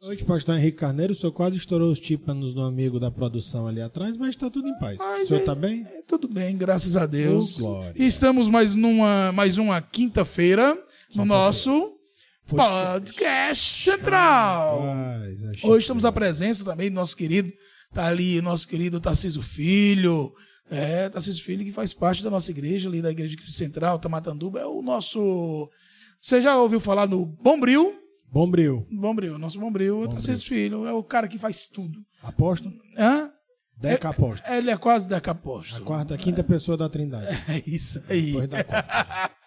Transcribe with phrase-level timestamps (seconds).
[0.00, 3.80] Hoje, pastor Henrique Carneiro, o senhor quase estourou os tímpanos do amigo da produção ali
[3.80, 4.96] atrás, mas está tudo em paz.
[4.96, 5.84] Mas o senhor é- está bem?
[5.84, 7.60] É, tudo bem, graças a Deus.
[7.60, 7.82] Oh.
[7.96, 10.78] E estamos mais numa mais uma quinta-feira
[11.16, 11.96] no nosso
[12.46, 14.84] podcast central.
[14.86, 17.52] É Hoje estamos à presença também do nosso querido,
[17.92, 20.32] tá ali, nosso querido Tarcísio Filho.
[20.70, 24.60] É, Tarcísio Filho que faz parte da nossa igreja, ali da Igreja Central, Tamatanduba.
[24.60, 25.68] É o nosso.
[26.22, 27.92] Você já ouviu falar no Bombril?
[28.30, 28.86] Bombril.
[28.90, 32.00] Bombril, nosso Bombril, é Tarcísio Filho, é o cara que faz tudo.
[32.22, 32.74] Apóstolo?
[32.96, 33.30] Hã?
[33.80, 34.52] Deca apóstolo.
[34.54, 35.84] Ele é quase A decapóstolo.
[35.84, 37.26] quarta, a quinta pessoa da trindade.
[37.48, 38.32] É isso aí.
[38.32, 39.30] Depois da quarta.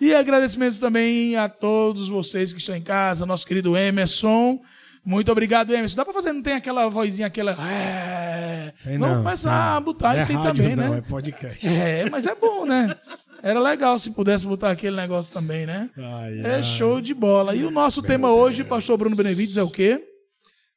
[0.00, 4.60] E agradecimentos também a todos vocês que estão em casa, nosso querido Emerson.
[5.04, 5.96] Muito obrigado, Emerson.
[5.96, 7.52] Dá pra fazer, não tem aquela vozinha, aquela.
[7.70, 8.72] É...
[8.84, 10.98] Vamos não, começar a botar Não é isso aí também, não, né?
[10.98, 11.66] é podcast.
[11.66, 12.94] É, mas é bom, né?
[13.44, 15.90] Era legal se pudesse botar aquele negócio também, né?
[15.98, 16.62] Ai, É ai.
[16.64, 17.54] show de bola.
[17.54, 20.00] E o nosso tema hoje, pastor Bruno Benevides, é o quê?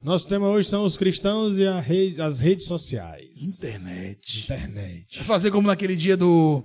[0.03, 3.25] Nosso tema hoje são os cristãos e rede- as redes sociais.
[3.57, 4.41] Internet.
[4.43, 5.23] Internet.
[5.23, 6.61] Fazer como naquele dia do.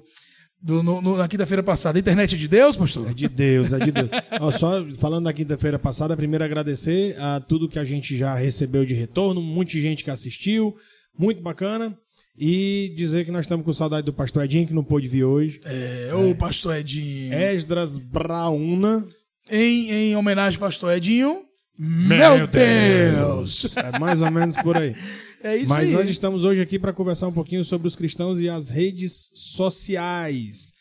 [0.60, 1.98] do no- no- na quinta-feira passada.
[1.98, 3.08] Internet é de Deus, pastor?
[3.10, 4.08] É de Deus, é de Deus.
[4.40, 8.84] Ó, só falando da quinta-feira passada, primeiro agradecer a tudo que a gente já recebeu
[8.84, 10.74] de retorno, muita gente que assistiu,
[11.18, 11.96] muito bacana.
[12.36, 15.60] E dizer que nós estamos com saudade do pastor Edinho, que não pôde vir hoje.
[15.64, 17.32] É, o pastor Edinho.
[17.32, 19.06] Esdras Brauna.
[19.50, 21.42] Em, em homenagem ao pastor Edinho.
[21.78, 23.76] Meu, Deus!
[23.76, 24.94] É mais ou menos por aí.
[25.44, 25.92] É isso Mas aí.
[25.92, 30.74] nós estamos hoje aqui para conversar um pouquinho sobre os cristãos e as redes sociais.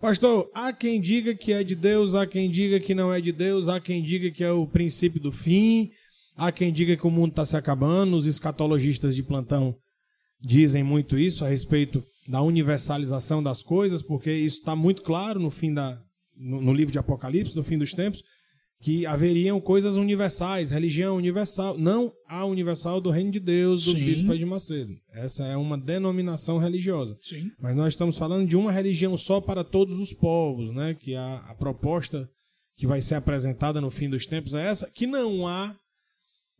[0.00, 3.32] Pastor, há quem diga que é de Deus, há quem diga que não é de
[3.32, 5.90] Deus, há quem diga que é o princípio do fim,
[6.36, 8.16] há quem diga que o mundo está se acabando.
[8.16, 9.74] Os escatologistas de plantão
[10.40, 15.50] dizem muito isso a respeito da universalização das coisas, porque isso está muito claro no
[15.50, 15.98] fim da
[16.36, 18.22] no, no livro de Apocalipse, no fim dos tempos,
[18.80, 24.04] que haveriam coisas universais, religião universal, não a universal do reino de Deus, do Sim.
[24.04, 24.94] bispo de Macedo.
[25.12, 27.18] Essa é uma denominação religiosa.
[27.22, 27.50] Sim.
[27.60, 30.94] Mas nós estamos falando de uma religião só para todos os povos, né?
[30.94, 32.28] Que a, a proposta
[32.76, 35.74] que vai ser apresentada no fim dos tempos é essa, que não há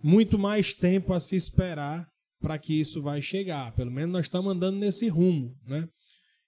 [0.03, 2.05] muito mais tempo a se esperar
[2.41, 3.75] para que isso vai chegar.
[3.75, 5.89] Pelo menos nós estamos andando nesse rumo, né?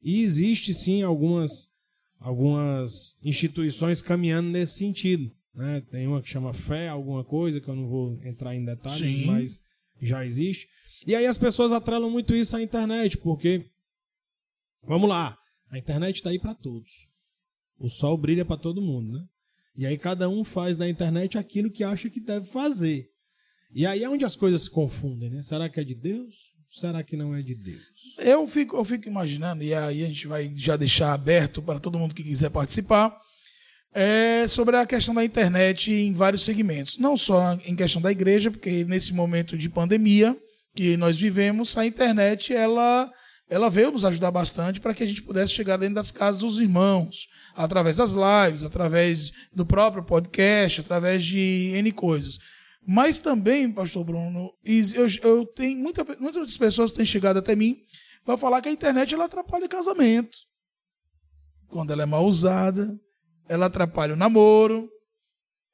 [0.03, 1.71] E existe sim algumas
[2.19, 5.81] algumas instituições caminhando nesse sentido, né?
[5.91, 9.25] Tem uma que chama fé, alguma coisa que eu não vou entrar em detalhes, Sim.
[9.25, 9.61] mas
[10.01, 10.69] já existe.
[11.06, 13.67] E aí as pessoas atrelam muito isso à internet, porque
[14.83, 15.37] vamos lá,
[15.71, 17.09] a internet está aí para todos.
[17.78, 19.25] O sol brilha para todo mundo, né?
[19.75, 23.09] E aí cada um faz da internet aquilo que acha que deve fazer.
[23.72, 25.42] E aí é onde as coisas se confundem, né?
[25.42, 26.34] Será que é de Deus?
[26.70, 27.82] Será que não é de Deus?
[28.19, 31.98] Eu fico, eu fico imaginando, e aí a gente vai já deixar aberto para todo
[31.98, 33.16] mundo que quiser participar,
[33.92, 36.97] é sobre a questão da internet em vários segmentos.
[36.98, 40.36] Não só em questão da igreja, porque nesse momento de pandemia
[40.75, 43.10] que nós vivemos, a internet ela,
[43.48, 46.60] ela veio nos ajudar bastante para que a gente pudesse chegar dentro das casas dos
[46.60, 47.26] irmãos,
[47.56, 52.38] através das lives, através do próprio podcast, através de N coisas.
[52.86, 57.76] Mas também, pastor Bruno, eu, eu tenho muita, muitas pessoas têm chegado até mim
[58.24, 60.36] para falar que a internet ela atrapalha o casamento.
[61.68, 62.98] Quando ela é mal usada,
[63.48, 64.88] ela atrapalha o namoro,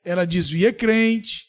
[0.04, 1.44] ela desvia crente.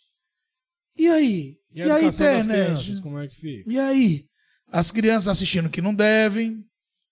[0.97, 1.57] E aí?
[1.73, 2.67] E a a educação das internet?
[2.67, 3.71] crianças, como é que fica?
[3.71, 4.25] E aí?
[4.71, 6.63] As crianças assistindo que não devem.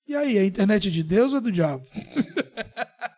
[0.08, 1.86] E aí, a internet é de Deus ou é do diabo?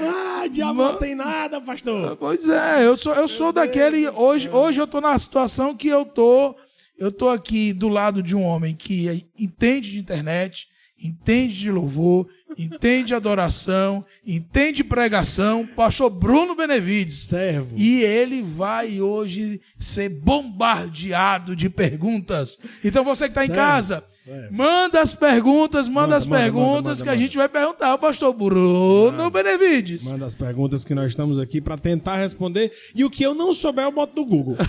[0.00, 2.16] Ah, diabo não tem nada, pastor.
[2.16, 4.08] Pois é, eu sou, eu sou daquele.
[4.08, 6.56] Hoje, hoje eu tô na situação que eu tô.
[6.98, 10.68] Eu tô aqui do lado de um homem que entende de internet,
[11.02, 12.26] entende de louvor,
[12.56, 17.24] entende de adoração, entende de pregação, pastor Bruno Benevides.
[17.24, 17.74] Servo.
[17.76, 22.58] E ele vai hoje ser bombardeado de perguntas.
[22.84, 24.52] Então você que está em casa, certo.
[24.52, 27.98] manda as perguntas, manda, Manda, as manda, perguntas manda, que a gente vai perguntar ao
[27.98, 30.04] pastor Bruno Benevides.
[30.04, 32.72] Manda as perguntas que nós estamos aqui para tentar responder.
[32.94, 34.56] E o que eu não souber, eu boto no Google.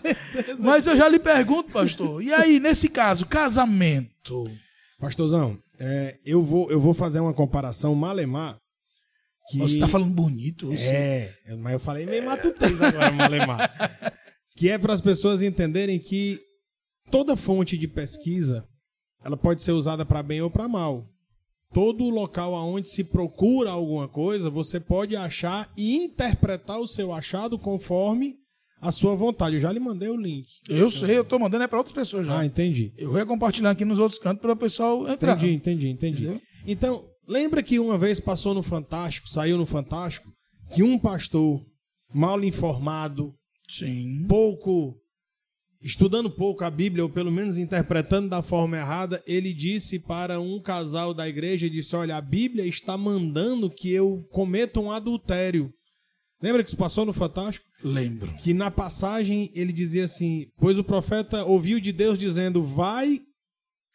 [0.58, 4.44] Mas eu já lhe pergunto, pastor, e aí, nesse caso, casamento?
[4.98, 8.58] Pastorzão, é, eu, vou, eu vou fazer uma comparação malemar.
[9.48, 9.58] Que...
[9.58, 10.68] Você está falando bonito.
[10.68, 10.82] você.
[10.82, 14.14] É, mas eu falei meio matutez agora, malemar.
[14.56, 16.38] Que é para as pessoas entenderem que
[17.10, 18.64] toda fonte de pesquisa
[19.24, 21.04] ela pode ser usada para bem ou para mal.
[21.72, 27.58] Todo local aonde se procura alguma coisa, você pode achar e interpretar o seu achado
[27.58, 28.36] conforme
[28.84, 29.56] a sua vontade.
[29.56, 30.46] Eu já lhe mandei o link.
[30.68, 32.40] Eu sei, eu estou mandando é para outras pessoas já.
[32.40, 32.92] Ah, entendi.
[32.98, 35.36] Eu vou compartilhar aqui nos outros cantos para o pessoal entrar.
[35.36, 36.22] Entendi, entendi, entendi.
[36.24, 36.42] Entendeu?
[36.66, 40.28] Então, lembra que uma vez passou no Fantástico, saiu no Fantástico,
[40.74, 41.62] que um pastor
[42.12, 43.32] mal informado,
[43.68, 44.26] Sim.
[44.28, 44.94] pouco
[45.82, 50.60] estudando pouco a Bíblia ou pelo menos interpretando da forma errada, ele disse para um
[50.60, 55.72] casal da igreja, disse: "Olha, a Bíblia está mandando que eu cometa um adultério".
[56.44, 57.64] Lembra que isso passou no Fantástico?
[57.82, 58.30] Lembro.
[58.34, 63.18] Que na passagem ele dizia assim: "Pois o profeta ouviu de Deus dizendo: Vai,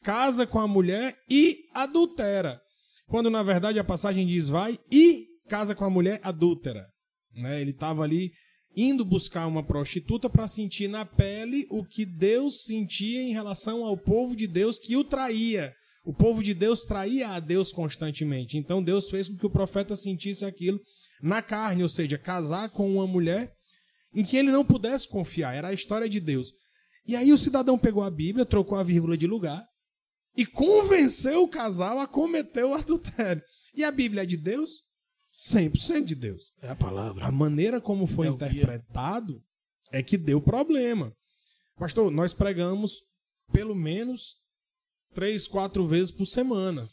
[0.02, 2.60] casa com a mulher e adultera".
[3.08, 6.88] Quando na verdade a passagem diz: Vai e casa com a mulher adúltera.
[7.36, 7.62] Né?
[7.62, 8.32] Ele estava ali
[8.76, 13.96] indo buscar uma prostituta para sentir na pele o que Deus sentia em relação ao
[13.96, 15.72] povo de Deus que o traía.
[16.04, 18.58] O povo de Deus traía a Deus constantemente.
[18.58, 20.80] Então Deus fez com que o profeta sentisse aquilo
[21.22, 23.54] na carne, ou seja, casar com uma mulher
[24.14, 25.54] em que ele não pudesse confiar.
[25.54, 26.52] Era a história de Deus.
[27.06, 29.66] E aí o cidadão pegou a Bíblia, trocou a vírgula de lugar
[30.36, 33.42] e convenceu o casal a cometer o adultério.
[33.74, 34.84] E a Bíblia é de Deus?
[35.32, 36.52] 100% de Deus.
[36.62, 37.26] É a palavra.
[37.26, 39.42] A maneira como foi É interpretado
[39.92, 41.14] é que deu problema.
[41.78, 42.94] Pastor, nós pregamos
[43.52, 44.36] pelo menos
[45.14, 46.90] três, quatro vezes por semana.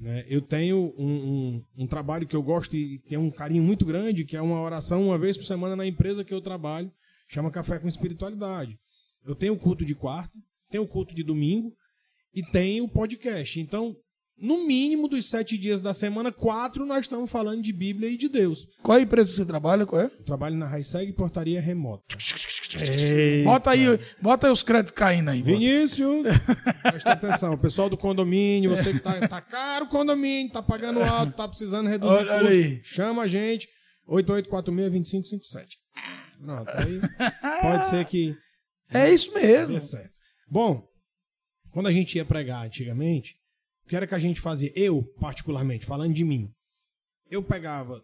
[0.00, 0.24] Né?
[0.28, 4.24] Eu tenho um, um- um trabalho que eu gosto e tem um carinho muito grande,
[4.24, 6.90] que é uma oração uma vez por semana na empresa que eu trabalho,
[7.28, 8.78] chama Café com Espiritualidade.
[9.26, 10.36] Eu tenho o culto de quarta,
[10.70, 11.72] tenho o culto de domingo
[12.34, 13.58] e tenho o podcast.
[13.60, 13.96] Então,
[14.36, 18.28] no mínimo dos sete dias da semana, quatro nós estamos falando de Bíblia e de
[18.28, 18.66] Deus.
[18.82, 19.86] Qual é a empresa que você trabalha?
[19.86, 20.06] Qual é?
[20.06, 22.02] Eu trabalho na Raiseg Portaria Remota.
[23.44, 25.42] Bota aí, bota aí os créditos caindo aí.
[25.42, 26.26] Vinícius,
[26.82, 27.56] presta atenção.
[27.58, 31.88] Pessoal do condomínio, você que tá, tá caro o condomínio, tá pagando alto, tá precisando
[31.88, 32.80] reduzir Olha- olha custo, aí.
[32.84, 33.68] chama a gente.
[34.08, 35.76] 8846-2557.
[36.44, 37.00] Pronto, aí
[37.62, 38.36] pode ser que
[38.90, 39.68] É isso mesmo.
[39.72, 40.12] dê certo.
[40.48, 40.86] Bom,
[41.72, 43.34] quando a gente ia pregar antigamente,
[43.84, 44.70] o que era que a gente fazia?
[44.74, 46.50] Eu, particularmente, falando de mim,
[47.30, 48.02] eu pegava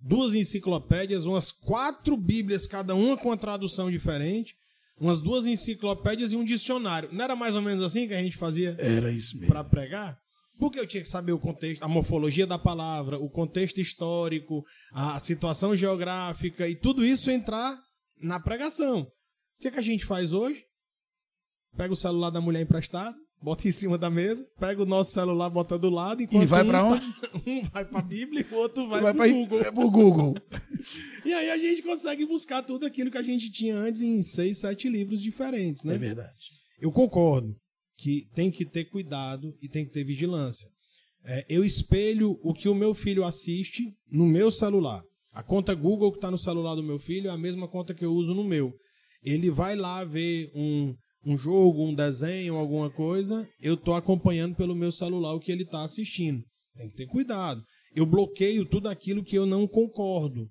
[0.00, 4.54] duas enciclopédias, umas quatro bíblias, cada uma com uma tradução diferente,
[4.98, 7.08] umas duas enciclopédias e um dicionário.
[7.12, 9.48] Não era mais ou menos assim que a gente fazia Era isso mesmo.
[9.48, 10.18] para pregar?
[10.58, 15.20] Porque eu tinha que saber o contexto, a morfologia da palavra, o contexto histórico, a
[15.20, 17.78] situação geográfica e tudo isso entrar
[18.22, 19.00] na pregação.
[19.02, 20.64] O que, que a gente faz hoje?
[21.76, 23.16] Pega o celular da mulher emprestado,
[23.46, 26.64] bota em cima da mesa, pega o nosso celular, bota do lado, enquanto E vai
[26.64, 27.06] um pra tá- onde?
[27.46, 29.60] um vai para a Bíblia e o outro vai, Vai para o Google.
[29.60, 30.34] é pro Google.
[31.24, 34.58] E aí a gente consegue buscar tudo aquilo que a gente tinha antes em seis,
[34.58, 35.94] sete livros diferentes, né?
[35.94, 36.32] É verdade.
[36.80, 37.56] Eu concordo
[37.96, 40.68] que tem que ter cuidado e tem que ter vigilância.
[41.24, 45.02] É, eu espelho o que o meu filho assiste no meu celular.
[45.32, 48.04] A conta Google que está no celular do meu filho é a mesma conta que
[48.04, 48.72] eu uso no meu.
[49.24, 50.94] Ele vai lá ver um,
[51.26, 55.64] um jogo, um desenho, alguma coisa, eu estou acompanhando pelo meu celular o que ele
[55.64, 56.42] está assistindo.
[56.76, 57.60] Tem que ter cuidado.
[57.94, 60.46] Eu bloqueio tudo aquilo que eu não concordo.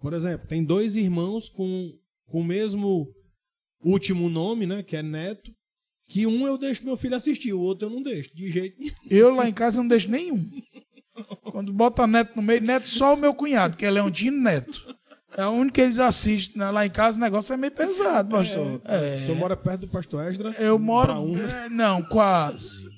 [0.00, 1.90] Por exemplo, tem dois irmãos com,
[2.26, 3.06] com o mesmo
[3.84, 5.52] último nome, né, que é Neto,
[6.08, 8.94] que um eu deixo meu filho assistir, o outro eu não deixo, de jeito nenhum.
[9.10, 10.42] Eu lá em casa não deixo nenhum.
[11.44, 14.96] Quando bota neto no meio, neto só o meu cunhado, que é Leontino Neto.
[15.36, 16.60] É o único que eles assistem.
[16.62, 16.70] né?
[16.70, 18.80] Lá em casa o negócio é meio pesado, pastor.
[18.84, 19.16] É.
[19.16, 20.60] O senhor mora perto do pastor Esdras?
[20.60, 21.12] Eu moro.
[21.14, 21.36] um.
[21.38, 22.94] é, Não, quase.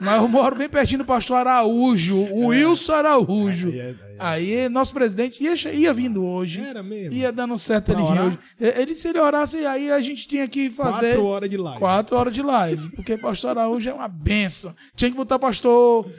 [0.00, 3.70] Mas eu moro bem pertinho do pastor Araújo, o Wilson Araújo.
[3.70, 3.96] É, é, é.
[4.18, 6.60] Aí, nosso presidente ia, ia vindo hoje.
[6.60, 7.14] Era mesmo.
[7.14, 8.38] Ia dando certo Pra ele hoje.
[8.60, 11.14] Ele, se ele orasse, aí a gente tinha que fazer.
[11.14, 11.78] Quatro horas de live.
[11.78, 12.88] Quatro horas de live.
[12.90, 14.74] Porque pastor Araújo é uma benção.
[14.96, 16.10] Tinha que botar pastor.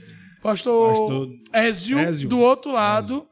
[0.41, 2.29] Pastor, Pastor Ézio, Ézio.
[2.29, 3.27] do outro lado.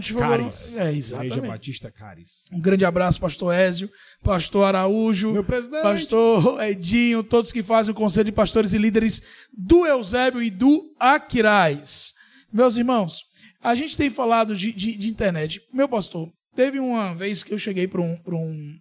[0.00, 0.76] Tiver- Caris.
[0.78, 1.40] É, Igreja exatamente.
[1.46, 2.44] Batista Caris.
[2.52, 3.88] Um grande abraço, pastor Ézio,
[4.22, 5.82] pastor Araújo, Meu presidente.
[5.82, 9.22] pastor Edinho, todos que fazem o conselho de pastores e líderes
[9.56, 12.12] do Eusébio e do Aquiraz.
[12.52, 13.20] Meus irmãos,
[13.62, 15.60] a gente tem falado de, de- de internet.
[15.72, 18.74] Meu pastor, teve uma vez que eu cheguei para um, pra um.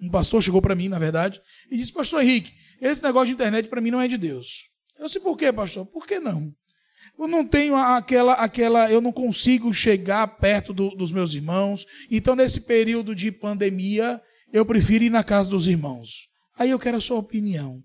[0.00, 1.40] Um pastor chegou para mim, na verdade,
[1.70, 2.52] e disse: Pastor Henrique,
[2.82, 4.48] esse negócio de internet para mim não é de Deus.
[4.98, 5.86] Eu disse: Por quê, pastor?
[5.86, 6.52] Por que não?
[7.18, 11.86] Eu não tenho aquela, aquela, eu não consigo chegar perto do- dos meus irmãos.
[12.10, 14.20] Então, nesse período de pandemia,
[14.52, 16.28] eu prefiro ir na casa dos irmãos.
[16.58, 17.82] Aí eu quero a sua opinião.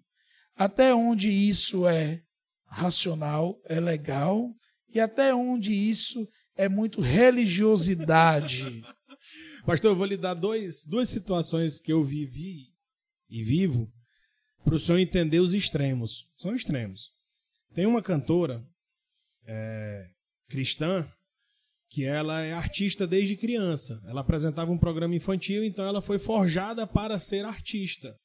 [0.55, 2.21] Até onde isso é
[2.67, 4.49] racional, é legal,
[4.93, 8.81] e até onde isso é muito religiosidade.
[9.65, 12.67] Pastor, eu vou lhe dar dois, duas situações que eu vivi
[13.29, 13.91] e vivo
[14.63, 16.25] para o senhor entender os extremos.
[16.37, 17.11] São extremos.
[17.73, 18.63] Tem uma cantora
[19.49, 20.05] é,
[20.47, 21.09] cristã
[21.89, 23.99] que ela é artista desde criança.
[24.07, 28.15] Ela apresentava um programa infantil, então ela foi forjada para ser artista.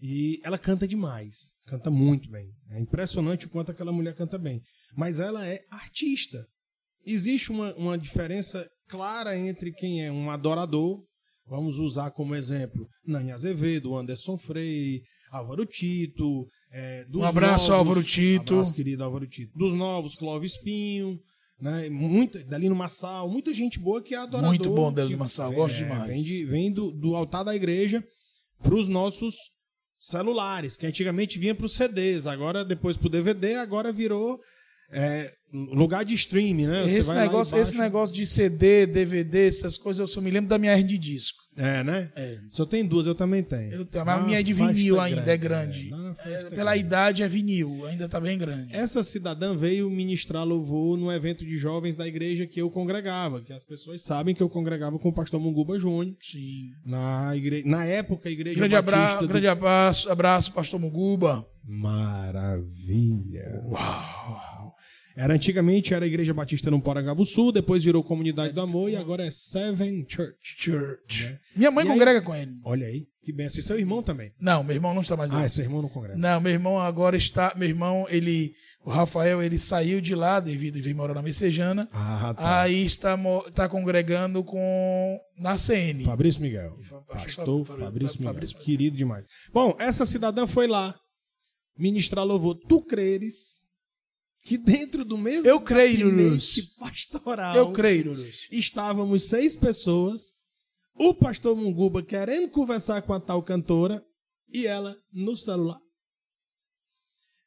[0.00, 2.50] E ela canta demais, canta muito bem.
[2.70, 4.60] É impressionante o quanto aquela mulher canta bem.
[4.96, 6.44] Mas ela é artista.
[7.04, 11.04] Existe uma, uma diferença clara entre quem é um adorador,
[11.46, 18.02] vamos usar como exemplo Nani Azevedo, Anderson Freire, Álvaro Tito, é, Um abraço, novos, Álvaro
[18.02, 18.54] Tito.
[18.54, 19.56] Abraço, querido Álvaro Tito.
[19.56, 21.18] Dos novos, Clóvis Espinho,
[21.60, 21.88] né?
[21.88, 24.48] Muita, Dalino Massal, muita gente boa que é adorador.
[24.50, 26.08] Muito bom, Dalino Massal, gosto é, demais.
[26.08, 28.04] Vem, de- vem do, do altar da igreja
[28.62, 29.34] para os nossos
[29.98, 34.38] celulares, que antigamente vinha para os CDs, agora depois para o DVD, agora virou
[34.92, 36.84] é, lugar de streaming, né?
[36.90, 40.72] Esse negócio, esse negócio de CD, DVD, essas coisas, eu só me lembro da minha
[40.72, 41.42] hernia de disco.
[41.56, 42.10] É, né?
[42.14, 42.38] É.
[42.50, 43.72] Se eu tenho duas, eu também tenho.
[43.72, 45.88] Eu tenho, mas a minha é de vinil ainda, é grande.
[45.92, 46.86] uma É, festa pela grande.
[46.86, 48.74] idade é vinil, ainda tá bem grande.
[48.74, 53.52] Essa cidadã veio ministrar louvor no evento de jovens da igreja que eu congregava, que
[53.52, 56.14] as pessoas sabem que eu congregava com o pastor Munguba Júnior.
[56.20, 56.72] Sim.
[56.84, 57.62] Na, igre...
[57.64, 59.20] na época, a igreja Grande, batista abra...
[59.22, 61.44] do- grande abraço, abraço, pastor Muguba.
[62.36, 63.62] Maravilha.
[63.66, 64.75] Uau.
[65.16, 69.24] Era antigamente era a Igreja Batista no Porangabuçu, depois virou Comunidade do Amor e agora
[69.26, 70.36] é Seven Church.
[70.58, 71.38] Church.
[71.56, 72.52] Minha mãe E aí- congrega com ele.
[72.62, 73.58] Olha aí, que benção.
[73.58, 74.32] E seu irmão também.
[74.38, 75.40] Não, meu irmão não está mais lá.
[75.40, 76.18] Ah, é seu irmão não congrega.
[76.18, 77.54] Não, meu irmão agora está.
[77.56, 78.52] Meu irmão, ele.
[78.84, 81.88] O Rafael, ele saiu de lá devido a vir morar na Messejana.
[81.92, 82.60] Ah, tá.
[82.60, 83.16] Aí está,
[83.48, 85.18] está congregando com.
[85.38, 86.04] Na CN.
[86.04, 86.76] Fabrício Miguel.
[87.08, 88.32] Pastor Fa- Fabrício Miguel.
[88.34, 88.64] Fabrício Miguel.
[88.66, 89.26] Querido demais.
[89.52, 90.94] Bom, essa cidadã foi lá
[91.78, 92.54] ministrar louvor.
[92.68, 93.65] Tu creres
[94.46, 98.48] que dentro do mesmo Eu creio, gabinete pastoral Eu creio, Lúcio.
[98.52, 100.22] estávamos seis pessoas,
[100.94, 104.02] o pastor Munguba querendo conversar com a tal cantora
[104.52, 105.78] e ela no celular.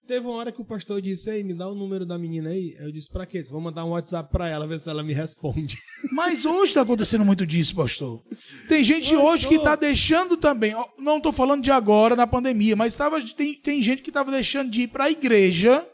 [0.05, 2.75] Teve uma hora que o pastor disse: Ei, me dá o número da menina aí.
[2.79, 3.43] Eu disse: Pra quê?
[3.43, 5.77] Vou mandar um WhatsApp pra ela, ver se ela me responde.
[6.11, 8.23] Mas hoje está acontecendo muito disso, pastor.
[8.67, 9.23] Tem gente Pastor.
[9.23, 10.73] hoje que está deixando também.
[10.97, 14.71] Não estou falando de agora, na pandemia, mas tava, tem, tem gente que estava deixando
[14.71, 15.85] de ir para a igreja,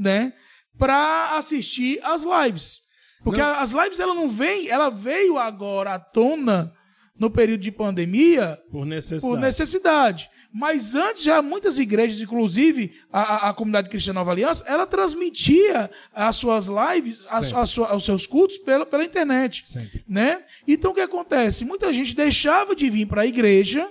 [0.00, 0.32] né?
[0.78, 2.78] Para assistir as lives.
[3.22, 3.50] Porque Não.
[3.60, 6.72] as lives ela não vem, ela veio agora à tona
[7.18, 9.20] no período de pandemia Por necessidade.
[9.34, 10.30] por necessidade.
[10.52, 15.90] Mas antes, já muitas igrejas, inclusive a, a- a comunidade cristã Nova Aliança, ela transmitia
[16.12, 19.62] as suas lives, a sua- os seus cultos pela, pela internet.
[19.68, 20.02] Sempre.
[20.08, 20.42] Né?
[20.66, 21.64] Então o que acontece?
[21.64, 23.86] Muita gente deixava de vir para a igreja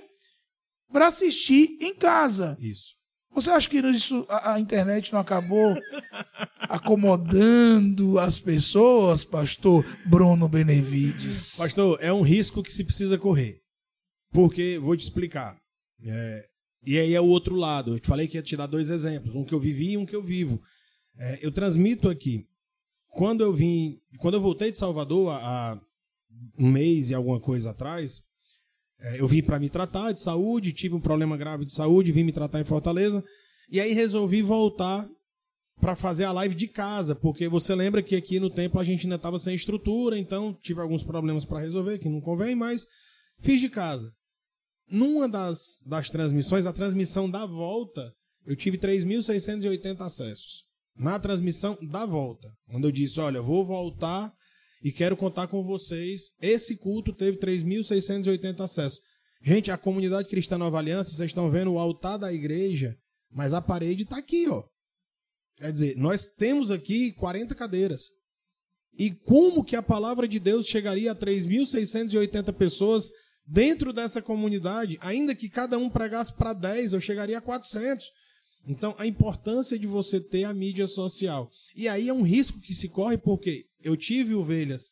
[0.92, 2.58] para assistir em casa.
[2.60, 2.99] Isso.
[3.32, 5.76] Você acha que isso, a, a internet não acabou
[6.60, 11.56] acomodando as pessoas, pastor Bruno Benevides?
[11.56, 13.60] Pastor, é um risco que se precisa correr.
[14.32, 15.56] Porque, vou te explicar.
[16.04, 16.44] É,
[16.84, 17.94] e aí é o outro lado.
[17.94, 20.06] Eu te falei que ia te dar dois exemplos, um que eu vivi e um
[20.06, 20.60] que eu vivo.
[21.18, 22.46] É, eu transmito aqui.
[23.08, 25.80] Quando eu vim, quando eu voltei de Salvador há,
[26.58, 28.22] um mês e alguma coisa atrás,
[29.16, 32.32] eu vim para me tratar de saúde, tive um problema grave de saúde, vim me
[32.32, 33.24] tratar em Fortaleza,
[33.70, 35.08] e aí resolvi voltar
[35.80, 39.04] para fazer a live de casa, porque você lembra que aqui no templo a gente
[39.04, 42.86] ainda estava sem estrutura, então tive alguns problemas para resolver que não convém, mas
[43.40, 44.12] fiz de casa.
[44.90, 48.12] Numa das, das transmissões, a transmissão da volta,
[48.44, 50.64] eu tive 3.680 acessos.
[50.96, 54.30] Na transmissão da volta, quando eu disse, olha, vou voltar
[54.82, 59.00] e quero contar com vocês, esse culto teve 3.680 acessos.
[59.42, 62.96] Gente, a comunidade cristã Nova Aliança, vocês estão vendo o altar da igreja,
[63.30, 64.62] mas a parede está aqui, ó.
[65.56, 68.08] Quer dizer, nós temos aqui 40 cadeiras.
[68.98, 73.08] E como que a palavra de Deus chegaria a 3.680 pessoas
[73.46, 74.98] dentro dessa comunidade?
[75.00, 78.06] Ainda que cada um pregasse para 10, eu chegaria a 400.
[78.66, 81.50] Então, a importância de você ter a mídia social.
[81.74, 84.90] E aí é um risco que se corre, porque eu tive ovelhas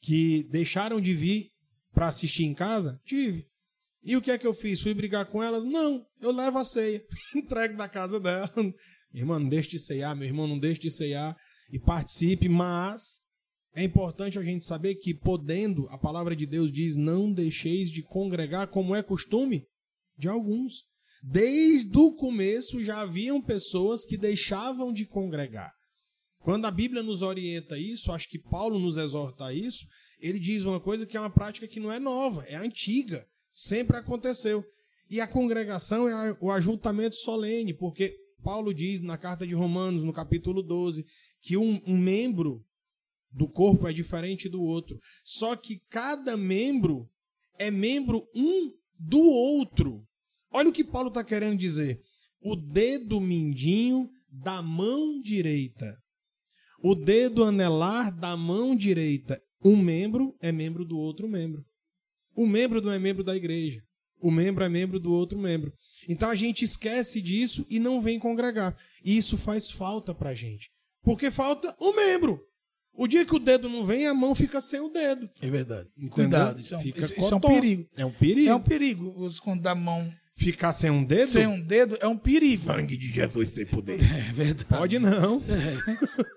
[0.00, 1.50] que deixaram de vir
[1.92, 3.00] para assistir em casa?
[3.04, 3.46] Tive.
[4.02, 4.80] E o que é que eu fiz?
[4.80, 5.64] Fui brigar com elas?
[5.64, 7.02] Não, eu levo a ceia,
[7.36, 8.52] entrego na casa dela.
[9.14, 11.36] Irmã, não deixe de ceiar, meu irmão, não deixe de ceiar
[11.70, 13.18] e participe, mas
[13.74, 18.02] é importante a gente saber que, podendo, a palavra de Deus diz: não deixeis de
[18.02, 19.66] congregar, como é costume
[20.16, 20.84] de alguns.
[21.22, 25.72] Desde o começo já haviam pessoas que deixavam de congregar.
[26.42, 29.86] Quando a Bíblia nos orienta isso, acho que Paulo nos exorta a isso,
[30.20, 33.96] ele diz uma coisa que é uma prática que não é nova, é antiga, sempre
[33.96, 34.64] aconteceu.
[35.08, 40.12] E a congregação é o ajuntamento solene, porque Paulo diz na carta de Romanos, no
[40.12, 41.04] capítulo 12,
[41.40, 42.64] que um, um membro
[43.30, 44.98] do corpo é diferente do outro.
[45.24, 47.08] Só que cada membro
[47.58, 50.06] é membro um do outro.
[50.50, 51.98] Olha o que Paulo está querendo dizer.
[52.40, 56.01] O dedo mindinho da mão direita.
[56.82, 59.40] O dedo anelar da mão direita.
[59.64, 61.64] Um membro é membro do outro membro.
[62.34, 63.80] O membro não é membro da igreja.
[64.20, 65.72] O membro é membro do outro membro.
[66.08, 68.76] Então a gente esquece disso e não vem congregar.
[69.04, 70.70] E isso faz falta para a gente.
[71.02, 72.40] Porque falta o membro.
[72.94, 75.28] O dia que o dedo não vem, a mão fica sem o dedo.
[75.40, 75.88] É verdade.
[75.96, 76.12] Entendeu?
[76.12, 77.88] Cuidado, isso é um, Fica isso- isso é um perigo.
[77.96, 78.50] É um perigo.
[78.50, 79.12] É um perigo.
[79.14, 80.12] Você, quando dá a mão
[80.44, 81.26] Ficar sem um dedo?
[81.26, 82.64] sem um dedo, é um perigo.
[82.64, 83.98] Sangue de Jesus sem poder.
[84.02, 84.64] É verdade.
[84.64, 85.42] Pode não.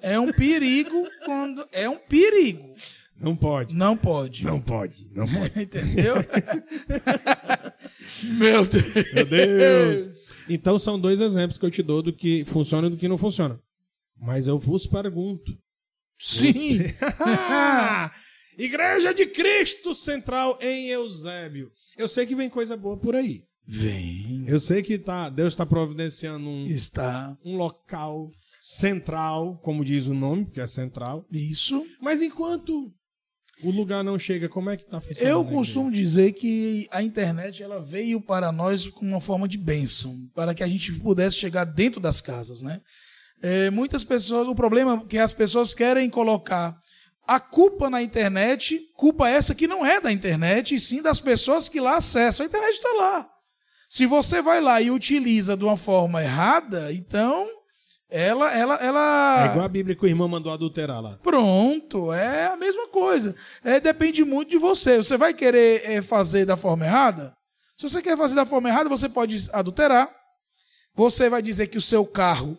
[0.01, 1.65] É um perigo quando.
[1.71, 2.75] É um perigo.
[3.19, 3.73] Não pode.
[3.73, 4.43] Não pode.
[4.43, 5.09] Não pode.
[5.13, 5.51] Não pode.
[5.61, 6.15] Entendeu?
[8.37, 9.13] Meu Deus.
[9.13, 10.23] Meu Deus.
[10.49, 13.17] Então são dois exemplos que eu te dou do que funciona e do que não
[13.17, 13.57] funciona.
[14.19, 15.57] Mas eu vos pergunto.
[16.19, 16.51] Sim.
[16.53, 16.95] Você-
[18.57, 21.69] Igreja de Cristo Central em Eusébio.
[21.97, 23.43] Eu sei que vem coisa boa por aí.
[23.67, 24.45] Vem.
[24.47, 27.35] Eu sei que tá, Deus está providenciando um, Está.
[27.43, 28.29] um local
[28.61, 31.25] central, como diz o nome, porque é central.
[31.31, 31.85] Isso.
[32.01, 32.91] Mas enquanto
[33.63, 35.31] o lugar não chega, como é que está funcionando?
[35.31, 40.13] Eu costumo dizer que a internet ela veio para nós com uma forma de bênção,
[40.35, 42.81] para que a gente pudesse chegar dentro das casas, né?
[43.41, 46.75] É, muitas pessoas, o problema é que as pessoas querem colocar
[47.27, 51.67] a culpa na internet, culpa essa que não é da internet, e sim das pessoas
[51.67, 52.45] que lá acessam.
[52.45, 53.34] A internet está lá.
[53.95, 57.47] Se você vai lá e utiliza de uma forma errada, então
[58.09, 61.17] ela, ela, ela É igual a Bíblia que o irmão mandou adulterar lá.
[61.23, 63.33] Pronto, é a mesma coisa.
[63.63, 64.97] É, depende muito de você.
[64.97, 67.31] Você vai querer é, fazer da forma errada?
[67.77, 70.13] Se você quer fazer da forma errada, você pode adulterar.
[70.93, 72.57] Você vai dizer que o seu carro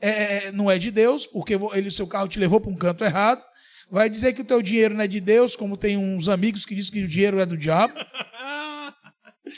[0.00, 2.76] é- é- não é de Deus, porque ele, o seu carro te levou para um
[2.76, 3.42] canto errado.
[3.90, 6.76] Vai dizer que o teu dinheiro não é de Deus, como tem uns amigos que
[6.76, 7.94] dizem que o dinheiro é do diabo.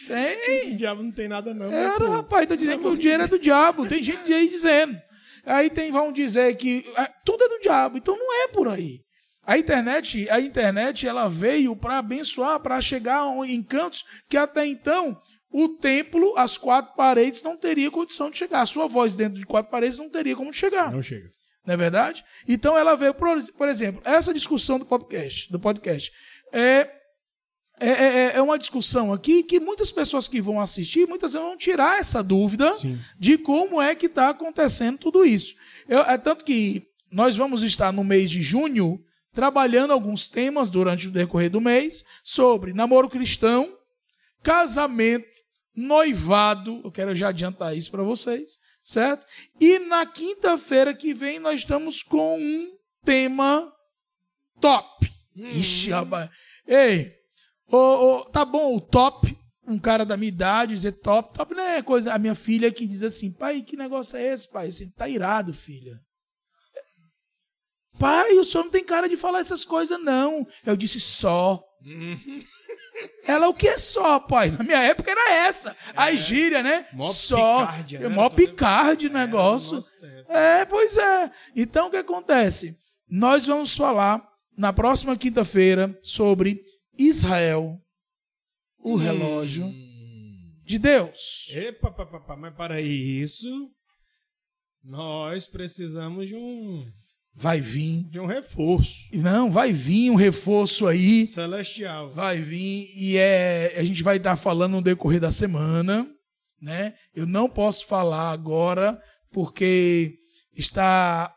[0.06, 0.56] Tem.
[0.56, 1.70] Esse diabo não tem nada não.
[1.70, 2.08] né, Era, pô?
[2.08, 3.88] rapaz, tô dizendo que o dinheiro é do diabo.
[3.88, 4.98] Tem gente aí dizendo.
[5.44, 7.98] Aí tem, vão dizer que ah, tudo é do diabo.
[7.98, 9.00] Então não é por aí.
[9.44, 15.16] A internet, a internet, ela veio para abençoar, para chegar em cantos que até então
[15.50, 18.60] o templo, as quatro paredes, não teria condição de chegar.
[18.60, 20.92] A sua voz dentro de quatro paredes não teria como chegar.
[20.92, 21.28] Não chega.
[21.66, 22.24] Não é verdade?
[22.46, 26.12] Então ela veio, por, por exemplo, essa discussão do podcast, do podcast
[26.52, 26.88] é,
[27.88, 31.56] é, é, é uma discussão aqui que muitas pessoas que vão assistir, muitas vezes vão
[31.56, 32.98] tirar essa dúvida Sim.
[33.18, 35.54] de como é que está acontecendo tudo isso.
[35.88, 41.08] Eu- é tanto que nós vamos estar no mês de junho trabalhando alguns temas durante
[41.08, 43.68] o decorrer do mês sobre namoro cristão,
[44.42, 45.26] casamento,
[45.74, 46.80] noivado.
[46.84, 49.26] Eu quero já adiantar isso para vocês, certo?
[49.60, 52.68] E na quinta-feira que vem nós estamos com um
[53.04, 53.72] tema
[54.60, 55.10] top.
[55.36, 56.28] Ixi, rapaz.
[56.66, 57.12] Ei,
[57.76, 61.82] ô, tá bom, o top, um cara da minha idade dizer top, top não é
[61.82, 62.12] coisa.
[62.12, 64.68] A minha filha que diz assim, pai, que negócio é esse, pai?
[64.68, 65.98] Assim, tá irado, filha.
[67.98, 70.46] Pai, o senhor não tem cara de falar essas coisas, não.
[70.64, 71.62] Eu disse só.
[73.24, 74.50] Ela, o que é só, pai?
[74.50, 75.76] Na minha época era essa.
[75.94, 76.86] A gíria, né?
[76.92, 77.66] Mó só.
[77.66, 78.08] picardia, É né?
[78.08, 79.70] mó picarde o negócio.
[79.72, 80.32] no nosso tempo.
[80.32, 81.30] É, pois é.
[81.56, 82.76] Então, o que acontece?
[83.08, 84.22] Nós vamos falar
[84.56, 86.60] na próxima quinta-feira sobre
[87.08, 87.80] Israel,
[88.78, 89.72] o relógio
[90.64, 91.46] de Deus.
[91.50, 93.70] Epa, pá, pá, pá, mas para isso,
[94.84, 96.86] nós precisamos de um,
[97.34, 98.04] Vai vir.
[98.10, 101.26] de um reforço Não, vai vir um reforço aí.
[101.26, 102.12] celestial.
[102.12, 106.06] Vai vir e é, a gente vai estar falando no decorrer da semana,
[106.60, 106.94] né?
[107.14, 109.00] Eu não posso falar agora
[109.32, 110.18] porque
[110.54, 111.34] está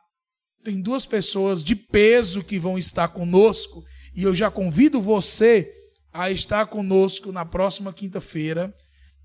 [0.63, 3.83] tem duas pessoas de peso que vão estar conosco
[4.15, 5.71] e eu já convido você
[6.11, 8.73] a estar conosco na próxima quinta-feira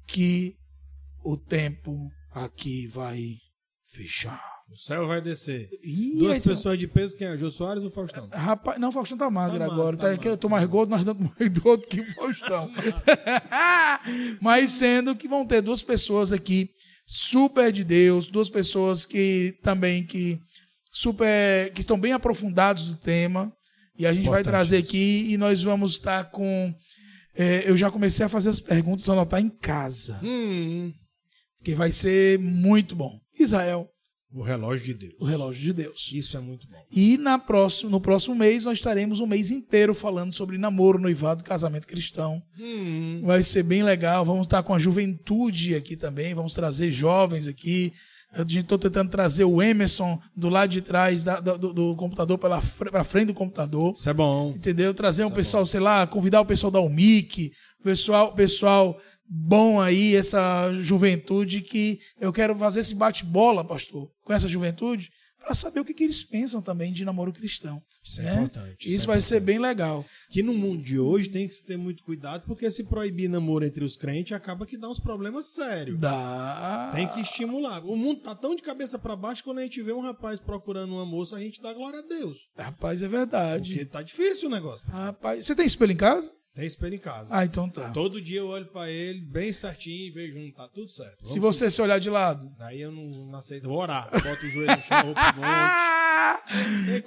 [0.07, 0.55] que
[1.24, 3.35] o tempo aqui vai
[3.92, 4.42] fechar.
[4.70, 5.68] O céu vai descer.
[5.83, 7.38] Ih, Duas esse- pessoas de peso, quem é?
[7.38, 8.29] Jô Soares ou Faustão?
[8.31, 9.96] Rapaz, não, Faustão tá magro Tá magro, agora.
[9.96, 12.70] tá Tá, magro, que eu tô mais gordo, mas dando mais gordo que o Faustão.
[14.40, 16.68] mas sendo que vão ter duas pessoas aqui
[17.07, 20.38] super de Deus, duas pessoas que também que
[20.92, 23.53] super que estão bem aprofundados no tema
[23.98, 24.88] e a gente vai Importante trazer isso.
[24.88, 26.74] aqui e nós vamos estar com
[27.34, 30.92] é, eu já comecei a fazer as perguntas anotar em casa, Hum,
[31.62, 33.18] que vai ser muito bom.
[33.38, 33.88] Israel,
[34.32, 35.14] o relógio de Deus.
[35.20, 36.11] o relógio de Deus.
[36.12, 36.84] Isso é muito bom.
[36.90, 41.42] E na próximo, no próximo mês nós estaremos um mês inteiro falando sobre namoro, noivado,
[41.44, 42.42] casamento cristão.
[42.58, 44.24] Hum, Vai ser bem legal.
[44.24, 46.34] Vamos estar com a juventude aqui também.
[46.34, 47.92] Vamos trazer jovens aqui.
[48.36, 53.04] Estou tentando trazer o Emerson do lado de trás da- do, do- do computador para
[53.04, 53.92] frente do computador.
[53.94, 54.50] isso é bom.
[54.50, 54.92] Entendeu?
[54.94, 57.50] Trazer um pessoal, sei lá, convidar o pessoal da UMIC,
[57.82, 58.98] pessoal, pessoal
[59.30, 65.55] bom aí, essa juventude que eu quero fazer esse bate-bola, pastor, com essa juventude, para
[65.55, 67.83] saber o que, que eles pensam também de namoro cristão.
[68.05, 68.33] Isso é né?
[68.35, 68.77] importante.
[68.81, 69.24] Isso, é vai importante.
[69.24, 70.05] ser bem legal.
[70.31, 73.64] Que no mundo de hoje tem que se ter muito cuidado, porque se proibir namoro
[73.64, 75.98] entre os crentes, acaba que dá uns problemas sérios.
[75.98, 76.90] Dá.
[76.94, 77.85] Tem que estimular.
[77.85, 80.40] O mundo tá tão de cabeça para baixo que quando a gente vê um rapaz
[80.40, 82.48] procurando uma moça, a gente dá glória a Deus.
[82.57, 83.72] Rapaz, é verdade.
[83.74, 84.87] Porque tá difícil o negócio.
[84.88, 86.33] Rapaz, você tem espelho em casa?
[86.59, 87.29] Tem espelho em casa.
[87.31, 87.90] Ah, então tá.
[87.90, 91.25] Todo dia eu olho pra ele bem certinho e vejo, hum, tá tudo certo.
[91.25, 92.42] Se Vamos você se olhar de lado.
[92.42, 92.57] subir.
[92.59, 93.68] Daí eu não, não aceito.
[93.68, 94.11] Vou orar.
[94.11, 95.40] Boto o joelho no chão, vou pro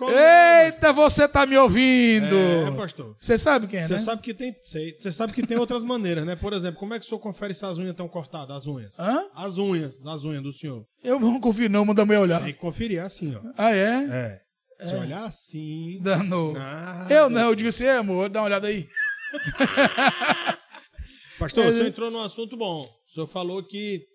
[0.07, 0.09] não,
[0.65, 2.33] Eita, você tá me ouvindo.
[2.33, 3.17] É, pastor.
[3.19, 3.99] Você sabe quem é, Você né?
[3.99, 6.37] sabe que tem, você sabe que tem outras maneiras, né?
[6.37, 8.97] Por exemplo, como é que o senhor confere se as unhas estão cortadas, as unhas?
[8.97, 9.25] Hã?
[9.35, 10.85] As unhas, as unhas do senhor.
[11.03, 12.41] Eu não confio não, manda me olhar.
[12.41, 13.41] Tem que conferir é assim, ó.
[13.57, 14.05] Ah, é?
[14.05, 14.41] É.
[14.79, 15.99] Se olhar assim.
[16.01, 16.53] Danou.
[16.53, 17.13] nada.
[17.13, 18.87] Eu não, eu digo assim, é, amor, dá uma olhada aí.
[21.39, 22.81] Pastor, o senhor entrou num assunto bom.
[22.81, 24.05] O senhor falou que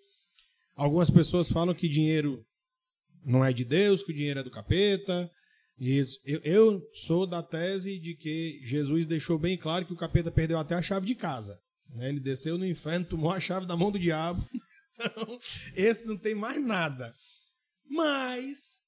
[0.74, 2.44] algumas pessoas falam que dinheiro
[3.24, 5.30] não é de Deus, que o dinheiro é do capeta.
[5.78, 6.20] Isso.
[6.24, 10.58] Eu, eu sou da tese de que Jesus deixou bem claro que o capeta perdeu
[10.58, 11.58] até a chave de casa.
[11.90, 12.08] né?
[12.08, 14.44] Ele desceu no inferno, tomou a chave da mão do diabo.
[14.98, 15.38] Então,
[15.74, 17.14] esse não tem mais nada.
[17.86, 18.78] Mas,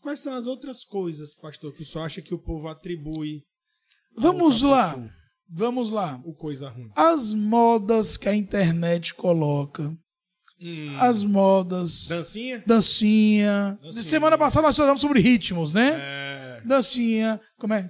[0.00, 3.44] quais são as outras coisas, pastor, que o senhor acha que o povo atribui
[4.16, 4.94] Vamos lá.
[5.48, 6.20] Vamos lá.
[6.24, 6.90] o coisa ruim?
[6.96, 9.92] As modas que a internet coloca.
[10.60, 12.08] Hum, As modas.
[12.08, 12.62] dancinha?
[12.66, 13.78] Dancinha.
[13.82, 14.02] Dancinha.
[14.02, 15.96] Semana passada nós falamos sobre ritmos, né?
[15.98, 16.60] É.
[16.64, 17.40] Dancinha.
[17.58, 17.82] Como é?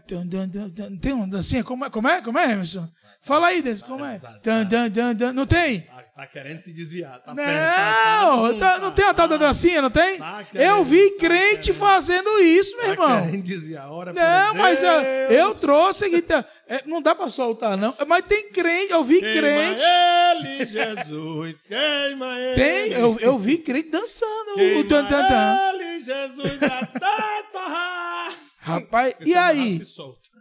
[1.01, 1.63] Tem uma dancinha?
[1.63, 1.91] Como é?
[1.91, 2.89] Como é, como é Emerson?
[3.25, 4.19] Fala aí, desse, como é?
[4.19, 5.33] Tá, tá, Tum, tum, tum, tum.
[5.33, 5.81] Não tem?
[5.81, 7.19] Tá, tá querendo se desviar.
[7.21, 10.19] Tá Não, perto, tá, tá, tá- não tem a tal da dancinha, não tem?
[10.19, 11.75] Tá querendo, Eu vi tá crente querendo.
[11.79, 13.25] fazendo isso, meu Tá irmão.
[13.25, 13.91] querendo desviar.
[13.91, 16.21] Ora Não, mas eu, eu trouxe aqui.
[16.21, 17.95] tá- é, não dá pra soltar, não.
[18.07, 19.81] Mas tem crente, eu vi Queima crente.
[19.81, 21.65] ele, Jesus.
[21.65, 22.55] Queima ele.
[22.55, 25.57] Tem, eu, eu vi crente dançando o Queima tan, tan, tan.
[25.75, 28.33] ele, Jesus, até torrar.
[28.61, 29.81] Rapaz, Esse e aí?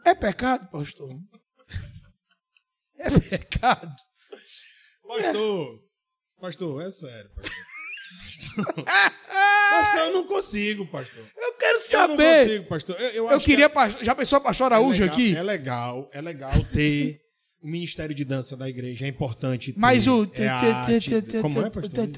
[0.06, 1.10] É pecado, pastor?
[3.04, 3.96] É pecado?
[5.08, 5.80] Pastor,
[6.39, 8.86] pastor, é sério, pastor.
[8.86, 11.24] pastor, eu não consigo, pastor.
[11.38, 12.46] Eu quero Eu não saber.
[12.48, 12.96] consigo, pastor.
[13.00, 13.66] Eu, eu Eu, acho que queria.
[13.66, 15.36] é- Já pensou a pastor Araújo é legal, aqui?
[15.36, 17.20] É legal, é legal ter
[17.62, 19.80] o Ministério de Dança da igreja, é importante ter.
[19.80, 20.30] Mas o.
[20.36, 21.10] É arte,
[21.42, 22.10] como é, pastor?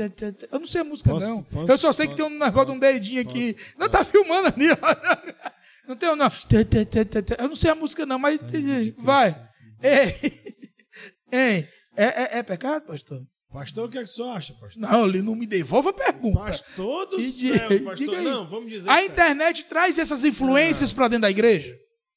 [0.51, 1.43] Eu não sei a música, Posso- não.
[1.43, 3.55] posso- eu só sei que tem um negócio de um dedinho aqui.
[3.77, 5.45] Não tá filmando ali, ó.
[5.87, 6.31] Não tem, não.
[7.37, 8.39] Eu não sei a música, não, mas.
[8.97, 9.35] Vai.
[9.83, 10.44] Ei.
[11.35, 11.67] É,
[12.35, 13.21] é, é pecado, pastor?
[13.51, 14.81] Pastor, o que é que senhor acha, pastor?
[14.81, 16.39] Não, ele não me devolve a pergunta.
[16.39, 17.95] Pastor do céu, diga- pastor.
[17.95, 18.21] diga.
[18.21, 21.73] Não, vamos dizer A internet traz essas influências pra dentro da igreja?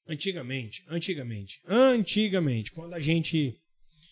[0.08, 3.54] Antigamente, antigamente, antigamente, quando a gente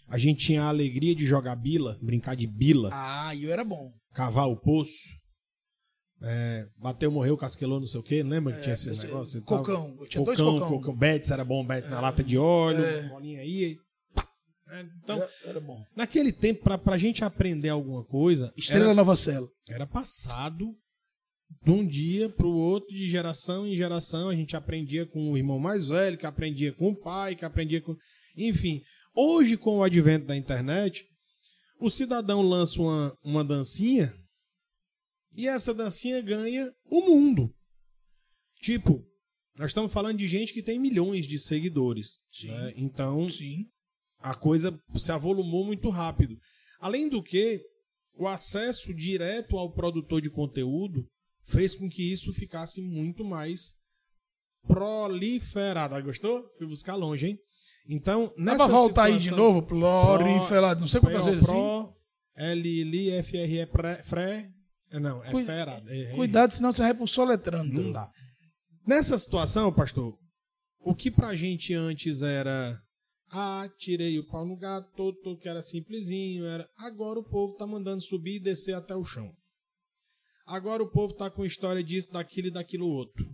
[0.08, 3.92] a gente tinha a alegria de jogar bila, brincar de bila, Ah, eu era bom.
[4.14, 5.08] cavar o poço,
[6.22, 9.36] é, bateu, morreu, casquelou, não sei o quê, lembra que tinha esses esse- negócios?
[9.36, 10.76] É, cocão, eu tinha dois cocão, cocão.
[10.78, 13.08] cocão, Betis era bom, Betis na lata de óleo, É.
[13.08, 13.76] bolinha aí.
[14.66, 14.74] Pá.
[14.74, 15.82] É, Então, Era, era bom.
[15.94, 19.46] naquele tempo, pra, pra gente aprender alguma coisa, Estrela era, Nova Cela.
[19.70, 20.68] era passado
[21.62, 24.28] de um dia para o outro, de geração em geração.
[24.28, 27.80] A gente aprendia com o irmão mais velho, que aprendia com o pai, que aprendia
[27.80, 27.96] com.
[28.36, 28.82] Enfim,
[29.14, 31.06] hoje, com o advento da internet,
[31.80, 34.12] o cidadão lança uma, uma dancinha
[35.36, 37.54] e essa dancinha ganha o mundo.
[38.60, 39.04] Tipo,
[39.56, 42.18] nós estamos falando de gente que tem milhões de seguidores.
[42.32, 42.48] Sim.
[42.48, 42.72] né?
[42.76, 43.66] Então, Sim.
[44.20, 46.36] A coisa se avolumou muito rápido.
[46.80, 47.62] Além do que,
[48.14, 51.06] o acesso direto ao produtor de conteúdo
[51.44, 53.72] fez com que isso ficasse muito mais
[54.66, 55.94] proliferado.
[55.94, 56.44] Ah, gostou?
[56.58, 57.38] Fui buscar longe, hein?
[57.88, 59.62] Então, Dá nessa pra voltar aí de novo?
[59.62, 60.80] Proliferado.
[60.80, 61.88] Não sei quantas Pro- vezes assim.
[62.36, 64.46] L, L, F, R, E, pré, fré.
[64.90, 65.82] é, Não, é Cui- fera.
[65.86, 67.72] é- é- Cuidado, senão você vai pro soletrando.
[67.72, 68.10] não dá.
[68.86, 70.18] Nessa situação, pastor,
[70.80, 72.80] o que pra gente antes era.
[73.28, 76.44] Ah, tirei o pau no gato, todo, que era simplesinho.
[76.44, 76.68] Era...
[76.76, 79.34] Agora o povo tá mandando subir e descer até o chão.
[80.46, 83.26] Agora o povo tá com história disso, daquilo e daquilo outro.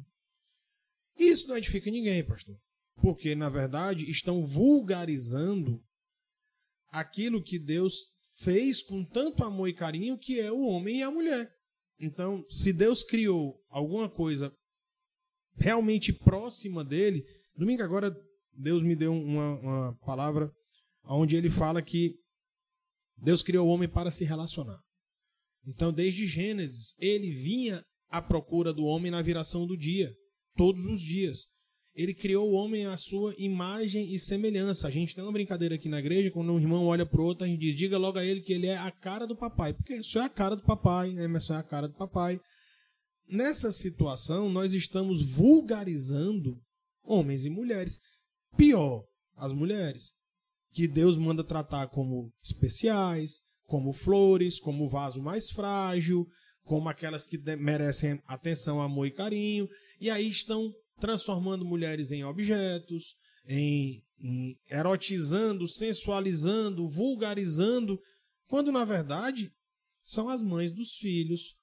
[1.19, 2.57] Isso não edifica ninguém, pastor.
[2.97, 5.83] Porque, na verdade, estão vulgarizando
[6.89, 11.11] aquilo que Deus fez com tanto amor e carinho, que é o homem e a
[11.11, 11.51] mulher.
[11.99, 14.55] Então, se Deus criou alguma coisa
[15.55, 17.25] realmente próxima dele,
[17.55, 18.11] domingo agora
[18.55, 20.51] Deus me deu uma, uma palavra
[21.05, 22.15] onde ele fala que
[23.17, 24.79] Deus criou o homem para se relacionar.
[25.67, 30.13] Então, desde Gênesis, ele vinha à procura do homem na viração do dia,
[30.57, 31.47] todos os dias.
[31.95, 34.89] Ele criou o homem à sua imagem e semelhança.
[34.89, 37.45] A gente tem uma brincadeira aqui na igreja, quando um irmão olha para o outro,
[37.45, 39.75] a gente diz: diga logo a ele que ele é a cara do papai.
[39.75, 42.41] Porque isso é a cara do papai, Emerson é a cara do papai.
[43.29, 46.59] Nessa situação, nós estamos vulgarizando
[47.05, 47.99] homens e mulheres.
[48.57, 49.05] Pior,
[49.37, 50.13] as mulheres,
[50.73, 56.27] que Deus manda tratar como especiais, como flores, como vaso mais frágil,
[56.65, 59.69] como aquelas que merecem atenção, amor e carinho,
[60.01, 63.15] e aí estão transformando mulheres em objetos,
[63.47, 67.99] em, em erotizando, sensualizando, vulgarizando,
[68.47, 69.51] quando na verdade
[70.05, 71.57] são as mães dos filhos,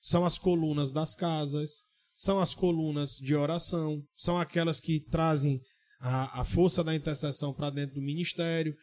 [0.00, 1.82] são as colunas das casas,
[2.14, 5.60] são as colunas de oração, são aquelas que trazem
[6.00, 8.74] a, a força da intercessão para dentro do ministério.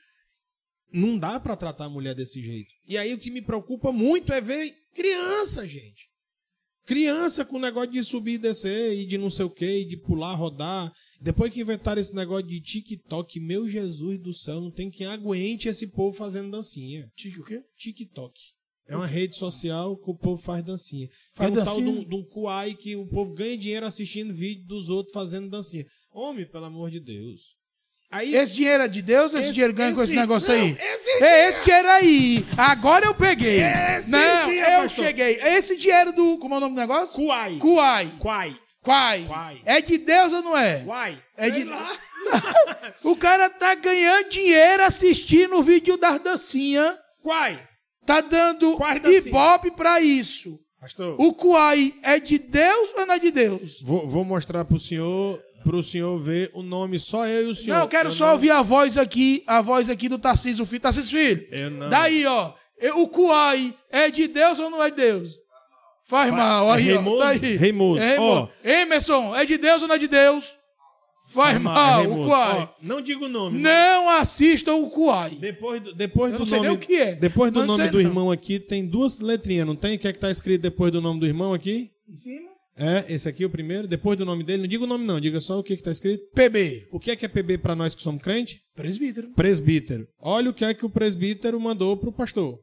[0.91, 2.69] Não dá para tratar a mulher desse jeito.
[2.87, 6.07] E aí o que me preocupa muito é ver criança, gente.
[6.85, 9.97] Criança com negócio de subir e descer e de não sei o que, e de
[9.97, 10.93] pular, rodar.
[11.19, 15.69] Depois que inventaram esse negócio de TikTok, meu Jesus do céu, não tem quem aguente
[15.69, 17.09] esse povo fazendo dancinha.
[17.39, 17.61] O quê?
[17.77, 18.37] TikTok.
[18.85, 21.07] É uma rede social que o povo faz dancinha.
[21.33, 22.01] Faz Faz um tal de dancinha?
[22.01, 25.85] um, de um Kuai que o povo ganha dinheiro assistindo vídeo dos outros fazendo dancinha.
[26.13, 27.55] Homem, pelo amor de Deus.
[28.11, 30.53] Aí, Esse dinheiro é de Deus ou esse, Esse- dinheiro ganha com esse esse- negócio
[30.55, 30.77] não, aí?
[30.79, 32.45] esse É esse dinheiro aí.
[32.55, 33.59] Agora eu peguei.
[33.63, 35.05] Esse não, dinheiro, eu pastor.
[35.05, 35.33] cheguei.
[35.41, 36.37] Esse dinheiro do.
[36.37, 37.15] Como é o nome do negócio?
[37.15, 37.57] Kuai.
[37.57, 38.11] Kuai.
[38.19, 38.55] Kuai.
[38.83, 39.25] Quai.
[39.27, 39.61] Quai.
[39.65, 40.83] É de Deus ou não é?
[40.83, 41.17] Kuai.
[41.37, 41.91] É Sei de- lá.
[43.03, 46.95] O cara tá ganhando dinheiro assistindo o vídeo das dancinhas.
[47.21, 47.59] Kuai.
[48.05, 48.77] Tá dando
[49.11, 50.59] ibope pra isso.
[50.79, 53.81] Pastor, O Kuai é de Deus ou não é de Deus?
[53.81, 57.75] vou, vou mostrar pro senhor, pro senhor ver o nome, só eu e o senhor.
[57.75, 60.81] Não, eu quero só não- ouvir a voz aqui, a voz aqui do Tarcísio Filho.
[60.81, 61.47] Tarcísio Filho.
[61.51, 61.89] Eu não.
[61.89, 62.51] Daí, ó.
[62.79, 65.31] eu- O Kuai é de Deus ou não é de Deus?
[66.05, 66.69] Faz mal.
[66.71, 67.17] Aí, ó, Reimoso?
[67.19, 67.55] tá aí.
[67.57, 68.03] Reimoso.
[68.03, 68.49] É reimoso.
[68.63, 70.53] Emerson, é de Deus ou não é de Deus?
[71.33, 72.25] Faz mal, é o.
[72.25, 72.61] Kuai.
[72.63, 73.57] Ó, não digo o nome.
[73.59, 75.31] Não assistam o Kuai.
[75.39, 77.15] Depois do, depois Eu do nome, nem o que é.
[77.15, 78.09] Depois do Mas não nome sei do não.
[78.09, 79.95] irmão aqui, tem duas letrinhas, não tem?
[79.95, 81.89] O que é que tá escrito depois do nome do irmão aqui?
[82.07, 82.49] Em cima?
[82.75, 83.87] É, esse aqui é o primeiro.
[83.87, 85.91] Depois do nome dele, não diga o nome não, diga só o que que tá
[85.91, 86.23] escrito.
[86.33, 86.87] PB.
[86.91, 88.61] O que é que é PB para nós que somos crente?
[88.75, 89.29] Presbítero.
[89.35, 90.07] Presbítero.
[90.19, 92.59] Olha o que é que o presbítero mandou pro pastor.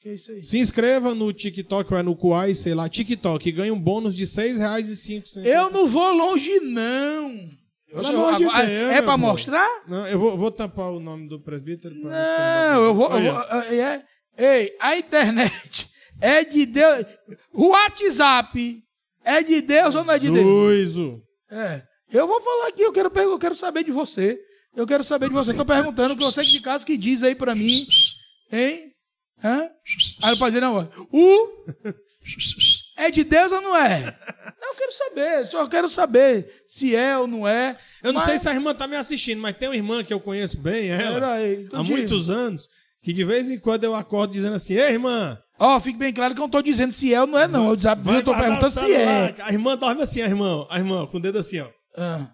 [0.00, 0.42] Que é isso aí?
[0.42, 4.14] Se inscreva no TikTok ou é no Kuai, sei lá, TikTok, e ganha um bônus
[4.14, 5.44] de R$ 6,05.
[5.44, 7.30] Eu não vou longe, não.
[7.88, 8.54] Eu Pelo amor de Deus,
[8.90, 9.18] é amor.
[9.18, 9.84] mostrar?
[9.86, 11.94] Não, eu vou, vou tampar o nome do presbítero.
[11.94, 13.08] Não, eu vou.
[13.12, 13.42] eu vou-
[13.72, 14.02] é,
[14.36, 15.88] ei, a internet
[16.20, 17.06] é de Deus.
[17.52, 18.82] O WhatsApp
[19.24, 21.20] é de Deus ou não é de Deus?
[21.50, 21.82] É.
[22.12, 24.38] Eu vou falar aqui, eu quero, eu quero saber de você.
[24.76, 25.54] Eu quero saber de você.
[25.54, 27.86] Tô perguntando, que você que de casa que diz aí pra mim.
[28.50, 28.92] Hein?
[29.42, 29.68] Hã?
[30.22, 31.64] Aí eu dizer, não, o.
[32.96, 34.00] É de Deus ou não é?
[34.60, 35.46] Não, eu quero saber.
[35.46, 37.76] Só quero saber se é ou não é.
[38.02, 40.12] Eu não Mas- sei se a irmã tá me assistindo, mas tem uma irmã que
[40.14, 41.88] eu conheço bem, ela, Peraí, há diz.
[41.90, 42.68] muitos anos,
[43.02, 46.34] que de vez em quando eu acordo dizendo assim, ei, irmã, Ó, fique bem claro
[46.34, 47.68] que eu não tô dizendo se é ou não é, não.
[47.68, 48.06] Eu, desab...
[48.06, 49.34] eu tô perguntando se é.
[49.40, 51.68] A irmã dorme assim, a irmã, a irmã, com o dedo assim, ó.
[51.96, 52.28] Ah.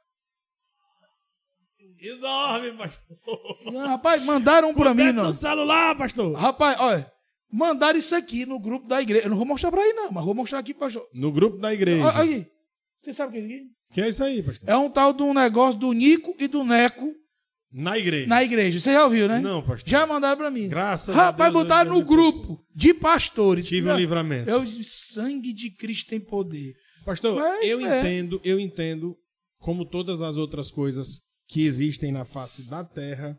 [2.01, 3.19] E dorme, pastor.
[3.67, 5.25] Não, rapaz, mandaram um pra mim, não.
[5.25, 6.35] no celular, pastor.
[6.35, 7.07] Rapaz, olha,
[7.53, 9.27] mandaram isso aqui no grupo da igreja.
[9.27, 10.89] Eu não vou mostrar pra aí, não, mas vou mostrar aqui pra.
[11.13, 12.07] No grupo da igreja.
[12.07, 12.47] Olha aí.
[12.97, 13.71] Você sabe o que é isso aqui?
[13.93, 14.69] Que é isso aí, pastor?
[14.69, 17.15] É um tal de um negócio do Nico e do Neco
[17.73, 18.27] Na igreja.
[18.27, 18.81] na igreja.
[18.81, 19.39] Você já ouviu, né?
[19.39, 19.89] Não, pastor.
[19.89, 20.69] Já mandaram pra mim.
[20.69, 23.69] Graças a Rapaz, Deus, botaram eu no grupo de pastores.
[23.69, 24.51] Tive um livramento.
[24.51, 24.83] Eu disse,
[25.15, 26.75] sangue de Cristo tem poder.
[27.05, 28.01] Pastor, Mas eu é.
[28.01, 29.17] entendo, eu entendo,
[29.59, 33.37] como todas as outras coisas que existem na face da terra.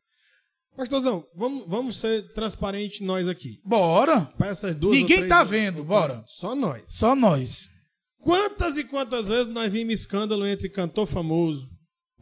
[0.75, 3.59] Pastorzão, vamos, vamos ser transparentes nós aqui.
[3.65, 4.21] Bora.
[4.37, 6.23] Para essas duas Ninguém tá vendo, bora.
[6.25, 6.83] Só nós.
[6.87, 7.67] Só nós.
[8.21, 11.67] Quantas e quantas vezes nós vimos escândalo entre cantor famoso,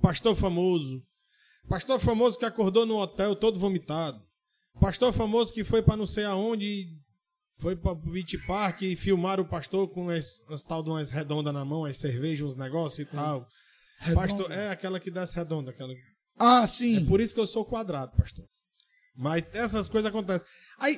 [0.01, 1.03] pastor famoso,
[1.69, 4.19] pastor famoso que acordou no hotel todo vomitado,
[4.81, 6.87] pastor famoso que foi para não sei aonde, e
[7.61, 11.11] foi para o Beach Park e filmaram o pastor com as, as tal de umas
[11.11, 13.45] redondas na mão, as cervejas, uns negócios e tal.
[14.15, 15.93] Pastor, é aquela que desce redonda, aquela.
[16.37, 17.05] Ah, É sim.
[17.05, 18.45] por isso que eu sou quadrado, pastor.
[19.15, 20.47] Mas essas coisas acontecem.
[20.79, 20.97] Aí,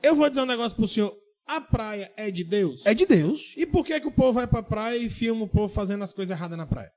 [0.00, 1.12] eu vou dizer um negócio pro senhor.
[1.44, 2.86] A praia é de Deus?
[2.86, 3.52] É de Deus.
[3.56, 6.12] E por que, que o povo vai pra praia e filma o povo fazendo as
[6.12, 6.90] coisas erradas na praia?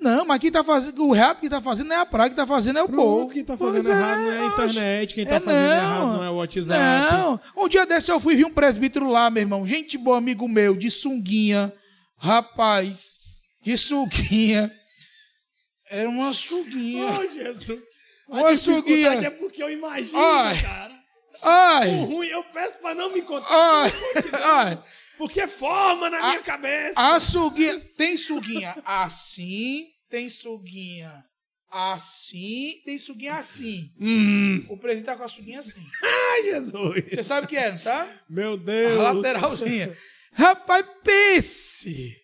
[0.00, 1.04] Não, mas quem tá fazendo.
[1.06, 3.28] O reto que tá fazendo não é a praia, que tá fazendo é o povo.
[3.32, 5.72] Quem tá Pois fazendo errado não é a internet, quem tá É, fazendo não.
[5.76, 7.12] errado não é o WhatsApp.
[7.12, 9.66] Não, um dia desse eu fui ver um presbítero lá, meu irmão.
[9.66, 11.72] Gente boa, amigo meu, de sunguinha.
[12.16, 13.18] Rapaz,
[13.62, 14.72] de sunguinha.
[15.90, 17.18] Era uma sunguinha.
[17.18, 17.80] Ô, Jesus.
[18.28, 19.26] Uma A dificuldade suguinha.
[19.26, 20.62] é porque eu imagino, Ai.
[20.62, 20.92] cara.
[21.42, 23.46] O Ai, ruim, eu peço pra não me contar.
[23.50, 23.92] ai,
[24.44, 24.82] ai.
[25.18, 26.98] Porque forma na A- minha cabeça.
[26.98, 27.78] A suguinha.
[27.96, 31.24] Tem suguinha assim, tem suguinha
[31.70, 33.92] assim, tem suguinha assim.
[34.00, 34.66] Hum.
[34.68, 35.80] O presidente tá com a suguinha assim.
[36.02, 37.04] Ai, Jesus.
[37.10, 38.10] Você sabe o que é, não sabe?
[38.28, 38.98] Meu A Deus.
[38.98, 39.96] lateralzinha.
[40.32, 42.16] Rapaz, pense.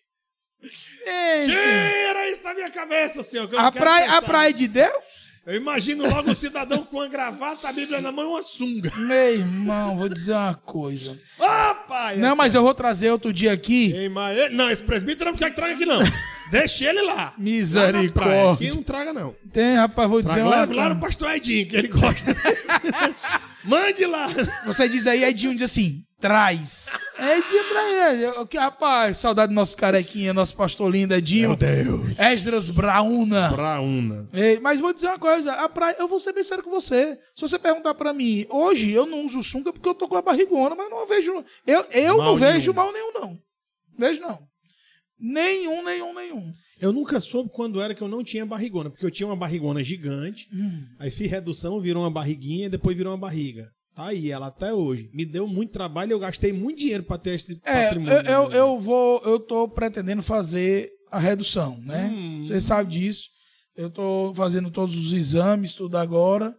[0.61, 1.45] Sim.
[1.45, 3.49] Tira isso da minha cabeça, senhor.
[3.57, 5.03] a, praia, a praia de Deus?
[5.45, 8.91] Eu imagino logo o cidadão com uma gravata, a Bíblia na mão e uma sunga.
[8.97, 11.17] Meu irmão, vou dizer uma coisa.
[11.39, 12.17] Ô, pai!
[12.17, 13.93] Não, mas eu vou trazer outro dia aqui.
[13.93, 16.01] Ei, mas Não, esse presbítero não quer que traga aqui, não.
[16.51, 17.13] Deixa ele lá.
[17.13, 17.27] Lá praia.
[17.29, 18.73] Aqui Misericórdia.
[18.73, 19.35] não traga, não.
[19.51, 21.01] Tem, rapaz, vou dizer Traga, uma leve lá no coisa.
[21.07, 22.35] pastor Edinho, que ele gosta.
[23.63, 24.27] Mande lá.
[24.65, 26.97] Você diz aí, Edinho diz assim, traz.
[27.17, 28.45] É Edinho pra ele.
[28.45, 31.55] Que, rapaz, saudade do nosso carequinha, nosso pastor lindo, Edinho.
[31.55, 32.17] Deus.
[32.17, 33.49] Esdras Brauna.
[33.49, 34.29] Brauna.
[34.31, 37.17] Ei, Mas vou dizer uma coisa, a praia, eu vou ser bem sério com você.
[37.35, 40.21] Se você perguntar pra mim, hoje eu não uso sunga porque eu tô com a
[40.21, 41.43] barrigona, mas não vejo.
[41.65, 42.73] Eu, eu Mal não vejo nenhum.
[42.73, 43.39] mal nenhum, não.
[43.99, 44.46] Vejo não.
[45.19, 46.51] Nenhum, nenhum, nenhum.
[46.79, 49.83] Eu nunca soube quando era que eu não tinha barrigona, porque eu tinha uma barrigona
[49.83, 50.83] gigante, Hum.
[50.99, 53.67] aí fiz redução, virou uma barriguinha, depois virou uma barriga.
[53.95, 55.09] Tá aí, ela até hoje.
[55.11, 58.13] Me deu muito trabalho, eu gastei muito dinheiro pra ter esse É, patrimônio.
[58.19, 62.05] eu, eu, eu vou, eu tô pretendendo fazer a redução, né?
[62.13, 62.43] Hum.
[62.45, 63.27] Você sabe disso.
[63.75, 66.53] Eu tô fazendo todos os exames, tudo agora.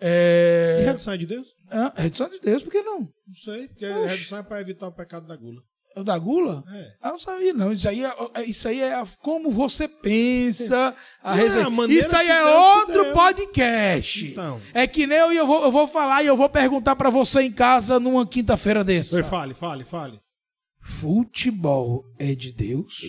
[0.00, 0.78] É...
[0.80, 1.48] E redução é de Deus?
[1.70, 3.00] Ah, redução de Deus, por que não?
[3.00, 4.08] Não sei, porque Oxe.
[4.16, 5.62] redução é pra evitar o pecado da gula.
[5.96, 6.64] O da gula?
[6.72, 6.92] É.
[7.02, 7.72] Ah, eu não sabia, não.
[7.72, 10.94] Isso aí é, é- isso aí é como você pensa.
[11.22, 14.26] A Não, é Isso aí é outro podcast.
[14.26, 14.60] Então.
[14.72, 17.42] É que nem eu, eu, vou, eu vou falar e eu vou perguntar pra você
[17.42, 19.16] em casa numa quinta-feira dessa.
[19.16, 20.20] Oi, fale, fale, fale.
[20.80, 23.00] Futebol é de Deus?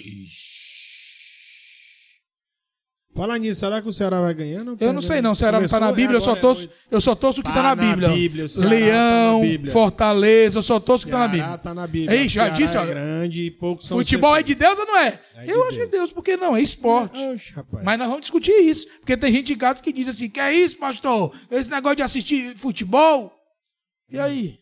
[3.16, 4.76] Fala nisso, será que o Ceará vai ganhando?
[4.80, 7.14] Eu não sei não, o Ceará não tá na Bíblia, eu só torço, eu só
[7.14, 8.10] torço o que tá, Tá na Bíblia.
[8.10, 9.72] Bíblia, Ceará Leão, tá Bíblia.
[9.72, 11.58] Fortaleza, eu só torço o que tá na Bíblia.
[11.60, 12.18] tá na Bíblia.
[12.20, 15.20] Ei, já disse, é ó, grande poucos são Futebol é de Deus ou não é?
[15.36, 15.92] É de eu acho que é Deus.
[15.92, 16.56] Deus, por que não?
[16.56, 17.16] É esporte.
[17.16, 17.54] Oxe.
[17.84, 18.88] Mas nós vamos discutir isso.
[19.00, 21.36] Porque tem gente em casa que diz assim: que é isso, pastor?
[21.52, 23.32] Esse negócio de assistir futebol?
[24.10, 24.58] E aí?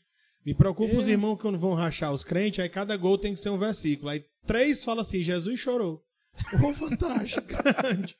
[0.45, 0.97] Me preocupa É.
[0.97, 4.09] os irmãos que vão rachar os crentes, aí cada gol tem que ser um versículo.
[4.09, 6.01] Aí três fala assim, Jesus chorou.
[6.61, 7.47] Oh, fantástico,
[7.81, 8.15] grande.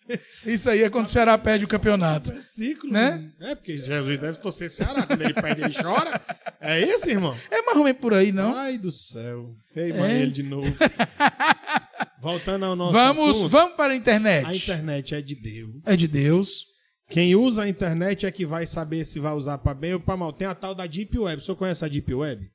[0.46, 2.32] Isso aí é quando o Ceará perde o campeonato.
[2.32, 2.94] Versículo.
[2.94, 3.30] Né?
[3.40, 5.06] É, porque Jesus deve torcer Ceará.
[5.06, 6.22] Quando ele perde, ele chora.
[6.60, 7.36] É isso, irmão?
[7.50, 8.56] É mais ou menos por aí, não?
[8.56, 9.54] Ai do céu.
[9.74, 10.74] Queima ele de novo.
[12.22, 13.50] Voltando ao nosso Vamos, assunto.
[13.50, 14.46] vamos para a internet.
[14.46, 15.76] A internet é de Deus.
[15.86, 16.66] É de Deus.
[17.10, 20.16] Quem usa a internet é que vai saber se vai usar para bem ou para
[20.16, 20.32] mal.
[20.32, 21.42] Tem a tal da Deep Web.
[21.42, 22.50] O senhor conhece a Deep Web?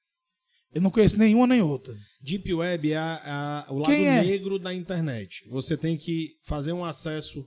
[0.75, 1.95] Eu não conheço nenhuma nem outra.
[2.21, 4.23] Deep Web é a- a- o lado é?
[4.23, 5.43] negro da internet.
[5.49, 7.43] Você tem que fazer um acesso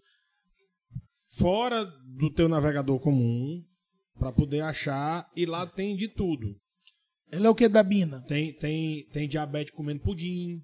[1.38, 1.86] fora
[2.18, 3.64] do teu navegador comum
[4.18, 6.56] para poder achar e lá tem de tudo.
[7.32, 8.22] Ele é o que da Bina?
[8.28, 10.62] Tem tem tem diabetes comendo pudim.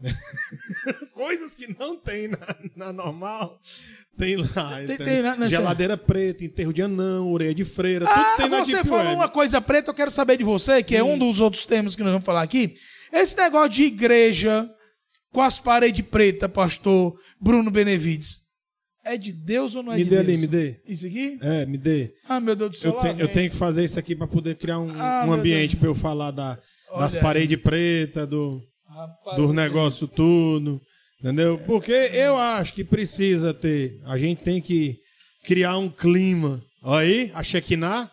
[1.14, 2.38] Coisas que não tem na,
[2.76, 3.60] na normal.
[4.16, 4.80] Tem lá.
[4.86, 8.48] Tem- tem na- nessa- Geladeira preta, enterro de anão, orelha de freira, Ah, tudo tem
[8.50, 11.14] na você falou uma coisa preta, eu quero saber de você, que é Hum.
[11.14, 12.74] um dos outros temas que nós vamos falar aqui.
[13.12, 14.68] Esse negócio de igreja
[15.32, 18.48] com as paredes pretas, pastor Bruno Benevides,
[19.04, 20.28] é de Deus ou não é Me de dê Deus?
[20.28, 20.80] ali, me dê.
[20.86, 21.38] Isso aqui?
[21.40, 22.12] É, me dê.
[22.28, 22.92] Ah, meu Deus do céu.
[22.92, 25.76] Eu, te- eu tenho que fazer isso aqui para poder criar um, Ah, um ambiente
[25.76, 26.58] para eu falar da,
[26.98, 28.60] das paredes pretas, do,
[28.98, 30.80] Rapaz, dos negócios tudo.
[31.20, 31.58] Entendeu?
[31.66, 34.00] Porque eu acho que precisa ter.
[34.06, 34.96] A gente tem que
[35.44, 36.62] criar um clima.
[36.82, 38.10] Olha aí, a Shekinah.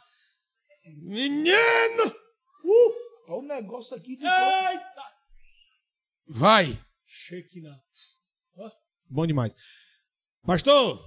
[1.03, 2.03] Menino!
[2.63, 2.93] Uh!
[3.27, 4.15] Olha o negócio aqui.
[4.15, 5.03] ficou- Eita!
[6.27, 6.79] Vai.
[7.07, 7.77] Shekinah.
[9.09, 9.55] Bom demais.
[10.45, 10.99] Pastor!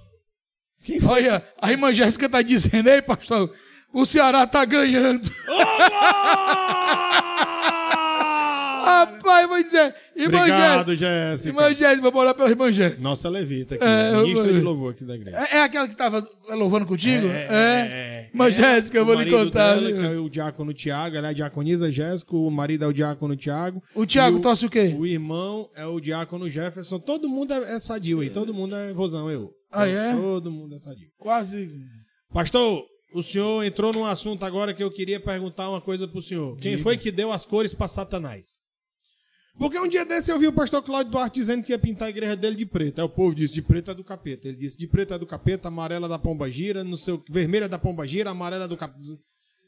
[0.83, 1.23] Quem foi?
[1.27, 3.53] Olha, a irmã Jéssica tá dizendo, ei, pastor,
[3.93, 5.29] o Ceará tá ganhando.
[8.89, 11.49] Rapaz, vou dizer, irmã Obrigado, Jéssica.
[11.49, 13.01] Irmã Jéssica, vou orar pela irmã Jéssica.
[13.01, 13.83] Nossa levita aqui.
[13.83, 15.37] É, eu- ministra de louvor aqui da igreja.
[15.37, 17.27] É, é aquela que tava louvando contigo?
[17.27, 19.75] É, Irmã Jéssica, eu vou lhe contar.
[19.75, 22.93] Dela, que é o diácono Tiago, ela é a diaconisa Jéssica, o marido é o
[22.93, 23.81] diácono Tiago.
[23.95, 24.95] O Thiago e torce o quê?
[24.97, 26.99] O irmão é o diácono Jefferson.
[26.99, 29.51] Todo mundo é, é sadio aí, todo mundo é vozão, eu.
[29.71, 30.13] Ah, é?
[30.15, 31.07] Todo mundo é sadio.
[31.17, 31.69] Quase.
[32.33, 36.57] Pastor, o senhor entrou num assunto agora que eu queria perguntar uma coisa pro senhor.
[36.57, 38.58] Quem foi que deu as cores para Satanás?
[39.59, 42.09] Porque um dia desse eu vi o pastor Cláudio Duarte dizendo que ia pintar a
[42.09, 42.99] igreja dele de preto.
[42.99, 44.47] Aí o povo disse, de preto é do capeta.
[44.47, 47.77] Ele disse, de preto é do capeta, amarela da pomba gira, no seu vermelha da
[47.77, 49.19] pomba gira, amarela do capeta.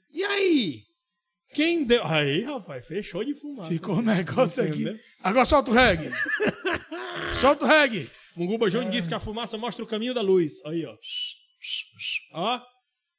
[0.10, 0.84] E aí?
[1.54, 2.02] Quem deu...
[2.08, 3.68] Aí, rapaz, fechou de fumaça.
[3.68, 4.94] Ficou um negócio Entendeu?
[4.94, 5.04] aqui.
[5.22, 6.10] Agora solta o reggae.
[7.42, 8.10] solta o reggae.
[8.34, 10.66] Munguba Júnior disse que a fumaça mostra o caminho da luz.
[10.66, 10.96] Aí, ó.
[12.34, 12.62] Ó.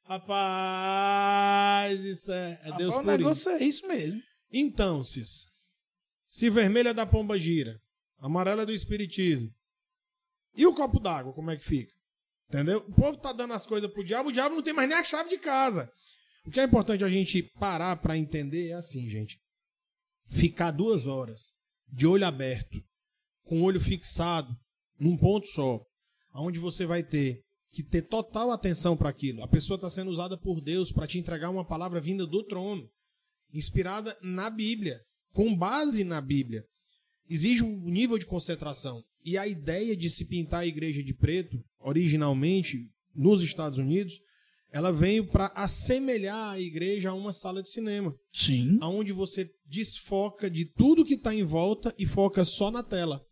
[0.05, 3.17] Rapaz, isso é, é Deus Rapaz, o isso.
[3.17, 4.19] negócio é isso mesmo.
[4.51, 5.52] Então, Cis,
[6.33, 7.79] se vermelha é da pomba gira,
[8.17, 9.53] amarela é do espiritismo,
[10.55, 11.93] e o copo d'água, como é que fica?
[12.49, 12.79] Entendeu?
[12.87, 15.03] O povo tá dando as coisas pro diabo, o diabo não tem mais nem a
[15.03, 15.87] chave de casa.
[16.43, 19.39] O que é importante a gente parar para entender é assim, gente.
[20.31, 21.51] Ficar duas horas
[21.87, 22.83] de olho aberto,
[23.43, 24.51] com o olho fixado
[24.99, 25.85] num ponto só,
[26.33, 29.43] onde você vai ter que ter total atenção para aquilo.
[29.43, 32.89] A pessoa está sendo usada por Deus para te entregar uma palavra vinda do trono,
[33.53, 34.99] inspirada na Bíblia,
[35.33, 36.63] com base na Bíblia.
[37.29, 39.03] Exige um nível de concentração.
[39.25, 42.77] E a ideia de se pintar a igreja de preto, originalmente,
[43.15, 44.13] nos Estados Unidos,
[44.71, 48.13] ela veio para assemelhar a igreja a uma sala de cinema.
[48.33, 48.79] Sim.
[48.81, 53.23] Onde você desfoca de tudo que está em volta e foca só na tela.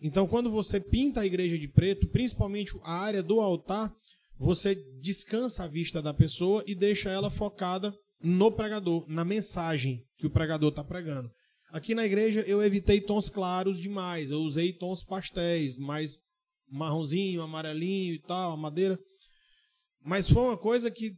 [0.00, 3.92] Então, quando você pinta a igreja de preto, principalmente a área do altar,
[4.38, 10.26] você descansa a vista da pessoa e deixa ela focada no pregador, na mensagem que
[10.26, 11.30] o pregador está pregando.
[11.70, 16.16] Aqui na igreja eu evitei tons claros demais, eu usei tons pastéis, mais
[16.70, 18.98] marronzinho, amarelinho e tal, a madeira.
[20.02, 21.16] Mas foi uma coisa que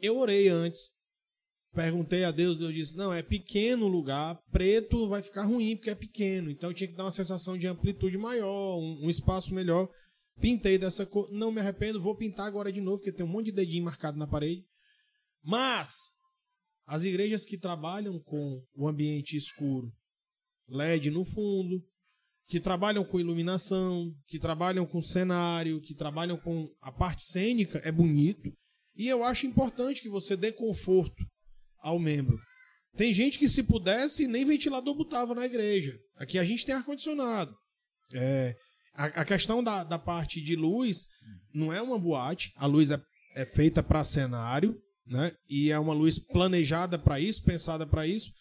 [0.00, 0.94] eu orei antes.
[1.74, 5.94] Perguntei a Deus, Deus disse: não, é pequeno lugar, preto vai ficar ruim porque é
[5.94, 6.50] pequeno.
[6.50, 9.88] Então tinha que dar uma sensação de amplitude maior, um, um espaço melhor.
[10.40, 13.46] Pintei dessa cor, não me arrependo, vou pintar agora de novo, porque tem um monte
[13.46, 14.64] de dedinho marcado na parede.
[15.42, 16.13] Mas
[16.86, 19.92] as igrejas que trabalham com o ambiente escuro,
[20.68, 21.82] LED no fundo,
[22.46, 27.90] que trabalham com iluminação, que trabalham com cenário, que trabalham com a parte cênica, é
[27.90, 28.52] bonito.
[28.94, 31.24] E eu acho importante que você dê conforto
[31.78, 32.38] ao membro.
[32.96, 35.98] Tem gente que, se pudesse, nem ventilador botava na igreja.
[36.16, 37.52] Aqui a gente tem ar-condicionado.
[38.12, 38.54] É,
[38.94, 41.06] a, a, questão da, da parte de luz
[41.52, 43.02] não é uma boate, a luz é,
[43.34, 45.32] é feita para cenário, né?
[45.48, 48.32] E é uma luz planejada para isso, pensada para isso,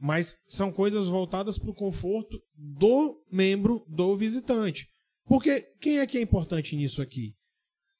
[0.00, 4.86] mas são coisas voltadas para o conforto do membro, do visitante.
[5.26, 7.34] Porque quem é que é importante nisso aqui?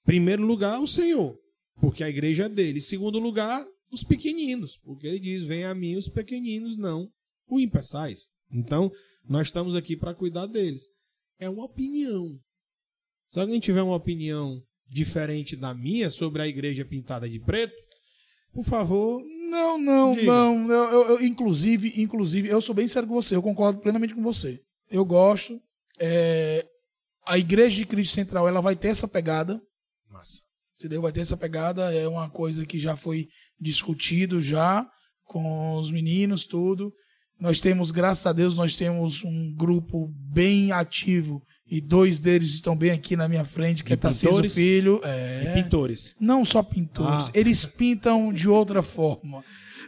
[0.04, 1.38] Primeiro lugar, o Senhor,
[1.80, 2.80] porque a igreja é dele.
[2.80, 7.08] Segundo lugar, os pequeninos, porque ele diz: Vem a mim os pequeninos, não
[7.48, 8.28] o impeçais.
[8.50, 8.92] Então,
[9.28, 10.82] nós estamos aqui para cuidar deles.
[11.38, 12.38] É uma opinião.
[13.30, 17.74] Se alguém tiver uma opinião diferente da minha sobre a igreja pintada de preto,
[18.54, 19.22] por favor.
[19.50, 20.26] Não, não, diga.
[20.26, 20.70] não.
[20.70, 24.22] Eu, eu, eu, inclusive, inclusive, eu sou bem sério com você, eu concordo plenamente com
[24.22, 24.60] você.
[24.90, 25.60] Eu gosto.
[25.98, 26.66] É,
[27.26, 29.60] a igreja de Cristo Central ela vai ter essa pegada.
[30.08, 30.42] Massa.
[30.78, 31.02] Entendeu?
[31.02, 31.92] Vai ter essa pegada.
[31.92, 33.28] É uma coisa que já foi
[33.60, 34.88] discutido já
[35.24, 36.92] com os meninos, tudo.
[37.38, 42.76] Nós temos, graças a Deus, nós temos um grupo bem ativo e dois deles estão
[42.76, 45.00] bem aqui na minha frente, que de é Tarcísio Filho.
[45.02, 45.44] É...
[45.46, 46.14] E pintores.
[46.20, 47.30] Não só pintores, ah.
[47.34, 49.42] eles pintam de outra forma.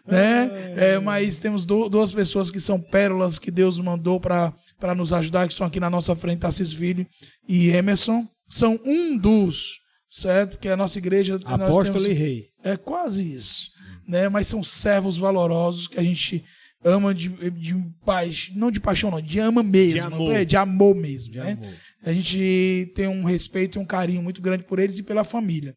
[0.06, 0.74] Né?
[0.76, 5.46] É, mas temos do, duas pessoas que são pérolas que Deus mandou para nos ajudar,
[5.46, 7.06] que estão aqui na nossa frente, Tarcísio Filho
[7.48, 8.26] e Emerson.
[8.48, 9.84] São um dos
[10.16, 10.58] certo?
[10.58, 11.38] Que é a nossa igreja.
[11.44, 12.46] Apóstolo temos, e rei.
[12.64, 13.70] É quase isso.
[14.08, 14.28] Né?
[14.28, 16.44] Mas são servos valorosos que a gente
[16.84, 17.74] ama de, de
[18.04, 20.08] paz, não de paixão, não, de ama mesmo.
[20.08, 21.32] De amor, é, de amor mesmo.
[21.32, 21.52] De né?
[21.52, 21.74] amor.
[22.02, 25.74] A gente tem um respeito e um carinho muito grande por eles e pela família.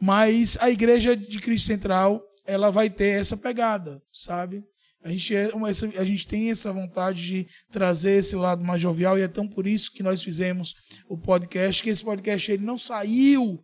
[0.00, 4.62] Mas a igreja de Cristo Central, ela vai ter essa pegada, sabe?
[5.04, 9.18] A gente, é uma, a gente tem essa vontade de trazer esse lado mais jovial
[9.18, 10.74] e é tão por isso que nós fizemos
[11.08, 13.60] o podcast, que esse podcast ele não saiu.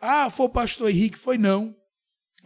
[0.00, 1.74] Ah, foi o pastor Henrique, foi não.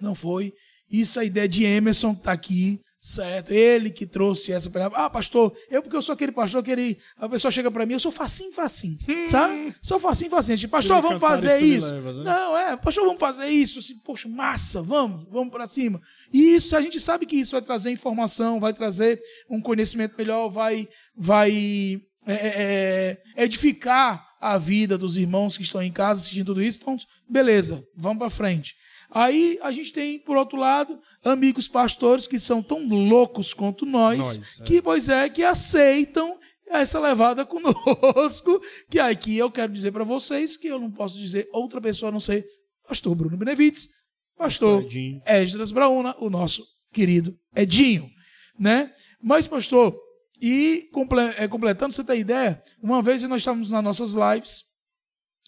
[0.01, 0.53] Não foi.
[0.91, 4.94] Isso é a ideia de Emerson que está aqui, Certo, ele que trouxe essa pegada.
[4.96, 7.92] Ah, pastor, eu porque eu sou aquele pastor que ele, a pessoa chega para mim,
[7.92, 9.30] eu sou facinho, facinho, hum.
[9.30, 9.74] sabe?
[9.80, 10.59] Sou facinho, facinho.
[10.59, 11.86] Tipo, pastor, vamos fazer isso.
[11.86, 12.24] Levas, né?
[12.24, 13.78] Não, é, pastor, vamos fazer isso.
[13.78, 16.01] Assim, poxa, massa, vamos, vamos para cima.
[16.32, 20.49] E isso, a gente sabe que isso vai trazer informação, vai trazer um conhecimento melhor,
[20.49, 26.46] vai, vai é, é, é edificar a vida dos irmãos que estão em casa assistindo
[26.46, 26.78] tudo isso.
[26.82, 28.74] Então, beleza, vamos para frente.
[29.11, 34.18] Aí a gente tem, por outro lado, amigos pastores que são tão loucos quanto nós,
[34.18, 34.64] nós é.
[34.64, 40.56] que, pois é, que aceitam essa levada conosco, que aqui eu quero dizer para vocês
[40.56, 42.46] que eu não posso dizer outra pessoa a não ser
[42.86, 43.88] pastor Bruno Benevides,
[44.36, 44.86] pastor
[45.26, 48.11] Esdras Brauna, o nosso querido Edinho,
[48.59, 48.92] né?
[49.22, 49.98] Mas, pastor,
[50.40, 50.88] e
[51.36, 54.64] é, completando, você tem ideia, uma vez nós estávamos nas nossas lives,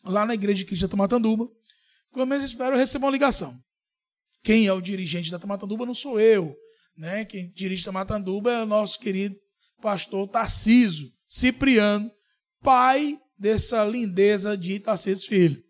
[0.04, 1.48] lá na igreja de Cristo de Tomatanduba,
[2.12, 3.54] pelo menos espero receber uma ligação.
[4.42, 6.54] Quem é o dirigente da Tamatanduba não sou eu.
[6.96, 7.24] Né?
[7.24, 9.36] Quem dirige Tamatanduba é o nosso querido
[9.80, 12.10] pastor Tarciso Cipriano,
[12.60, 15.62] pai dessa lindeza de Tarcísio Filho.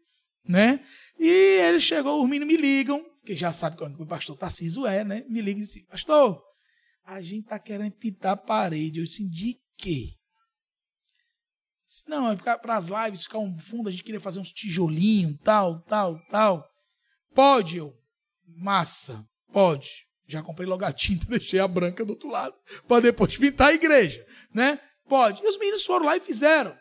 [0.45, 0.85] Né?
[1.19, 5.05] E ele chegou, os meninos me ligam, que já sabe quando o pastor Tarciso é,
[5.05, 5.25] né?
[5.29, 6.43] Me liga e diz, pastor,
[7.05, 8.99] a gente tá querendo pintar a parede.
[8.99, 10.15] Eu disse, de quê?
[12.07, 15.81] Não, é para as lives ficar um fundo, a gente queria fazer uns tijolinhos, tal,
[15.83, 16.65] tal, tal.
[17.35, 17.93] Pode, eu.
[18.47, 20.07] Massa, pode.
[20.27, 22.55] Já comprei logo a tinta, deixei a branca do outro lado,
[22.87, 24.25] para depois pintar a igreja,
[24.55, 24.81] né?
[25.09, 25.43] Pode.
[25.43, 26.77] E os meninos foram lá e fizeram.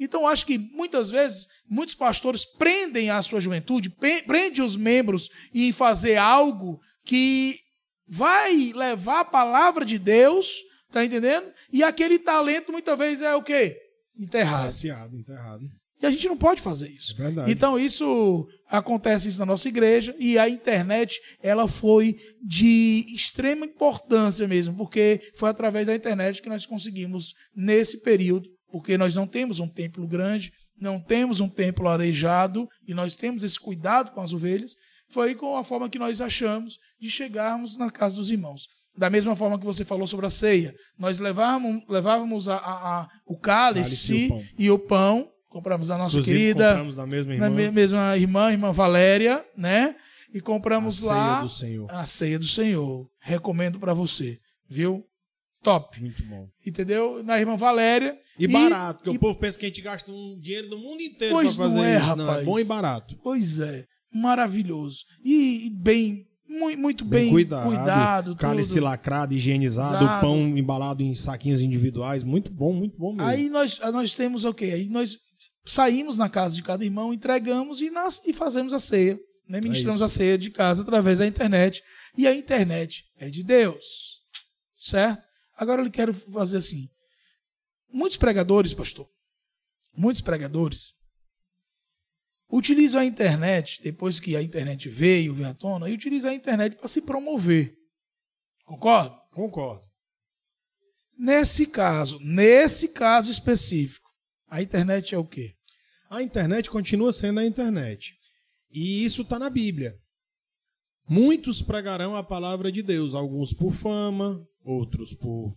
[0.00, 3.90] Então, acho que muitas vezes, muitos pastores prendem a sua juventude,
[4.26, 7.58] prendem os membros em fazer algo que
[8.06, 10.56] vai levar a palavra de Deus,
[10.90, 11.52] tá entendendo?
[11.72, 13.83] E aquele talento muitas vezes é o quê?
[14.18, 14.64] Enterrado.
[14.64, 15.64] Saciado, enterrado.
[16.02, 17.12] E a gente não pode fazer isso.
[17.12, 17.50] É verdade.
[17.50, 24.46] Então isso acontece isso na nossa igreja e a internet ela foi de extrema importância
[24.46, 29.60] mesmo, porque foi através da internet que nós conseguimos nesse período, porque nós não temos
[29.60, 34.32] um templo grande, não temos um templo arejado e nós temos esse cuidado com as
[34.32, 34.74] ovelhas,
[35.08, 38.66] foi com a forma que nós achamos de chegarmos na casa dos irmãos.
[38.96, 43.08] Da mesma forma que você falou sobre a ceia, nós levávamos, levávamos a, a, a
[43.26, 44.44] o cálice, cálice e, o pão.
[44.58, 46.68] e o pão Compramos a nossa Inclusive, querida.
[46.70, 47.48] Compramos da mesma irmã.
[47.48, 49.94] Na mesma irmã, irmã Valéria, né?
[50.34, 51.90] E compramos a lá ceia do Senhor.
[51.92, 53.08] a ceia do Senhor.
[53.20, 54.36] Recomendo para você,
[54.68, 55.06] viu?
[55.62, 56.00] Top.
[56.00, 56.48] Muito bom.
[56.66, 57.22] Entendeu?
[57.22, 58.18] Na irmã Valéria.
[58.36, 59.16] E, e barato, porque e...
[59.16, 61.84] o povo pensa que a gente gasta um dinheiro do mundo inteiro para fazer não
[61.84, 62.04] é, isso.
[62.04, 62.18] Rapaz.
[62.18, 63.16] Não, é bom e barato.
[63.22, 63.84] Pois é.
[64.12, 65.04] Maravilhoso.
[65.24, 70.20] E, e bem muito, muito bem, bem, cuidado, cuidado cálice lacrado, higienizado, Exato.
[70.20, 73.28] pão embalado em saquinhos individuais, muito bom, muito bom mesmo.
[73.28, 74.74] Aí nós, nós temos o okay, quê?
[74.74, 75.18] Aí nós
[75.66, 79.18] saímos na casa de cada irmão, entregamos e, nas, e fazemos a ceia.
[79.48, 79.60] Né?
[79.62, 81.82] Ministramos é a ceia de casa através da internet.
[82.16, 84.22] E a internet é de Deus.
[84.78, 85.22] Certo?
[85.56, 86.88] Agora eu quero fazer assim.
[87.92, 89.06] Muitos pregadores, pastor,
[89.96, 90.92] muitos pregadores
[92.56, 96.76] utilizam a internet, depois que a internet veio, veio à tona, e utilizam a internet
[96.76, 97.74] para se promover.
[98.64, 99.14] Concorda?
[99.32, 99.84] Concordo.
[101.18, 104.08] Nesse caso, nesse caso específico,
[104.48, 105.54] a internet é o quê?
[106.08, 108.14] A internet continua sendo a internet.
[108.70, 109.94] E isso está na Bíblia.
[111.08, 115.56] Muitos pregarão a palavra de Deus, alguns por fama, outros por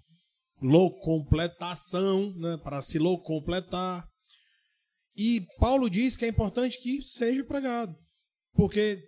[1.01, 4.07] completação, né, para se completar.
[5.17, 7.95] E Paulo diz que é importante que seja pregado,
[8.53, 9.03] porque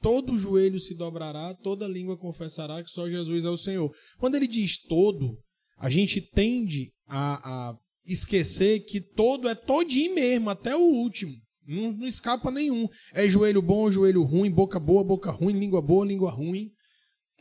[0.00, 3.94] todo joelho se dobrará, toda língua confessará que só Jesus é o Senhor.
[4.18, 5.38] Quando ele diz todo,
[5.76, 7.34] a gente tende a,
[7.70, 11.34] a esquecer que todo é todinho mesmo, até o último.
[11.66, 12.88] Não, não escapa nenhum.
[13.12, 16.70] É joelho bom, joelho ruim, boca boa, boca ruim, língua boa, língua ruim.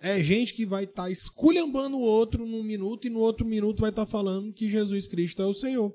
[0.02, 3.82] É gente que vai estar tá esculhambando o outro num minuto e no outro minuto
[3.82, 5.94] vai estar tá falando que Jesus Cristo é o Senhor.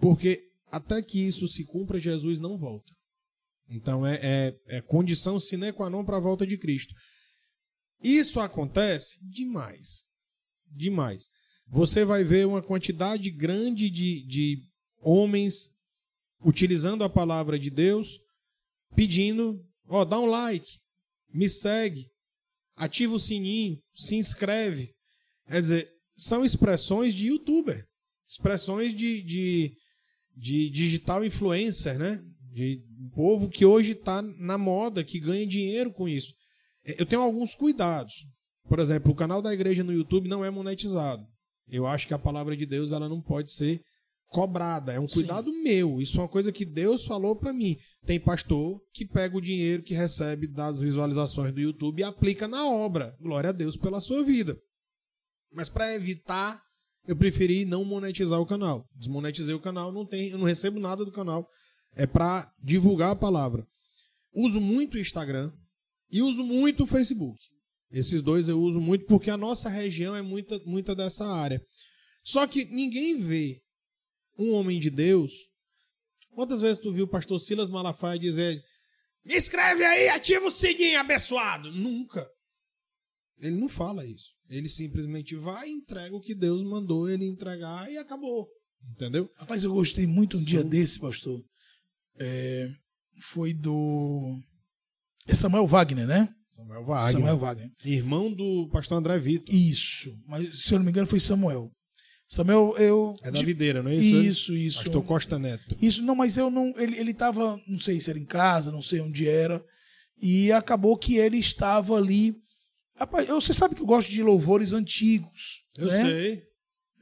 [0.00, 2.92] Porque até que isso se cumpra, Jesus não volta.
[3.68, 6.92] Então é, é, é condição sine qua non para a volta de Cristo.
[8.02, 10.06] Isso acontece demais.
[10.74, 11.28] Demais
[11.72, 14.62] você vai ver uma quantidade grande de, de
[15.00, 15.70] homens
[16.44, 18.18] utilizando a palavra de Deus,
[18.94, 19.58] pedindo,
[19.88, 20.70] ó, dá um like,
[21.32, 22.10] me segue,
[22.76, 24.92] ativa o sininho, se inscreve.
[25.46, 27.86] Quer dizer, são expressões de youtuber,
[28.28, 29.74] expressões de, de,
[30.36, 32.22] de digital influencer, né?
[32.52, 36.32] De um povo que hoje está na moda, que ganha dinheiro com isso.
[36.84, 38.14] Eu tenho alguns cuidados.
[38.68, 41.26] Por exemplo, o canal da igreja no YouTube não é monetizado.
[41.68, 43.80] Eu acho que a palavra de Deus ela não pode ser
[44.32, 44.92] cobrada.
[44.92, 45.62] É um cuidado Sim.
[45.62, 46.00] meu.
[46.00, 47.76] Isso é uma coisa que Deus falou para mim.
[48.04, 52.66] Tem pastor que pega o dinheiro que recebe das visualizações do YouTube e aplica na
[52.66, 53.16] obra.
[53.20, 54.58] Glória a Deus pela sua vida.
[55.52, 56.60] Mas para evitar,
[57.06, 58.88] eu preferi não monetizar o canal.
[58.94, 61.48] Desmonetizei o canal, não tem, eu não recebo nada do canal.
[61.94, 63.66] É para divulgar a palavra.
[64.32, 65.52] Uso muito o Instagram
[66.10, 67.38] e uso muito o Facebook.
[67.90, 71.62] Esses dois eu uso muito porque a nossa região é muita, muita dessa área.
[72.24, 73.60] Só que ninguém vê
[74.38, 75.32] um homem de Deus.
[76.34, 78.62] Quantas vezes tu viu o pastor Silas Malafaia dizer:
[79.24, 81.70] Me escreve aí, ativa o sininho, abençoado?
[81.70, 82.26] Nunca.
[83.42, 84.30] Ele não fala isso.
[84.48, 88.46] Ele simplesmente vai e entrega o que Deus mandou ele entregar e acabou.
[88.92, 89.28] Entendeu?
[89.36, 90.46] Rapaz, eu gostei muito um Sim.
[90.46, 91.42] dia desse, pastor.
[92.18, 92.70] É,
[93.32, 94.38] foi do.
[95.26, 96.28] É Samuel Wagner, né?
[96.54, 97.12] Samuel Wagner.
[97.12, 97.70] Samuel Wagner.
[97.84, 99.54] Irmão do pastor André Vitor.
[99.54, 100.10] Isso.
[100.26, 101.70] Mas, se eu não me engano, foi Samuel.
[102.28, 103.14] Samuel, eu.
[103.22, 104.16] É da videira, não é isso?
[104.22, 104.84] Isso, isso.
[104.84, 105.76] Pastor Costa Neto.
[105.82, 106.72] Isso, não, mas eu não.
[106.78, 109.62] Ele, ele tava, não sei se era em casa, não sei onde era.
[110.20, 112.41] E acabou que ele estava ali.
[113.02, 115.64] Rapaz, você sabe que eu gosto de louvores antigos.
[115.76, 116.04] Eu né?
[116.04, 116.42] sei.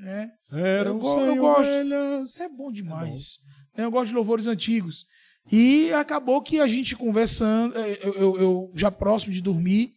[0.03, 0.29] É.
[0.51, 2.43] Eram eu, eu gosto.
[2.43, 3.37] É bom demais.
[3.75, 3.83] É bom.
[3.83, 5.05] Eu gosto de louvores antigos.
[5.53, 9.91] E acabou que a gente conversando, é, eu, eu, eu já próximo de dormir,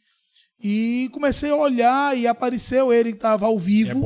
[0.62, 4.06] e comecei a olhar e apareceu ele que estava ao vivo.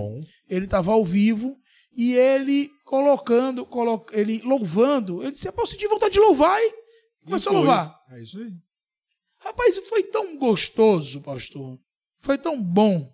[0.49, 0.55] É.
[0.55, 1.57] Ele estava ao vivo
[1.95, 4.05] e ele colocando, colo...
[4.11, 5.23] ele louvando.
[5.23, 7.99] Ele disse: "Eu senti vontade de louvar", e começou a louvar.
[8.11, 8.51] É isso aí.
[9.39, 11.79] Rapaz, foi tão gostoso, pastor.
[12.27, 13.09] Foi tão bom.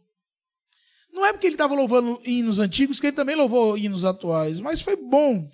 [1.14, 4.82] Não é porque ele estava louvando hinos antigos que ele também louvou hinos atuais, mas
[4.82, 5.48] foi bom.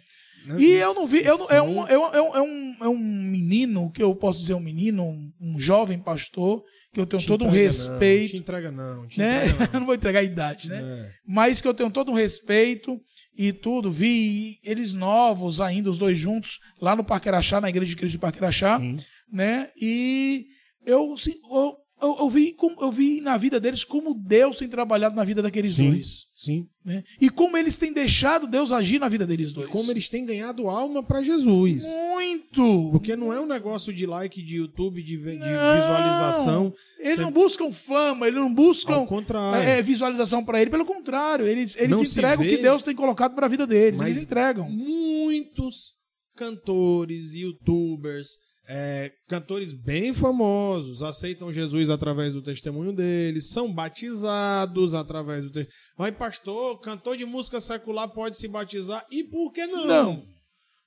[0.58, 1.26] E eu não vi.
[1.26, 4.16] Eu, não- é, um, é, um, é, um, é um- é um menino, que eu
[4.16, 8.32] posso dizer um menino, um, um jovem pastor, que eu tenho Te todo um respeito.
[8.32, 9.08] Não, te entrega não.
[9.10, 9.48] Te né?
[9.48, 9.80] entrega Eu não.
[9.82, 10.82] não vou entregar a idade, né?
[10.82, 11.12] É.
[11.28, 12.98] Mas que eu tenho todo um respeito
[13.38, 13.92] e tudo.
[13.92, 18.14] Vi eles novos ainda, os dois juntos, lá no Parque Araxá, na igreja de Cristo
[18.14, 18.96] de Parque Araxá, Sim.
[19.30, 19.70] né?
[19.76, 20.46] E
[20.86, 21.14] eu,
[21.52, 25.42] eu, eu, eu vi, eu vi na vida deles como Deus tem trabalhado na vida
[25.42, 25.90] daqueles Sim.
[25.92, 26.30] dois.
[26.38, 26.68] Sim.
[26.86, 27.04] Né?
[27.20, 29.70] E como eles têm deixado Deus agir na vida deles E dois.
[29.70, 31.84] como eles têm ganhado alma para Jesus.
[31.86, 32.90] Muito!
[32.92, 35.76] Porque não é um negócio de like de YouTube, de, de Não.
[35.76, 36.74] visualização.
[37.00, 39.62] Eles Você- não buscam fama, eles não buscam Ao contrário.
[39.68, 40.70] é, visualização para ele.
[40.72, 44.00] Pelo contrário, eles, eles Não entregam o que Deus tem colocado para a vida deles.
[44.00, 44.70] mas Eles entregam.
[44.70, 45.94] Muitos
[46.36, 48.30] cantores, youtubers,
[48.72, 55.84] é, cantores bem famosos aceitam Jesus através do testemunho deles, são batizados através do testemunho.
[55.98, 59.04] Mas, pastor, cantor de música secular pode se batizar?
[59.10, 59.88] E por que não?
[59.88, 60.26] Não.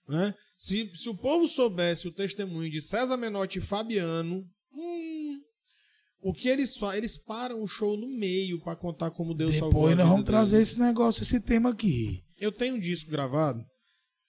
[0.08, 0.32] Né?
[0.56, 5.40] Se, se o povo soubesse o testemunho de César Menotti e Fabiano, hum,
[6.20, 6.98] o que eles fazem?
[6.98, 10.24] Eles param o show no meio para contar como Deus salvou a Depois nós vamos
[10.24, 10.68] trazer deles.
[10.70, 12.22] esse negócio, esse tema aqui.
[12.38, 13.60] Eu tenho um disco gravado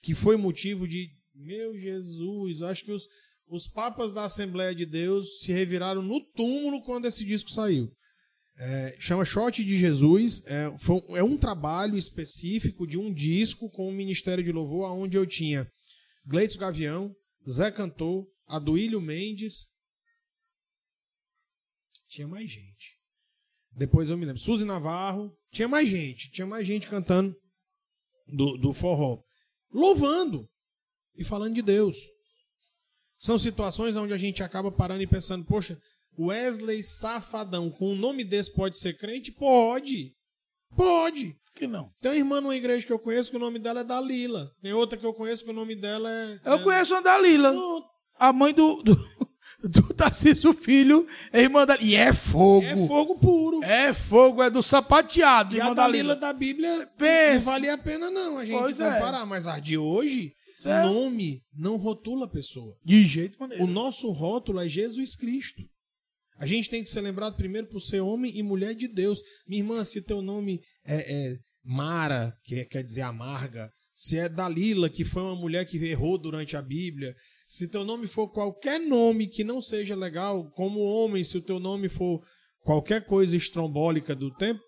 [0.02, 1.08] que foi motivo de.
[1.36, 3.08] Meu Jesus, acho que os,
[3.48, 7.92] os papas da Assembleia de Deus se reviraram no túmulo quando esse disco saiu.
[8.58, 10.46] É, chama Shot de Jesus.
[10.46, 14.92] É, foi um- é um trabalho específico de um disco com o Ministério de Louvor,
[14.94, 15.68] onde eu tinha
[16.26, 17.14] Gleitson Gavião,
[17.50, 19.70] Zé Cantor, Aduílio Mendes.
[22.08, 23.00] Tinha mais gente.
[23.72, 24.40] Depois eu me lembro.
[24.40, 25.36] Suzy Navarro.
[25.52, 26.30] Tinha mais gente.
[26.32, 27.36] Tinha mais gente cantando
[28.28, 29.20] do, do forró.
[29.72, 30.48] Louvando
[31.16, 31.98] e falando de Deus.
[33.24, 35.78] São situações onde a gente acaba parando e pensando, poxa,
[36.20, 39.32] Wesley Safadão, com um nome desse pode ser crente?
[39.32, 40.12] Pode.
[40.76, 41.34] Pode.
[41.46, 41.90] Por que não?
[42.02, 44.52] Tem uma irmã numa igreja que eu conheço que o nome dela é Dalila.
[44.62, 46.40] Tem outra que eu conheço que o nome dela é.
[46.44, 46.64] Eu é...
[46.64, 47.88] conheço a Dalila, Pronto.
[48.20, 49.08] a mãe do, do,
[49.64, 52.66] do Tarcísio Filho, é irmã da E é fogo.
[52.66, 53.64] É fogo puro.
[53.64, 56.16] É fogo, é do sapateado, E a Dalila Dalila.
[56.18, 57.46] da Bíblia Pensa.
[57.46, 58.94] não valia a pena, não, a gente Pois é.
[58.96, 59.26] comparar.
[59.26, 60.34] Mas a de hoje,
[60.64, 60.92] Certo.
[60.94, 62.76] nome não rotula a pessoa.
[62.84, 63.68] De jeito O maneiro.
[63.68, 65.62] nosso rótulo é Jesus Cristo.
[66.38, 69.20] A gente tem que ser lembrado primeiro por ser homem e mulher de Deus.
[69.48, 74.28] Minha irmã, se teu nome é, é Mara, que é- quer dizer amarga, se é
[74.28, 77.16] Dalila, que foi uma mulher que errou durante a Bíblia,
[77.48, 81.60] se teu nome for qualquer nome que não seja legal, como homem, se o teu
[81.60, 82.20] nome for
[82.62, 84.60] qualquer coisa estrombólica do tempo,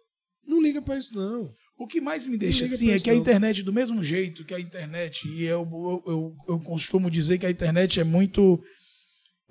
[0.46, 1.52] não liga pra isso não.
[1.78, 4.59] O que mais me deixa assim é que a internet, do mesmo jeito que a
[4.59, 8.63] internet, e eu, eu, eu, eu costumo dizer que a internet é muito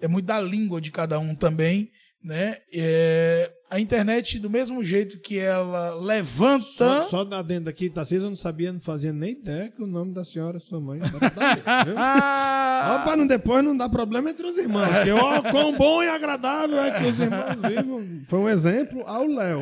[0.01, 1.91] é muito da língua de cada um também,
[2.23, 2.59] né?
[2.73, 6.65] É, a internet, do mesmo jeito que ela levanta.
[6.65, 9.87] Só, só da dentro daqui, Tarcísio, eu não sabia, não fazia nem ideia que o
[9.87, 14.57] nome da senhora, sua mãe, era Ó, pra não, depois não dar problema entre os
[14.57, 14.89] irmãos.
[14.89, 18.05] Porque, ó, quão bom e agradável é que os irmãos vivam.
[18.29, 19.61] Foi um exemplo ao Léo.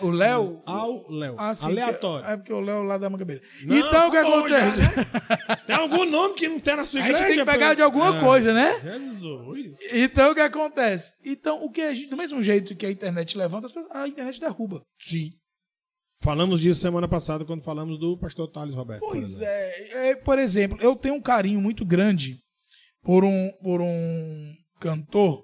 [0.00, 0.62] o Léo.
[0.64, 1.34] Ao Léo.
[1.38, 2.24] Ah, Aleatório.
[2.26, 3.42] que- É porque o Léo lá da Mangabeira.
[3.64, 4.80] Não, então o que tá já, acontece?
[4.80, 5.56] né?
[5.66, 7.18] Tem algum nome que não tem na sua A igreja?
[7.24, 8.20] gente tem que pegar de alguma É.
[8.20, 8.78] coisa, né?
[8.82, 9.78] Jesus.
[9.92, 11.12] Então o que acontece?
[11.24, 14.06] Então, o que a gente, do mesmo jeito que a internet levanta, as pessoas- a
[14.08, 14.82] internet derruba.
[14.98, 15.30] Sim.
[16.22, 19.00] Falamos disso semana passada quando falamos do pastor Thales Roberto.
[19.00, 19.44] por Pois exemplo.
[19.46, 22.38] é, é, por exemplo, eu tenho um carinho muito grande
[23.02, 25.42] por um, por um cantor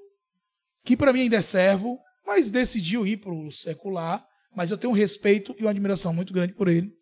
[0.85, 4.23] que para mim ainda é servo, mas decidiu ir pro secular,
[4.55, 6.93] mas eu tenho um respeito e uma admiração muito grande por ele,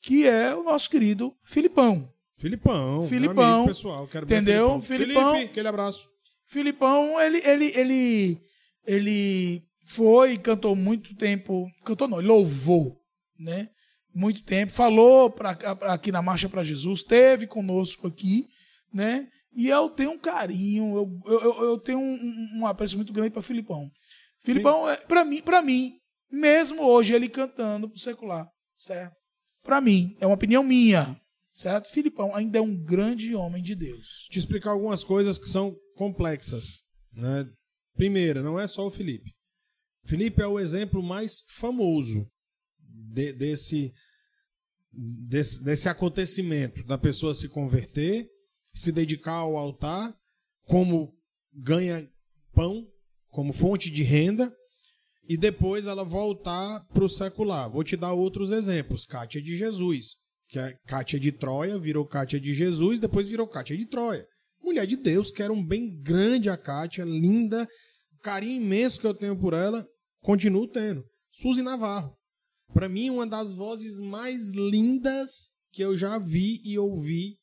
[0.00, 2.08] que é o nosso querido Filipão.
[2.38, 3.06] Filipão.
[3.08, 4.06] Filipão, pessoal.
[4.06, 4.80] Quero entendeu?
[4.80, 4.82] Filipão.
[4.82, 5.32] Filipão.
[5.34, 6.06] Felipe, aquele abraço.
[6.46, 8.40] Filipão, ele, ele, ele,
[8.86, 13.00] ele foi, cantou muito tempo, cantou não, louvou,
[13.38, 13.68] né?
[14.14, 18.46] Muito tempo, falou pra, pra- aqui na Marcha para Jesus, esteve conosco aqui,
[18.92, 19.28] né?
[19.52, 23.30] E eu tenho um carinho, eu, eu, eu- tenho um, um- um apreço muito grande
[23.30, 23.90] para Filipão.
[24.42, 25.92] Filipão, é, para mim, para mim,
[26.30, 29.16] mesmo hoje ele cantando pro secular, certo?
[29.62, 31.16] Para mim, é uma opinião minha,
[31.52, 31.90] certo?
[31.90, 34.26] Filipão ainda é um grande homem de Deus.
[34.30, 36.78] te explicar algumas coisas que são complexas.
[37.12, 37.44] Né?
[37.96, 39.30] Primeira, não é só o Felipe.
[40.10, 42.26] Felipe é o exemplo mais famoso
[42.80, 43.92] de- desse,
[44.92, 48.28] desse, desse acontecimento da pessoa se converter,
[48.74, 50.12] se dedicar ao altar,
[50.64, 51.14] como
[51.54, 52.10] ganha
[52.52, 52.84] pão,
[53.28, 54.52] como fonte de renda,
[55.28, 57.70] e depois ela voltar para o secular.
[57.70, 59.04] Vou te dar outros exemplos.
[59.04, 60.16] Cátia de Jesus,
[60.48, 64.26] que é Cátia de Troia, virou Cátia de Jesus, depois virou Cátia de Troia.
[64.60, 67.68] Mulher de Deus, que era um bem grande a Cátia, linda,
[68.24, 69.86] carinho imenso que eu tenho por ela,
[70.20, 71.04] continuo tendo.
[71.32, 72.12] Suzy Navarro.
[72.72, 77.36] Para mim, uma das vozes mais lindas que eu já vi e ouvi.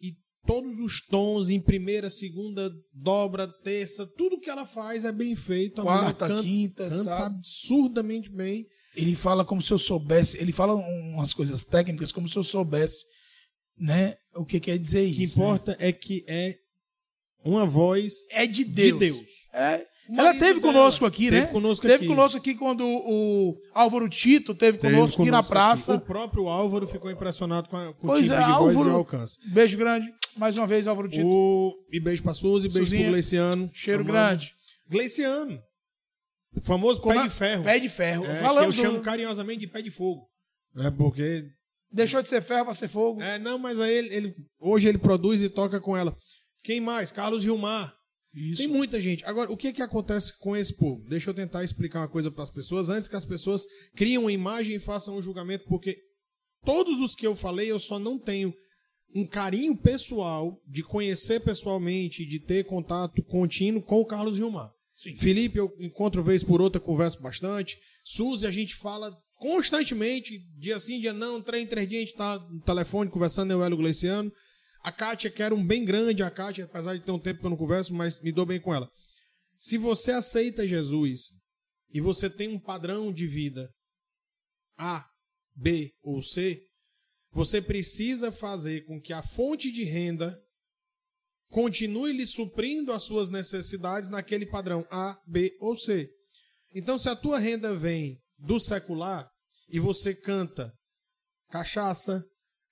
[0.00, 0.12] E
[0.46, 5.80] todos os tons, em primeira, segunda, dobra, terça, tudo que ela faz é bem feito.
[5.80, 7.36] A Quarta, canta, quinta, canta sabe?
[7.36, 8.66] absurdamente bem.
[8.94, 13.04] Ele fala como se eu soubesse, ele fala umas coisas técnicas como se eu soubesse,
[13.76, 15.38] né, o que quer dizer O que isso.
[15.38, 15.44] né?
[15.44, 16.56] importa é que é
[17.44, 18.92] uma voz É de Deus.
[18.92, 19.30] de Deus.
[19.52, 19.86] É.
[20.08, 21.40] O Ela teve dela conosco aqui, né?
[21.42, 22.06] teve conosco teve aqui.
[22.06, 25.94] conosco aqui quando o Álvaro Tito teve, Teve conosco, aqui na conosco praça.
[25.94, 26.02] aqui.
[26.02, 28.78] O próprio Álvaro ficou impressionado com, a, com o Pois timbre é, de voz e
[28.78, 28.90] Álvaro.
[28.96, 29.38] alcance.
[29.50, 30.08] Beijo grande.
[30.36, 31.26] Mais uma vez, Álvaro Tito.
[31.26, 31.74] O...
[31.92, 33.02] E beijo pra Suzy, beijo Suzinha.
[33.02, 33.70] pro Gleiciano.
[33.74, 34.54] Cheiro grande.
[34.88, 35.60] Gleiciano.
[36.56, 37.24] O famoso Como pé é?
[37.24, 37.64] de ferro.
[37.64, 38.24] Pé de ferro.
[38.24, 40.22] É, Falando eu chamo carinhosamente de pé de fogo.
[40.78, 41.44] É porque.
[41.92, 43.20] Deixou de ser ferro para ser fogo.
[43.22, 46.14] É, não, mas aí ele, ele- hoje ele produz e toca com ela.
[46.64, 47.12] Quem mais?
[47.12, 47.94] Carlos Gilmar.
[48.34, 48.58] Isso.
[48.58, 49.24] Tem muita gente.
[49.24, 51.02] Agora, o que que acontece com esse povo?
[51.08, 53.64] Deixa eu tentar explicar uma coisa para as pessoas antes que as pessoas
[53.96, 55.96] criem uma imagem e façam um julgamento, porque
[56.64, 58.54] todos os que eu falei eu só não tenho
[59.14, 64.70] um carinho pessoal de conhecer pessoalmente, de ter contato contínuo com o Carlos Gilmar.
[64.94, 65.16] Sim.
[65.16, 67.78] Felipe, eu encontro vez por outra, converso bastante.
[68.04, 72.38] Suzy, a gente fala constantemente, dia sim, dia não, três três dias a gente tá
[72.50, 74.30] no telefone conversando, eu e o Hélio Gleiciano.
[74.80, 77.46] A Kátia, que era um bem grande, a Kátia, apesar de ter um tempo que
[77.46, 78.90] eu não converso, mas me dou bem com ela.
[79.58, 81.32] Se você aceita Jesus
[81.90, 83.68] e você tem um padrão de vida
[84.78, 85.04] A,
[85.54, 86.62] B ou C,
[87.32, 90.38] você precisa fazer com que a fonte de renda
[91.50, 96.08] continue lhe suprindo as suas necessidades naquele padrão A, B ou C.
[96.74, 99.28] Então, se a tua renda vem do secular
[99.68, 100.72] e você canta
[101.50, 102.24] cachaça,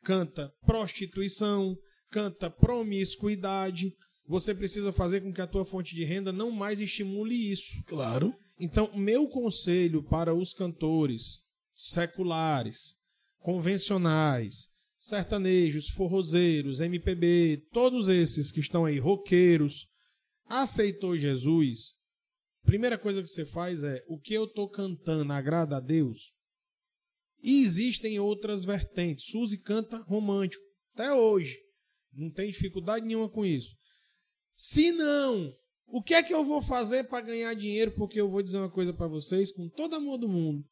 [0.05, 1.77] canta prostituição,
[2.11, 3.93] canta promiscuidade,
[4.27, 7.83] você precisa fazer com que a tua fonte de renda não mais estimule isso.
[7.87, 8.35] Claro.
[8.59, 11.45] Então, meu conselho para os cantores
[11.77, 12.95] seculares,
[13.39, 19.87] convencionais, sertanejos, forrozeiros, MPB, todos esses que estão aí, roqueiros,
[20.49, 21.93] aceitou Jesus,
[22.65, 26.33] primeira coisa que você faz é, o que eu estou cantando agrada a Deus?
[27.43, 29.27] E existem outras vertentes.
[29.27, 31.57] Suzy canta romântico, até hoje.
[32.17, 33.75] Não tem dificuldade nenhuma com isso.
[34.57, 35.55] Se não,
[35.87, 37.93] o que é que eu vou fazer para ganhar dinheiro?
[37.93, 40.65] Porque eu vou dizer uma coisa para vocês, com todo amor do mundo: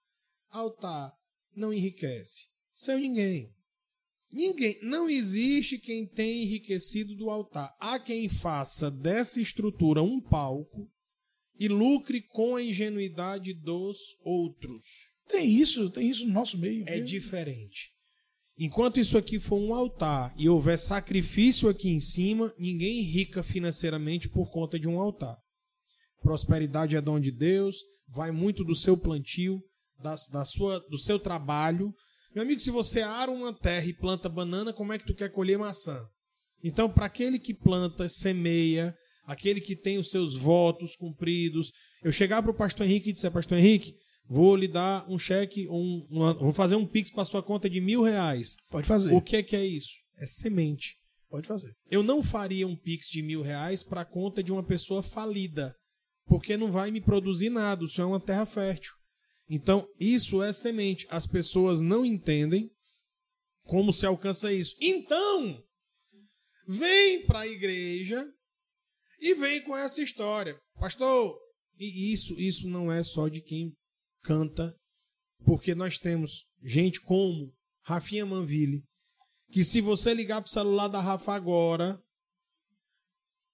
[0.51, 1.12] altar
[1.55, 2.49] não enriquece.
[2.72, 3.55] Seu ninguém.
[4.32, 4.78] Ninguém.
[4.82, 7.72] Não existe quem tenha enriquecido do altar.
[7.78, 10.90] Há quem faça dessa estrutura um palco
[11.59, 14.84] e lucre com a ingenuidade dos outros.
[15.28, 16.84] Tem isso, tem isso no nosso meio.
[16.88, 17.05] É viu?
[17.05, 17.93] diferente.
[18.57, 24.28] Enquanto isso aqui for um altar e houver sacrifício aqui em cima, ninguém rica financeiramente
[24.28, 25.36] por conta de um altar.
[26.22, 27.76] Prosperidade é dom de Deus,
[28.09, 29.61] vai muito do seu plantio,
[30.00, 31.92] da, da sua, do seu trabalho.
[32.32, 35.30] Meu amigo, se você ara uma terra e planta banana, como é que tu quer
[35.30, 35.98] colher maçã?
[36.62, 38.94] Então, para aquele que planta, semeia,
[39.24, 43.32] aquele que tem os seus votos cumpridos, eu chegar para o pastor Henrique e disser,
[43.32, 43.94] pastor Henrique,
[44.27, 47.81] vou lhe dar um cheque, um, uma- vou fazer um pix para sua conta de
[47.81, 48.57] mil reais.
[48.70, 49.12] Pode fazer.
[49.14, 49.93] O que é que é isso?
[50.18, 50.97] É semente.
[51.29, 51.72] Pode fazer.
[51.91, 55.75] Eu não faria um pix de mil reais para a conta de uma pessoa falida,
[56.27, 57.85] porque não vai me produzir nada.
[57.85, 58.93] O senhor é uma terra fértil.
[59.49, 61.07] Então, isso é semente.
[61.11, 62.70] As pessoas não entendem
[63.64, 64.75] como se alcança isso.
[64.81, 65.61] Então,
[66.66, 68.25] vem para a igreja
[69.20, 70.57] e vem com essa história.
[70.79, 71.37] Pastor,
[71.79, 73.72] e isso, isso não é só de quem
[74.25, 74.75] canta,
[75.45, 77.53] porque nós temos gente como
[77.83, 78.83] Rafinha Manville,
[79.53, 82.01] que se você ligar pro celular da Rafa agora,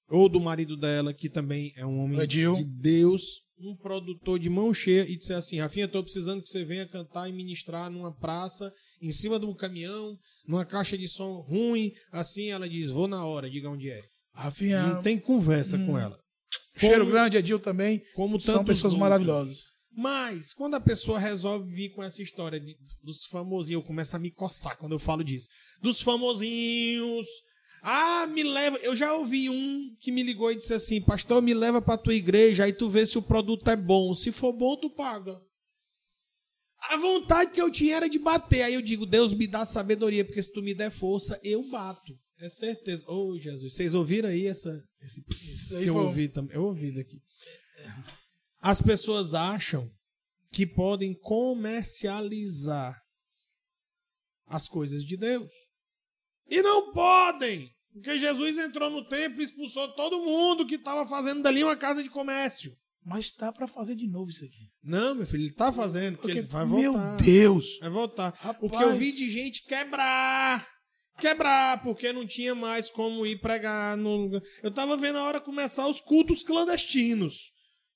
[0.09, 2.55] ou do marido dela, que também é um homem Edil.
[2.55, 6.65] de Deus, um produtor de mão cheia, e disser assim, Rafinha, estou precisando que você
[6.65, 10.17] venha cantar e ministrar numa praça, em cima de um caminhão,
[10.47, 14.03] numa caixa de som ruim, assim ela diz, vou na hora, diga onde é.
[14.33, 16.19] Rafinha, Não tem conversa com ela.
[16.77, 18.03] cheiro como- grande, Edil também.
[18.15, 19.01] Como São pessoas outros.
[19.01, 19.65] maravilhosas.
[19.93, 24.19] Mas, quando a pessoa resolve vir com essa história de- dos famosinhos, eu começo a
[24.19, 25.49] me coçar quando eu falo disso.
[25.83, 27.27] Dos famosinhos.
[27.83, 28.77] Ah, me leva.
[28.79, 32.15] Eu já ouvi um que me ligou e disse assim: Pastor, me leva pra tua
[32.15, 34.15] igreja, aí tu vê se o produto é bom.
[34.15, 35.41] Se for bom, tu paga.
[36.89, 38.63] A vontade que eu tinha era de bater.
[38.63, 42.15] Aí eu digo: Deus me dá sabedoria, porque se tu me der força, eu bato.
[42.39, 43.05] É certeza.
[43.11, 44.71] Ô, Jesus, vocês ouviram aí essa,
[45.03, 46.55] esse pss que eu ouvi também?
[46.57, 47.19] Eu ouvi daqui.
[48.61, 49.91] As pessoas acham
[50.53, 52.95] que podem comercializar
[54.47, 55.51] as coisas de Deus.
[56.49, 57.71] E não podem!
[57.93, 62.03] Porque Jesus entrou no templo e expulsou todo mundo que estava fazendo dali uma casa
[62.03, 62.73] de comércio.
[63.05, 64.69] Mas tá para fazer de novo isso aqui.
[64.83, 67.17] Não, meu filho, ele tá fazendo, porque, Porque, ele vai meu voltar.
[67.17, 67.79] Deus!
[67.81, 68.57] Vai voltar.
[68.61, 68.93] O que Rapaz.
[68.93, 70.69] eu vi de gente quebrar.
[71.19, 74.43] Quebrar, porque não tinha mais como ir pregar no lugar.
[74.63, 77.51] Eu tava vendo a hora começar os cultos clandestinos.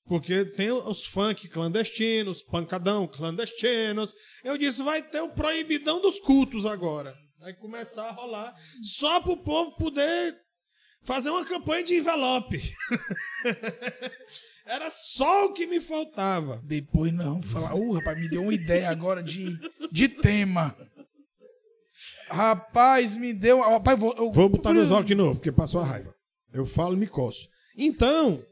[0.07, 4.13] Porque tem os funk clandestinos, pancadão clandestinos.
[4.43, 7.15] Eu disse, vai ter o proibidão dos cultos agora.
[7.39, 8.53] Vai começar a rolar.
[8.83, 10.35] Só pro povo poder
[11.03, 12.61] fazer uma campanha de envelope.
[14.65, 16.61] Era só o que me faltava.
[16.63, 17.75] Depois vamos falar.
[17.75, 19.57] Uh, rapaz, me deu uma ideia agora de,
[19.91, 20.75] de tema.
[22.27, 23.61] Rapaz, me deu.
[23.61, 26.13] Rapaz, vou, eu- Vou botar meus óculos de novo, porque passou a raiva.
[26.53, 27.47] Eu falo e me coço.
[27.77, 28.43] Então,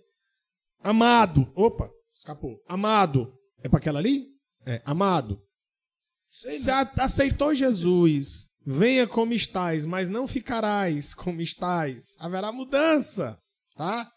[0.83, 1.51] amado.
[1.55, 2.61] Opa, escapou.
[2.67, 3.33] Amado.
[3.63, 4.27] É para aquela ali?
[4.65, 5.41] É, amado.
[6.29, 12.15] Se aceitou Jesus, venha como estás, mas não ficarás como estás.
[12.19, 13.39] Haverá mudança,
[13.75, 14.11] tá?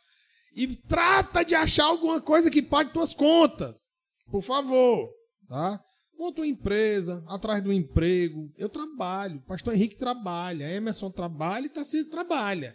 [0.54, 3.82] E trata de achar alguma coisa que pague tuas contas.
[4.30, 5.10] Por favor,
[5.46, 5.78] tá?
[6.18, 8.50] Monta uma empresa, atrás do emprego.
[8.56, 12.74] Eu trabalho, pastor Henrique trabalha, Emerson trabalha e Tarcísio trabalha.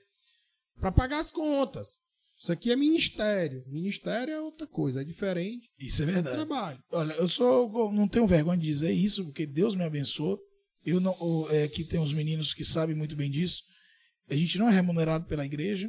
[0.80, 1.98] Para pagar as contas.
[2.42, 3.64] Isso aqui é ministério.
[3.68, 5.70] Ministério é outra coisa, é diferente.
[5.80, 6.38] Isso é verdade.
[6.38, 6.80] Trabalho.
[6.92, 10.40] Olha, eu sou, não tenho vergonha de dizer isso, porque Deus me abençoou.
[10.84, 11.16] Eu não,
[11.52, 13.62] é, aqui tem uns meninos que sabem muito bem disso.
[14.28, 15.88] A gente não é remunerado pela igreja,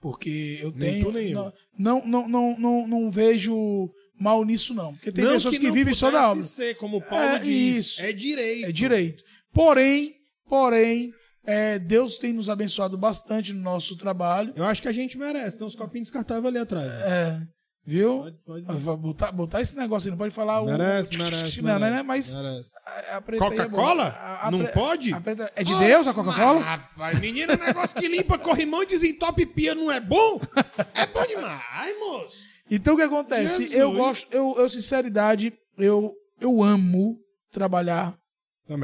[0.00, 1.12] porque eu tenho.
[1.12, 1.52] nem eu.
[1.78, 4.94] não, não, não, não, não vejo mal nisso, não.
[4.94, 6.42] Porque tem não pessoas que, não vivem só da obra.
[6.42, 7.76] ser, como Paulo É diz.
[7.76, 8.00] isso.
[8.00, 8.68] É direito.
[8.68, 9.22] É direito.
[9.52, 10.14] Porém,
[10.48, 11.12] porém,
[11.50, 14.52] é, Deus tem nos abençoado bastante no nosso trabalho.
[14.54, 15.56] Eu acho que a gente merece.
[15.56, 16.88] Tem uns copinhos descartáveis ali atrás.
[16.90, 17.40] É,
[17.84, 18.18] viu?
[18.18, 18.64] Pode, pode.
[18.68, 20.66] Ah, Botar, botar esse negócio aí, não pode falar o.
[20.66, 22.34] Merece, merece, Não, não, merece, não, mas.
[22.34, 22.72] merece.
[23.08, 23.38] é boa.
[23.38, 24.04] Coca-Cola?
[24.08, 25.14] A- a Não pode?
[25.20, 26.60] preta- É de Deus a Coca-Cola?
[26.60, 30.40] Mas, rapaz, menina, negócio que limpa corrimão e desentope pia não é bom?
[30.94, 32.36] É bom demais, moço.
[32.70, 33.62] Então o que acontece?
[33.62, 33.72] Jesus.
[33.72, 37.16] Eu gosto, eu, eu sinceridade, eu, eu amo
[37.50, 38.14] trabalhar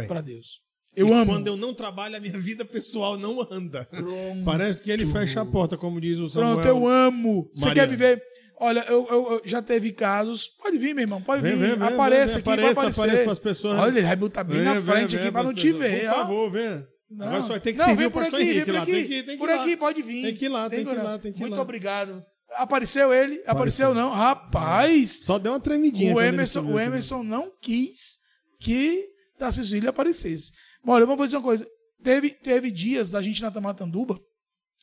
[0.08, 0.60] para Deus.
[0.96, 1.26] Eu E amo.
[1.32, 3.84] Quando eu não trabalho, a minha vida pessoal não anda.
[3.90, 4.44] Pronto.
[4.44, 6.54] Parece que ele fecha a porta, como diz o Samuel.
[6.54, 7.50] Pronto, eu amo.
[7.54, 8.22] Você quer viver?
[8.60, 10.46] Olha, eu, eu- eu já teve casos.
[10.46, 11.70] Pode vir, meu irmão, pode Vem, vir.
[11.70, 13.00] vem, vem, apareça vem, aqui, apareça, vai aparecer.
[13.02, 13.78] apareça pras pessoas.
[13.80, 15.72] Olha, ele vai botar bem Vem, na vem, frente vem aqui pra pras não te
[15.72, 15.90] pessoas.
[15.90, 16.00] ver.
[16.02, 16.14] Por ó.
[16.14, 16.84] favor, venha.
[17.10, 17.26] Não.
[17.26, 18.80] Agora só vai ter que Não, servir vem o por pastor aqui, Henrique vem lá.
[18.80, 19.08] por Tem aqui.
[19.08, 19.62] que, tem que Por ir lá.
[19.62, 20.22] aqui, pode vir.
[20.22, 21.62] Tem que ir lá, tem que ir lá, tem que ir Muito lá.
[21.62, 22.22] obrigado.
[22.56, 23.42] Apareceu ele?
[23.46, 24.10] Apareceu, não?
[24.10, 26.14] Rapaz, Só deu uma tremidinha.
[26.14, 26.78] o Emerson, o.
[26.78, 28.18] Emerson não quis
[28.60, 29.04] que
[29.38, 30.52] Tarcísio Filho aparecesse.
[30.86, 31.66] Olha, vamos fazer uma coisa.
[32.02, 34.20] Teve, teve dias da gente na Tamatanduba,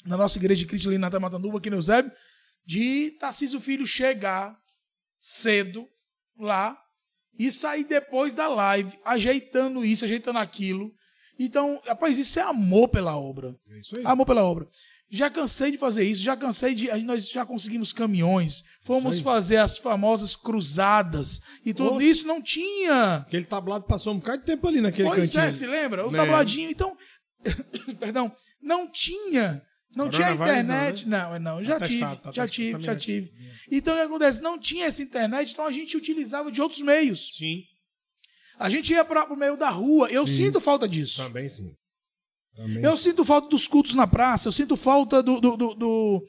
[0.06, 2.12] na nossa igreja de Cristo ali na Tamatanduba, aqui no Eusébio,
[2.66, 4.58] de Tarcísio Filho chegar
[5.20, 5.88] cedo
[6.38, 6.78] lá
[7.38, 10.92] e sair depois da live, ajeitando isso, ajeitando aquilo.
[11.38, 13.56] Então, rapaz, isso é amor pela obra.
[13.70, 14.06] É isso aí.
[14.06, 14.68] Amor pela obra.
[15.14, 16.88] Já cansei de fazer isso, já cansei de.
[17.04, 23.16] Nós já conseguimos caminhões, fomos fazer as famosas cruzadas e tudo isso não tinha.
[23.18, 25.44] Aquele tablado passou um bocado de tempo ali naquele Pois cantinho.
[25.44, 26.08] é, se lembra?
[26.08, 26.18] O Né?
[26.18, 26.70] tabladinho.
[26.72, 26.96] Então,
[28.00, 29.62] perdão, não tinha.
[29.94, 31.08] Não tinha Coronavírus não, internet.
[31.10, 33.30] Não, não, já Atestado, tive, atestado, já tive, também já já tive.
[33.70, 34.42] Então o que acontece?
[34.42, 37.36] Não tinha essa internet, então a gente utilizava de outros meios.
[37.36, 37.64] Sim.
[38.58, 40.08] A gente ia para o meio da rua.
[40.10, 41.22] Eu sinto falta disso.
[41.22, 41.76] Também sim.
[42.56, 46.24] Também Eu sinto falta dos cultos na praça, eu sinto falta do, do- do- do-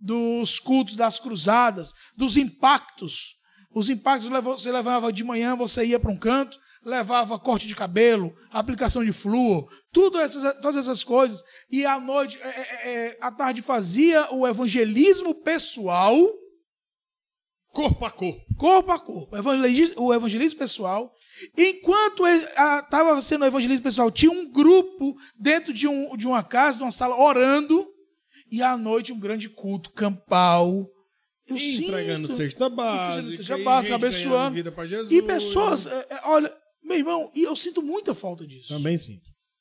[0.00, 3.34] dos cultos das cruzadas, dos impactos.
[3.74, 8.32] Os impactos você levava de manhã, você ia para um canto, levava corte de cabelo,
[8.50, 11.42] aplicação de flúor, tudo essas, todas essas coisas.
[11.70, 16.14] E à noite, é, é, é, à tarde fazia o evangelismo pessoal,
[17.72, 18.40] Corpo a corpo.
[18.56, 19.34] corpo a corpo,
[19.96, 21.12] o evangelismo pessoal.
[21.56, 26.78] Enquanto estava sendo o evangelismo pessoal, tinha um grupo dentro de, um, de uma casa,
[26.78, 27.86] de uma sala, orando,
[28.50, 30.88] e à noite um grande culto campal.
[31.46, 33.36] Eu entregando sinto- cesta básica.
[33.36, 34.54] cesta e básica, gente ganhando abençoando.
[34.54, 38.68] Vida Jesus, E pessoas, é, é, olha, meu irmão, e eu sinto muita falta disso.
[38.68, 39.18] Também sim.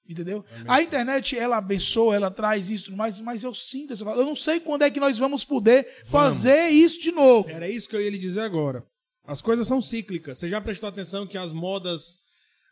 [0.07, 0.43] Entendeu?
[0.67, 4.19] A internet, ela abençoa, ela traz isso, mas, mas eu sinto essa falta.
[4.19, 7.49] Eu não sei quando é que nós vamos poder fazer isso de novo.
[7.49, 8.85] Era isso que eu ia lhe dizer agora.
[9.25, 10.37] As coisas são cíclicas.
[10.37, 12.15] Você já prestou atenção que as modas,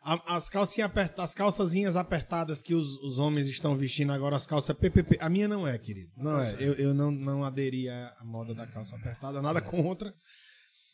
[0.04, 4.46] a- as calcinhas apertadas, as calçazinhas apertadas que os, os homens estão vestindo agora, as
[4.46, 5.16] calças PPP.
[5.20, 6.12] A minha não é, querido.
[6.16, 6.52] Não é.
[6.60, 10.12] Eu, eu não, não aderi à moda da calça apertada, nada contra.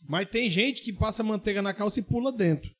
[0.08, 2.70] Mas tem gente que passa manteiga na calça e pula dentro.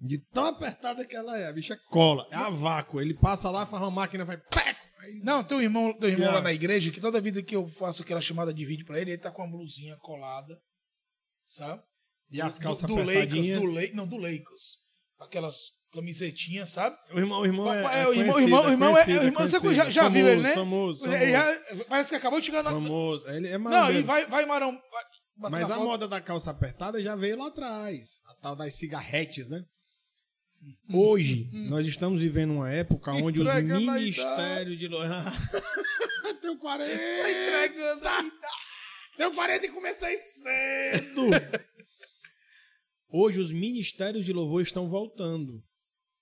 [0.00, 1.48] De tão apertada que ela é.
[1.48, 2.26] A bicha cola.
[2.30, 3.00] É a vácuo.
[3.00, 4.38] Ele passa lá, faz uma máquina, vai.
[4.38, 4.80] Peco!
[5.24, 6.34] Não, tem um irmão, tem um irmão Já.
[6.34, 9.10] lá na igreja que toda vida que eu faço aquela chamada de vídeo pra ele,
[9.12, 10.54] ele tá com uma blusinha colada,
[11.44, 11.82] sabe?
[12.30, 14.78] E as calças do, do Lakers, do Lakers, não, do Lakers.
[15.18, 15.56] Aquelas
[15.92, 16.96] camisetinhas, sabe?
[17.12, 19.48] O irmão, o irmão é, É, o irmão, o irmão, o irmão, é, o irmão
[19.48, 20.54] você já, já viu ele, né?
[20.54, 21.20] Famoso, famoso.
[21.22, 22.70] Ele já- parece que acabou de chegar na...
[22.70, 23.28] Famoso.
[23.28, 23.98] Ele é Não, maravilhoso.
[23.98, 24.70] e vai, vai Marão,
[25.36, 25.84] vai- Mas a foto.
[25.86, 28.20] moda da calça apertada já veio lá atrás.
[28.28, 29.64] A tal das cigarretes, né?
[30.92, 34.88] Hoje, nós estamos vivendo uma época onde os ministérios de.
[36.40, 36.96] Tenho 40!
[36.96, 38.32] Tá entregando.
[39.16, 41.22] Tenho 40 e comecei cedo!
[43.12, 45.62] Hoje, os ministérios de louvor estão voltando.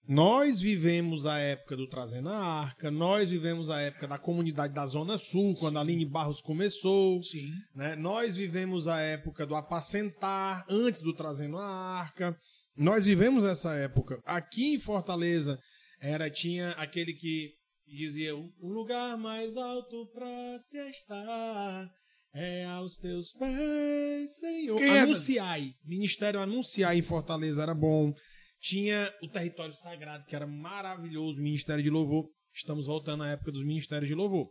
[0.09, 4.87] Nós vivemos a época do Trazendo a Arca, nós vivemos a época da comunidade da
[4.87, 7.23] Zona Sul, quando a Aline Barros começou.
[7.23, 7.53] Sim.
[7.75, 7.95] né?
[7.95, 12.35] Nós vivemos a época do apacentar, antes do trazendo a arca.
[12.75, 14.19] Nós vivemos essa época.
[14.25, 15.59] Aqui em Fortaleza
[16.01, 17.53] era tinha aquele que
[17.87, 21.91] dizia o lugar mais alto para se estar
[22.39, 24.77] é aos teus pés, Senhor.
[24.77, 25.01] Quem é?
[25.01, 25.75] Anunciai.
[25.85, 28.15] Ministério Anunciai em Fortaleza era bom.
[28.61, 32.31] Tinha o território sagrado que era maravilhoso, Ministério de Louvor.
[32.53, 34.49] Estamos voltando à época dos ministérios de louvor.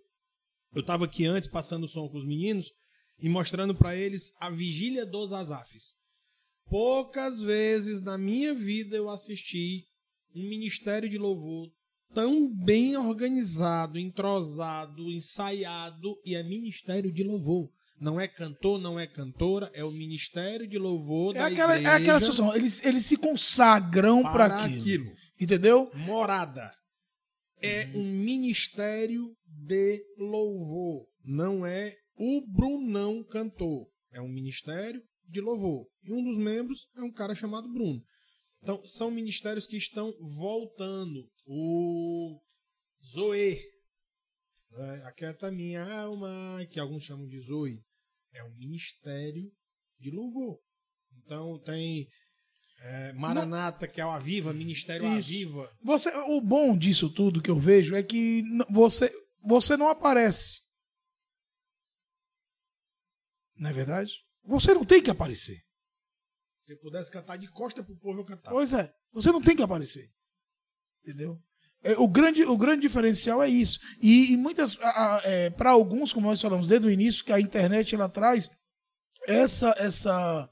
[0.74, 2.72] Eu estava aqui antes passando o som com os meninos
[3.20, 5.96] e mostrando para eles a vigília dos Azafes.
[6.70, 9.86] Poucas vezes na minha vida eu assisti
[10.36, 11.72] um ministério de louvor
[12.14, 17.70] tão bem organizado, entrosado, ensaiado e é ministério de louvor.
[18.00, 21.80] Não é cantor, não é cantora, é o ministério de louvor É da aquela, é
[21.80, 22.56] igreja aquela situação.
[22.56, 24.82] Eles, eles se consagram para para aquilo.
[24.82, 25.16] aquilo.
[25.40, 25.92] Entendeu?
[25.96, 26.72] Morada
[27.62, 35.88] é um ministério de louvor, não é o Brunão cantor, é um ministério de louvor.
[36.04, 38.02] E um dos membros é um cara chamado Bruno.
[38.62, 41.28] Então, são ministérios que estão voltando.
[41.46, 42.40] O
[43.04, 43.60] Zoe,
[44.72, 45.04] né?
[45.06, 47.80] Aquieta minha alma, que alguns chamam de Zoe,
[48.38, 49.52] é um ministério
[50.00, 50.60] de louvor.
[51.18, 52.08] Então, tem
[52.80, 55.30] é, Maranata, que é o Aviva, Ministério Isso.
[55.30, 55.78] Aviva.
[55.84, 59.12] Você, o bom disso tudo que eu vejo é que você,
[59.44, 60.60] você não aparece.
[63.56, 64.14] Não é verdade?
[64.44, 65.58] Você não tem que aparecer.
[66.66, 68.56] Se eu pudesse cantar de costa pro povo, eu cantava.
[68.56, 70.14] Pois é, você não tem que aparecer.
[71.02, 71.42] Entendeu?
[71.88, 73.80] É, o, grande, o grande diferencial é isso.
[74.02, 74.76] E, e muitas,
[75.58, 78.50] para alguns, como nós falamos desde o início, que a internet ela traz
[79.28, 80.50] essa essa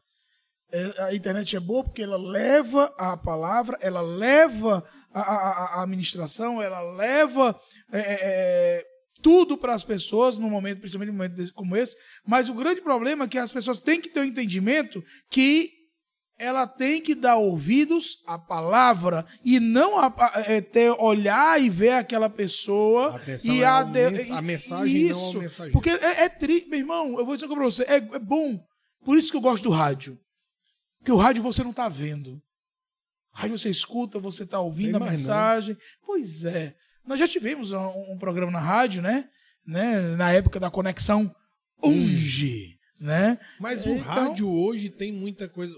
[0.72, 4.84] é, a internet é boa porque ela leva a palavra, ela leva
[5.14, 7.58] a, a, a- administração, ela leva
[7.92, 8.84] é, é, é,
[9.22, 11.96] tudo para as pessoas no momento, principalmente num momento como esse.
[12.26, 15.70] Mas o grande problema é que as pessoas têm que ter o entendimento que
[16.38, 20.14] ela tem que dar ouvidos à palavra e não a,
[20.48, 25.06] é, ter olhar e ver aquela pessoa Atenção e é a, de- mens- a mensagem,
[25.10, 25.72] não ao isso, mensageiro.
[25.74, 28.60] Porque é, é triste, meu irmão, eu vou dizer pra você, é, é bom.
[29.04, 30.20] Por isso que eu gosto do rádio.
[31.00, 32.42] Porque o rádio você não tá vendo.
[33.34, 35.08] O rádio você escuta, você tá ouvindo Tem a não.
[35.08, 35.78] mensagem.
[36.06, 36.76] Pois é.
[37.06, 39.30] Nós já tivemos um, um programa na rádio, né?
[39.66, 40.00] né?
[40.16, 41.34] Na época da conexão
[41.84, 43.40] Unge, né?
[43.60, 45.74] Mas o Então- rádio hoje tem muita coisa.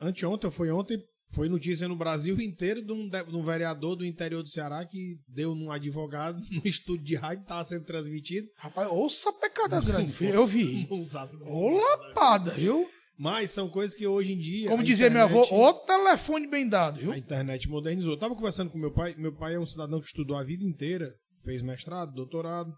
[0.00, 4.04] Anteontem, foi ontem, foi notícia no Brasil inteiro de um, de- de um vereador do
[4.04, 8.48] interior do Ceará que deu num advogado no estúdio de rádio, estava sendo transmitido.
[8.56, 10.34] Rapaz, ouça a pecada grande, filho.
[10.34, 10.86] Eu vi.
[11.46, 12.88] Ô lapada, viu?
[13.18, 14.68] Mas são coisas que hoje em dia.
[14.68, 17.12] Como dizia meu avô, internet- ô telefone bem dado, viu?
[17.12, 18.12] A internet modernizou.
[18.12, 19.14] Eu tava conversando com meu pai.
[19.16, 22.70] Meu pai é um cidadão que estudou a vida inteira, fez mestrado, doutorado.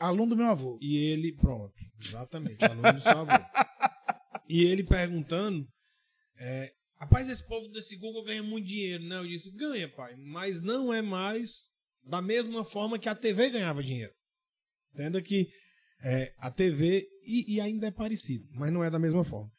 [0.00, 0.78] Aluno do meu avô.
[0.80, 3.44] E ele, pronto, exatamente, aluno do seu avô.
[4.48, 5.64] E ele perguntando,
[6.38, 9.18] é, rapaz, esse povo desse Google ganha muito dinheiro, né?
[9.18, 11.66] Eu disse, ganha, pai, mas não é mais
[12.02, 14.12] da mesma forma que a TV ganhava dinheiro.
[14.94, 15.46] Entenda que
[16.02, 19.50] é, a TV, e, e ainda é parecido, mas não é da mesma forma.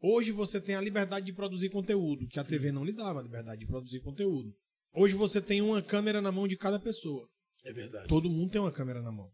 [0.00, 3.22] Hoje você tem a liberdade de produzir conteúdo, que a TV não lhe dava a
[3.22, 4.50] liberdade de produzir conteúdo.
[4.94, 7.28] Hoje você tem uma câmera na mão de cada pessoa.
[7.66, 8.06] É verdade.
[8.06, 9.28] Todo mundo tem uma câmera na mão.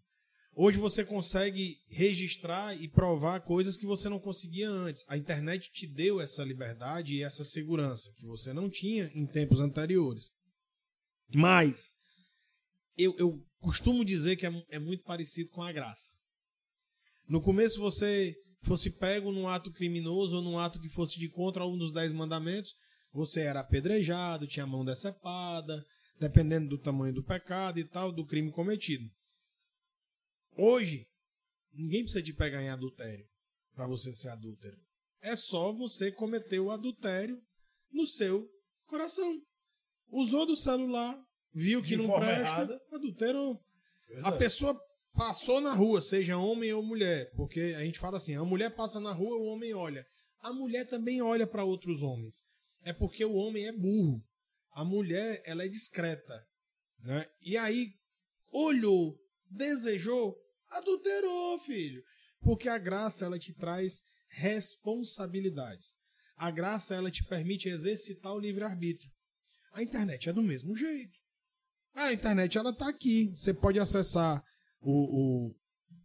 [0.54, 5.04] Hoje você consegue registrar e provar coisas que você não conseguia antes.
[5.06, 9.60] A internet te deu essa liberdade e essa segurança que você não tinha em tempos
[9.60, 10.30] anteriores.
[11.34, 11.94] Mas
[12.96, 16.10] eu, eu costumo dizer que é, é muito parecido com a graça.
[17.28, 21.66] No começo você fosse pego num ato criminoso ou num ato que fosse de contra
[21.66, 22.74] um dos dez mandamentos,
[23.12, 25.84] você era apedrejado, tinha a mão decepada,
[26.18, 29.10] dependendo do tamanho do pecado e tal, do crime cometido.
[30.56, 31.06] Hoje,
[31.72, 33.26] ninguém precisa te pegar em adultério
[33.74, 34.76] para você ser adúltero.
[35.20, 37.40] É só você cometer o adultério
[37.90, 38.48] no seu
[38.86, 39.40] coração.
[40.10, 41.16] Usou do celular,
[41.54, 42.80] viu que De não presta, errada.
[42.92, 43.58] adulterou.
[44.22, 44.78] A pessoa
[45.14, 49.00] passou na rua, seja homem ou mulher, porque a gente fala assim, a mulher passa
[49.00, 50.04] na rua, o homem olha.
[50.40, 52.44] A mulher também olha para outros homens.
[52.84, 54.22] É porque o homem é burro.
[54.72, 56.46] A mulher, ela é discreta,
[57.00, 57.26] né?
[57.40, 57.94] E aí
[58.50, 59.18] olhou,
[59.50, 60.36] desejou,
[60.68, 62.02] adulterou, filho.
[62.40, 65.92] Porque a graça ela te traz responsabilidades.
[66.36, 69.10] A graça, ela te permite exercitar o livre-arbítrio.
[69.72, 71.16] A internet é do mesmo jeito.
[71.94, 73.30] Cara, a internet, ela tá aqui.
[73.34, 74.42] Você pode acessar
[74.80, 75.54] o, o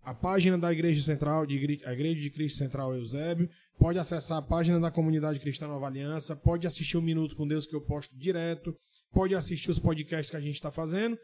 [0.04, 4.42] a página da Igreja Central, de, a Igreja de Cristo Central Eusébio, pode acessar a
[4.42, 8.16] página da Comunidade Cristã Nova Aliança, pode assistir o Minuto com Deus que eu posto
[8.18, 8.76] direto,
[9.12, 11.18] pode assistir os podcasts que a gente está fazendo,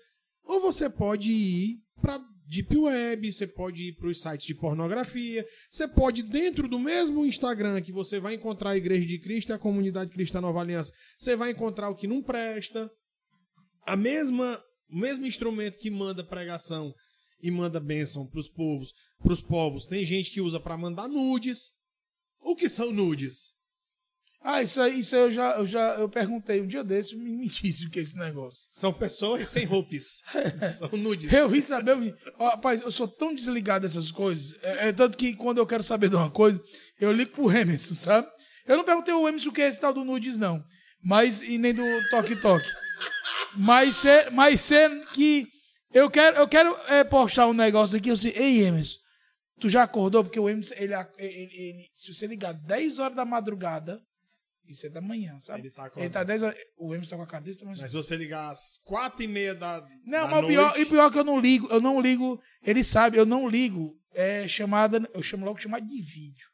[0.43, 5.45] ou você pode ir para Deep Web, você pode ir para os sites de pornografia,
[5.69, 9.53] você pode, dentro do mesmo Instagram que você vai encontrar a Igreja de Cristo e
[9.53, 12.89] a Comunidade Cristã Nova Aliança, você vai encontrar o que não presta,
[13.85, 16.93] a mesma, o mesmo instrumento que manda pregação
[17.41, 19.85] e manda bênção para os povos, para os povos.
[19.85, 21.82] Tem gente que usa para mandar nudes.
[22.43, 23.53] O que são nudes?
[24.45, 27.31] Ah, isso aí, isso aí eu já, eu já eu perguntei um dia desse, me,
[27.31, 28.65] me disse o que é esse negócio.
[28.73, 30.21] São pessoas sem roupas.
[30.77, 31.31] são nudes.
[31.31, 31.91] Eu vim saber.
[31.91, 34.61] Eu vim, rapaz, eu sou tão desligado dessas coisas.
[34.61, 36.61] É, é, tanto que quando eu quero saber de uma coisa,
[36.99, 38.27] eu ligo pro Emerson, sabe?
[38.67, 40.61] Eu não perguntei ao Emerson o que é esse tal do nudes, não.
[41.01, 42.67] Mas, e nem do toque-toque.
[43.55, 45.47] mas, ser, mas sendo que
[45.93, 48.09] eu quero, eu quero é, postar um negócio aqui.
[48.09, 48.97] Eu sei, ei, Emerson,
[49.63, 50.25] tu já acordou?
[50.25, 54.01] Porque o Emerson, ele, ele, ele, se você ligar 10 horas da madrugada,
[54.67, 55.61] isso é da manhã, sabe?
[55.61, 56.59] Ele tá, ele tá 10 horas.
[56.77, 59.79] O Emerson tá com a cabeça Mas se você ligar às 4 e meia da.
[60.05, 62.83] Não, da mas o pior, e pior que eu não ligo, eu não ligo, ele
[62.83, 63.97] sabe, eu não ligo.
[64.13, 66.47] É chamada, eu chamo logo chamada de vídeo.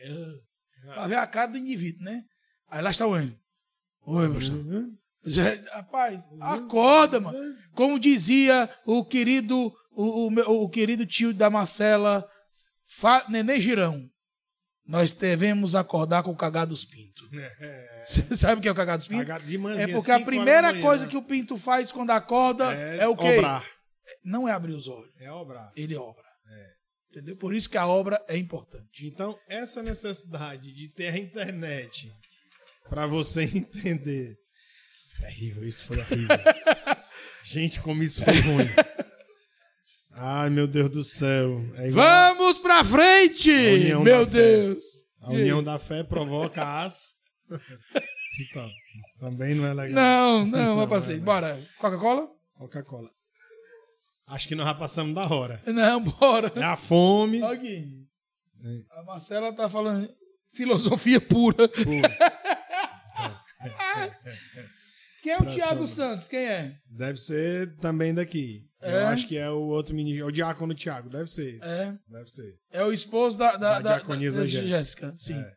[0.00, 0.94] É.
[0.94, 2.22] Pra ver a cara do indivíduo, né?
[2.68, 3.38] Aí lá está o Emerson.
[4.06, 4.52] Oi, Emerson.
[4.54, 4.96] Uhum.
[5.72, 7.38] Rapaz, acorda, mano.
[7.74, 12.24] Como dizia o querido, o, o, o querido tio da Marcela,
[12.98, 14.08] Fa, Nenê Girão.
[14.84, 17.28] Nós devemos acordar com o cagado dos pintos.
[18.04, 19.28] Você sabe o que é o cagado dos pintos?
[19.78, 23.38] é porque a primeira coisa que o pinto faz quando acorda é, é o quê?
[23.38, 23.64] Obrar.
[24.24, 25.12] Não é abrir os olhos.
[25.20, 25.72] É obrar.
[25.76, 26.24] Ele obra.
[26.48, 26.66] É.
[27.10, 27.36] Entendeu?
[27.36, 29.06] Por isso que a obra é importante.
[29.06, 32.12] Então, essa necessidade de ter a internet
[32.88, 34.36] para você entender
[35.22, 36.36] Terrível, isso foi horrível.
[37.44, 38.68] Gente, como isso foi ruim.
[40.14, 41.60] Ai, meu Deus do céu.
[41.76, 43.50] É Vamos pra frente!
[44.02, 44.84] Meu Deus!
[45.20, 47.14] A união da fé provoca as.
[48.40, 48.68] então,
[49.20, 49.94] também não é legal.
[49.94, 51.20] Não, não, não parceiro.
[51.20, 51.60] É bora.
[51.78, 52.28] Coca-Cola?
[52.58, 53.08] Coca-Cola.
[54.26, 55.62] Acho que nós já passamos da hora.
[55.66, 56.52] Não, bora.
[56.56, 57.42] É a fome.
[57.42, 57.86] Aqui.
[58.64, 58.98] É.
[58.98, 60.08] A Marcela tá falando
[60.52, 61.68] filosofia pura.
[61.68, 62.18] Pura.
[65.22, 66.26] Quem é o Thiago Santos?
[66.26, 66.74] Quem é?
[66.86, 68.71] Deve ser também daqui.
[68.82, 69.02] É?
[69.02, 71.58] Eu acho que é o outro menino, é o diácono Thiago, deve ser.
[71.62, 71.94] É?
[72.08, 72.58] Deve ser.
[72.70, 74.66] É o esposo da, da, da, da Jéssica.
[74.66, 75.14] Jéssica.
[75.16, 75.40] Sim.
[75.40, 75.52] É.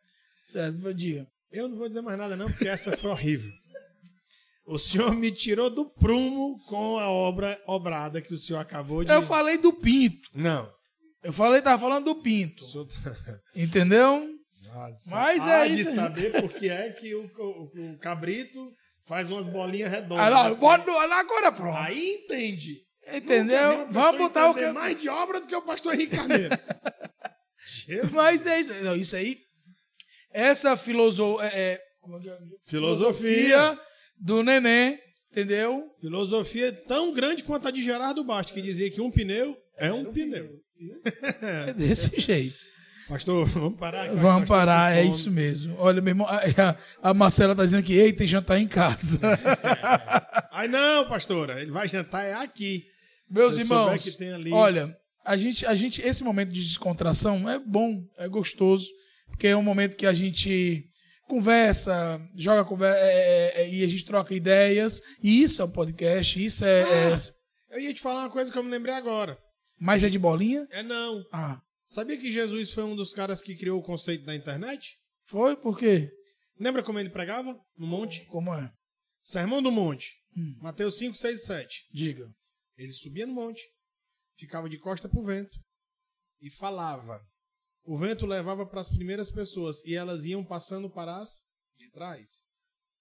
[0.46, 1.26] Certo, bom dia.
[1.50, 3.50] Eu não vou dizer mais nada não, porque essa foi horrível.
[4.64, 9.12] O senhor me tirou do prumo com a obra obrada que o senhor acabou de...
[9.12, 10.28] Eu falei do pinto.
[10.34, 10.68] Não.
[11.22, 12.64] Eu falei, tava falando do pinto.
[12.64, 12.86] Senhor...
[13.54, 14.28] Entendeu?
[14.70, 15.90] Ah, Mas é isso.
[15.90, 18.72] de saber por que é que o, o, o cabrito
[19.06, 20.24] Faz umas bolinhas redondas.
[20.24, 21.78] Aí, lá, bota agora pronto.
[21.78, 22.78] Aí entende.
[23.12, 23.86] Entendeu?
[23.90, 24.66] Vamos botar o que.
[24.72, 26.56] mais de obra do que o pastor Henrique Carneiro.
[28.12, 28.74] Mas é isso.
[28.82, 29.38] Não, isso aí.
[30.32, 31.40] Essa filoso...
[31.40, 31.80] é, é, é
[32.66, 33.78] filosofia.
[34.18, 34.98] do neném,
[35.30, 35.90] entendeu?
[36.00, 40.12] Filosofia tão grande quanto a de Gerardo Bastos, que dizia que um pneu é um,
[40.12, 40.60] pneu.
[41.42, 42.58] É desse jeito.
[43.08, 44.12] Pastor, vamos parar?
[44.16, 45.76] Vamos parar, é isso mesmo.
[45.78, 49.20] Olha, meu irmão, a, a Marcela está dizendo que, ei, tem jantar em casa.
[50.50, 52.84] Ai, não, pastora, ele vai jantar é aqui.
[53.28, 54.16] Meus irmãos,
[54.52, 58.86] olha, a gente, a gente, esse momento de descontração é bom, é gostoso,
[59.28, 60.84] porque é um momento que a gente
[61.26, 65.68] conversa, joga conversa, é, é, é, e a gente troca ideias, e isso é o
[65.68, 67.16] um podcast, isso é, é ah,
[67.70, 69.36] Eu ia te falar uma coisa que eu me lembrei agora.
[69.78, 70.66] Mas é de bolinha?
[70.70, 71.24] É não.
[71.32, 71.60] Ah.
[71.86, 74.92] Sabia que Jesus foi um dos caras que criou o conceito da internet?
[75.26, 75.56] Foi?
[75.56, 76.08] Por quê?
[76.58, 78.24] Lembra como ele pregava no monte?
[78.26, 78.70] Como é?
[79.22, 80.12] Sermão do Monte.
[80.36, 80.56] Hum.
[80.60, 81.84] Mateus 5, 6 e 7.
[81.92, 82.28] Diga.
[82.76, 83.62] Ele subia no monte,
[84.36, 85.58] ficava de costa para o vento
[86.40, 87.20] e falava.
[87.84, 91.42] O vento levava para as primeiras pessoas e elas iam passando para as
[91.76, 92.42] de trás.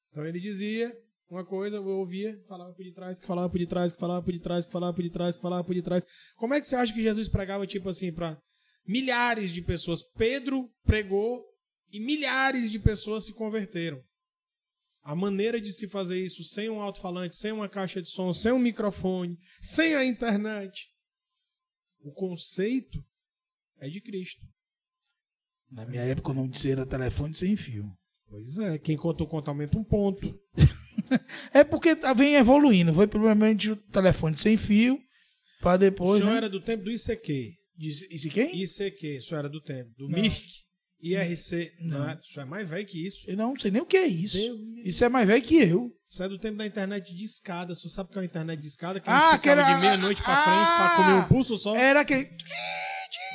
[0.09, 0.91] Então ele dizia
[1.29, 4.23] uma coisa, eu ouvia, falava por de trás, que falava por de trás, que falava
[4.23, 6.05] por de trás, que falava por de trás, que falava por de trás.
[6.35, 8.39] Como é que você acha que Jesus pregava tipo assim para
[8.85, 10.03] milhares de pessoas.
[10.03, 11.43] Pedro pregou
[11.91, 14.01] e milhares de pessoas se converteram.
[15.05, 18.51] A maneira de se fazer isso sem um alto-falante, sem uma caixa de som, sem
[18.51, 20.89] um microfone, sem a internet.
[22.01, 23.05] O conceito
[23.79, 24.43] é de Cristo.
[25.69, 27.95] Na minha época, o nome disso era telefone sem fio.
[28.27, 30.39] Pois é, quem conta o conta aumenta um ponto.
[31.53, 32.91] é porque tá, vem evoluindo.
[32.91, 34.99] Foi primeiramente o telefone sem fio,
[35.61, 36.15] para depois.
[36.15, 36.37] O senhor né?
[36.37, 37.53] era do tempo do ICQ.
[37.77, 38.59] Isso quem?
[38.59, 39.91] ICQ, isso era do tempo.
[39.95, 40.19] Do Não.
[40.19, 40.65] Mirk.
[41.01, 41.71] IRC.
[41.81, 42.09] Não.
[42.09, 43.29] é- isso é mais velho que isso.
[43.29, 44.37] Eu não sei nem o que é isso.
[44.37, 44.59] Deus.
[44.85, 45.91] Isso é mais velho que eu.
[46.09, 47.75] Isso é do tempo da internet de escada.
[47.75, 48.99] Você sabe o que é uma internet de escada?
[48.99, 50.43] Que Ah, a gente que era- de meia-noite pra Ah!
[50.43, 51.75] frente pra comer um pulso só.
[51.75, 52.27] Era aquele.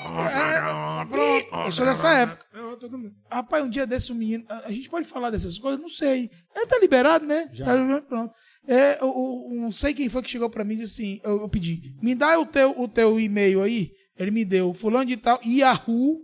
[0.03, 2.45] É, pronto, eu sou dessa época.
[2.55, 4.45] É, eu tô com- Rapaz, um dia desse, um menino.
[4.49, 5.79] A gente pode falar dessas coisas?
[5.81, 6.31] Não sei.
[6.55, 7.51] É, tá liberado, né?
[7.53, 7.67] Já.
[7.67, 8.33] Tá pronto.
[8.67, 11.43] É, o, o- não sei quem foi que chegou pra mim e disse assim: eu,
[11.43, 13.91] eu pedi, me dá o teu, o teu e-mail aí.
[14.19, 16.19] Ele me deu, fulano de tal, Yahoo,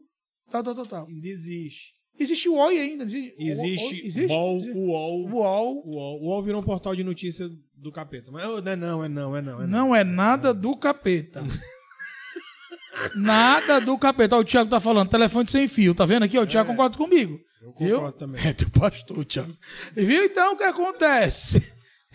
[0.51, 1.07] tal, tal, tal, tal.
[1.09, 1.95] Ainda existe.
[2.19, 3.35] Existe o Oi ainda, existe?
[3.39, 4.33] Existe, Existe?
[4.33, 4.79] UOL, Existe?
[4.79, 5.83] UOL, UOL.
[5.87, 6.23] UOL.
[6.23, 8.31] UOL virou um portal de notícia do capeta.
[8.33, 9.61] Mas não é não, é não, é não.
[9.63, 9.69] É não.
[9.69, 11.43] Não é nada do capeta.
[13.15, 14.37] nada do capeta.
[14.37, 15.95] Ó, o Thiago tá falando, telefone sem fio.
[15.95, 16.39] Tá vendo aqui?
[16.39, 17.39] ó, O Thiago concorda comigo.
[17.63, 18.13] Eu concordo Viu?
[18.13, 18.41] também.
[18.47, 19.53] É teu pastor, Thiago.
[19.97, 21.63] E Viu então o que acontece?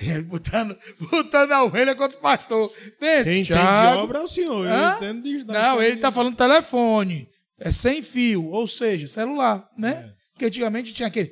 [0.25, 0.75] Botando,
[1.11, 2.71] botando a ovelha contra o pastor.
[2.99, 3.97] Pensa, Quem tem Thiago.
[3.97, 4.65] de obra é o senhor.
[4.65, 7.29] Eu entendo de Não, ele tá falando telefone.
[7.61, 9.91] É sem fio, ou seja, celular, né?
[9.91, 10.13] É.
[10.33, 11.31] Porque antigamente tinha aquele.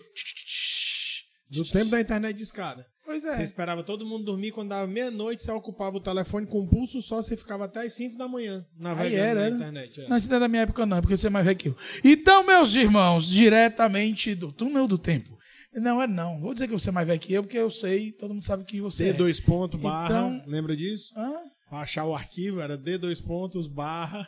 [1.50, 2.86] Do tempo da internet de escada.
[3.04, 3.34] Pois é.
[3.34, 7.02] Você esperava todo mundo dormir, quando dava meia-noite, você ocupava o telefone com um pulso
[7.02, 9.56] só, você ficava até as 5 da manhã navegando era, na era.
[9.56, 10.02] internet.
[10.02, 10.08] é.
[10.08, 11.78] Não, isso não é da minha época, não, porque você é mais velho que eu.
[12.04, 15.36] Então, meus irmãos, diretamente do túnel do tempo.
[15.74, 16.40] Não é não.
[16.40, 18.64] Vou dizer que você é mais velho que eu, porque eu sei, todo mundo sabe
[18.64, 19.14] que você é.
[19.14, 21.12] D2 ponto barra, Então- lembra disso?
[21.18, 21.32] Hã?
[21.68, 24.28] Pra achar o arquivo era D2 pontos barra.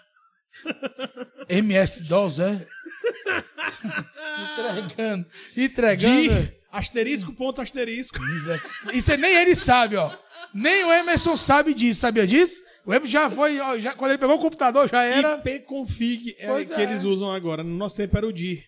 [1.50, 2.68] MS-DOS, é?
[4.84, 5.26] entregando.
[5.56, 6.44] Entregando.
[6.44, 8.20] De asterisco ponto asterisco.
[8.94, 10.12] Isso aí nem ele sabe, ó.
[10.54, 12.62] Nem o Emerson sabe disso, sabia disso?
[12.86, 15.42] O Emerson já foi, ó, já, quando ele pegou o computador, já era.
[15.46, 16.84] IPconfig é Pois que é.
[16.84, 17.64] eles usam agora.
[17.64, 18.64] No nosso tempo era o DIR.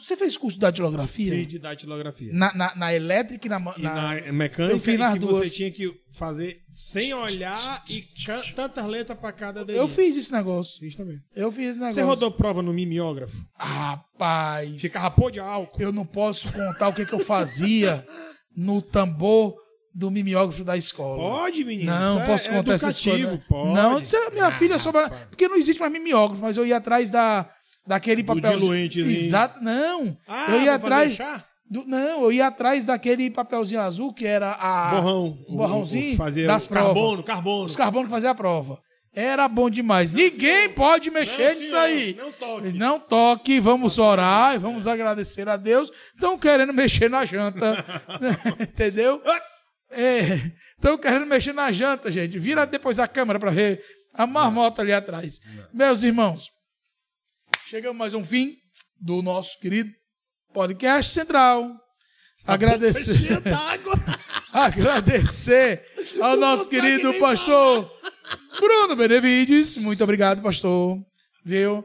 [0.00, 1.32] Você fez curso de datilografia?
[1.32, 2.32] Fiz de datilografia.
[2.32, 3.74] Na, na, na elétrica e na.
[3.76, 5.36] E na- mecânica eu fiz nas que duas.
[5.36, 8.06] você tinha que fazer sem olhar e
[8.54, 9.82] tantas letras pra cada dedinho.
[9.82, 10.78] Eu fiz esse negócio.
[10.80, 11.18] Fiz também.
[11.34, 11.94] Eu fiz esse negócio.
[11.94, 13.36] Você rodou prova no mimeógrafo?
[13.56, 14.80] Rapaz.
[14.80, 15.80] Ficava pô de álcool.
[15.80, 18.04] Eu não posso contar o que, que eu fazia
[18.56, 19.54] no tambor
[19.94, 21.18] do mimeógrafo da escola.
[21.18, 21.90] Pode, menino.
[21.90, 23.46] Não, é- posso é contar essas educativo, coisas.
[23.48, 23.74] Pode.
[23.74, 25.12] Não, minha Ah, filha rapaz.
[25.28, 27.50] Porque não existe mais mimeógrafo, mas eu ia atrás da,
[27.88, 28.58] daquele Do papel.
[28.58, 29.16] diluentezinho.
[29.18, 30.16] Exato, não.
[30.28, 31.18] Ah, eu ia atrás.
[31.70, 34.90] do- não, eu ia atrás daquele papelzinho azul que era a.
[34.94, 35.38] Borrão.
[35.48, 36.86] O borrãozinho O- o fazia das o provas.
[36.94, 37.64] carbono, carbono.
[37.66, 38.78] Os carbonos que faziam a prova.
[39.14, 40.12] Era bom demais.
[40.12, 42.14] Ninguém pode mexer Não, nisso senhor, aí.
[42.14, 42.72] não toque.
[42.72, 45.90] Não toque, vamos orar e vamos agradecer a Deus.
[46.14, 47.84] Estão querendo mexer na janta.
[48.60, 49.20] Entendeu?
[50.76, 52.38] Estão querendo mexer na janta, gente.
[52.38, 53.82] Vira depois a câmera para ver
[54.14, 55.40] a marmota ali atrás.
[55.72, 56.46] Meus irmãos,
[57.68, 58.54] chegamos mais um fim
[58.98, 59.90] do nosso querido
[60.54, 61.70] podcast central.
[62.46, 63.28] Agradecer.
[64.52, 65.84] Agradecer
[66.22, 67.90] ao nosso querido pastor
[68.58, 69.76] Bruno Benevides.
[69.76, 70.98] Muito obrigado, pastor.
[71.44, 71.84] Viu?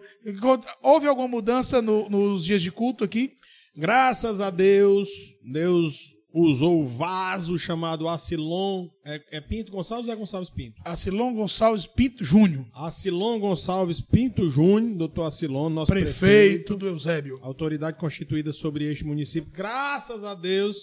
[0.81, 3.33] Houve alguma mudança no- nos dias de culto aqui?
[3.75, 5.09] Graças a Deus,
[5.43, 8.87] Deus usou o vaso chamado Acilon.
[9.05, 10.81] É, é Pinto Gonçalves ou é Gonçalves Pinto?
[10.83, 16.19] Acilon Gonçalves Pinto Júnior, Acilon Gonçalves Pinto Júnior, doutor Acilon, nosso prefeito.
[16.19, 17.39] prefeito do Eusébio.
[17.41, 20.77] autoridade constituída sobre este município, graças a Deus,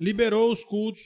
[0.00, 1.02] liberou os cultos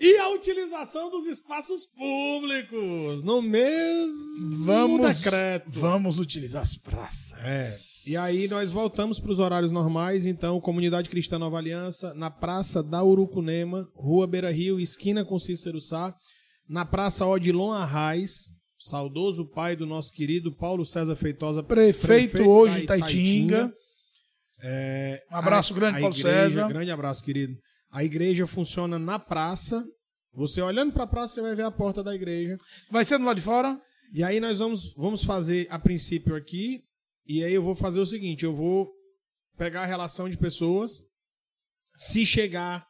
[0.00, 5.64] e a utilização dos espaços públicos no mesmo Vamos, decreto.
[5.70, 7.32] vamos utilizar as praças.
[7.44, 8.10] É.
[8.10, 12.82] E aí nós voltamos para os horários normais, então, Comunidade Cristã Nova Aliança, na Praça
[12.82, 16.14] da Urucunema, Rua Beira Rio, esquina com Cícero Sá,
[16.68, 18.44] na Praça Odilon Arraes,
[18.78, 23.72] saudoso pai do nosso querido Paulo César Feitosa, Prefeito, hoje da em Taitinga.
[24.62, 26.68] É, Um abraço a- grande, a Paulo igreja- César.
[26.68, 27.54] Grande abraço, querido.
[27.90, 29.82] A igreja funciona na praça.
[30.32, 32.56] Você olhando para a praça, você vai ver a porta da igreja.
[32.90, 33.80] Vai ser do lado de fora?
[34.12, 36.82] E aí nós vamos, vamos fazer a princípio aqui.
[37.26, 38.90] E aí eu vou fazer o seguinte: eu vou
[39.56, 40.92] pegar a relação de pessoas.
[41.96, 42.86] Se chegar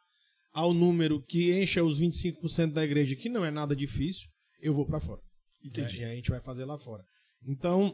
[0.53, 4.27] ao número que encha os 25% da igreja, que não é nada difícil,
[4.61, 5.21] eu vou para fora.
[5.63, 5.97] Entendi.
[5.97, 7.03] E aí a gente vai fazer lá fora.
[7.45, 7.93] Então,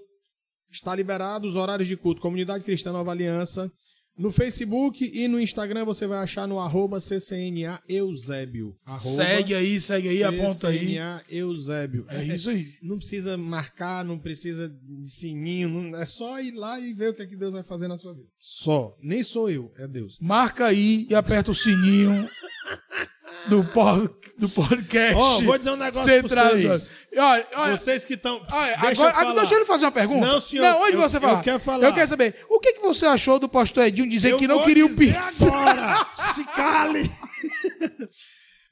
[0.70, 2.22] está liberado os horários de culto.
[2.22, 3.72] Comunidade Cristã Nova Aliança.
[4.18, 8.74] No Facebook e no Instagram você vai achar no arroba CCNA Eusébio.
[8.98, 10.80] Segue aí, segue aí, aponta aí.
[10.80, 12.06] CCNA Eusébio.
[12.08, 12.68] É isso aí.
[12.82, 17.14] Não precisa marcar, não precisa de sininho, não- é só ir lá e ver o
[17.14, 18.28] que é que Deus vai fazer na sua vida.
[18.40, 18.96] Só.
[19.04, 20.18] Nem sou eu, é Deus.
[20.22, 22.12] Marca aí e aperta o sininho
[23.50, 25.16] do, pod, do podcast.
[25.16, 26.50] Ó, vou dizer um negócio Central.
[26.50, 26.94] pra vocês.
[27.18, 28.40] Olha, olha, Vocês que estão.
[28.40, 29.34] deixa agora, eu falar.
[29.34, 30.28] deixa ele fazer uma pergunta.
[30.28, 31.42] Não, senhor, Não, onde eu- você eu falar?
[31.42, 31.88] quero falar.
[31.88, 32.36] Eu quero saber.
[32.50, 35.42] O que, que você achou do pastor Edinho dizer Eu que não queria o Pix?
[35.42, 36.08] agora.
[36.36, 37.10] Se cale.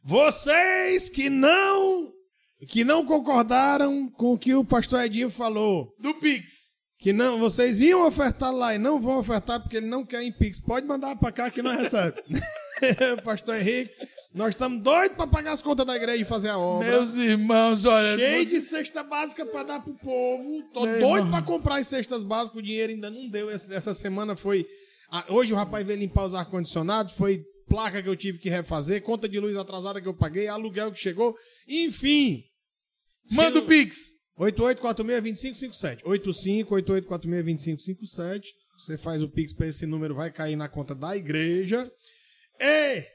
[0.04, 2.12] Vocês que não
[2.70, 6.74] que não concordaram com o que o pastor Edinho falou, Do Pix.
[6.98, 10.32] que não, vocês iam ofertar lá e não vão ofertar porque ele não quer em
[10.32, 10.62] Pix.
[10.62, 12.16] Pode mandar para cá que não recebe.
[13.24, 13.92] Pastor Henrique,
[14.34, 16.90] nós estamos doidos para pagar as contas da igreja e fazer a obra.
[16.90, 18.18] Meus irmãos, olha.
[18.18, 20.64] Cheio de cesta básica para dar pro povo.
[20.74, 23.50] Tô Meu doido para comprar as cestas básicas, o dinheiro ainda não deu.
[23.50, 24.68] Essa semana foi.
[25.30, 29.30] Hoje o rapaz veio limpar os ar-condicionados, foi placa que eu tive que refazer, conta
[29.30, 31.36] de luz atrasada que eu paguei, aluguel que chegou.
[31.68, 32.44] Enfim.
[33.32, 34.12] Manda o Pix.
[34.40, 36.02] 8846-2557.
[36.04, 38.42] 85-8846-2557.
[38.78, 41.88] Você faz o Pix para esse número, vai cair na conta da igreja.
[42.60, 43.06] E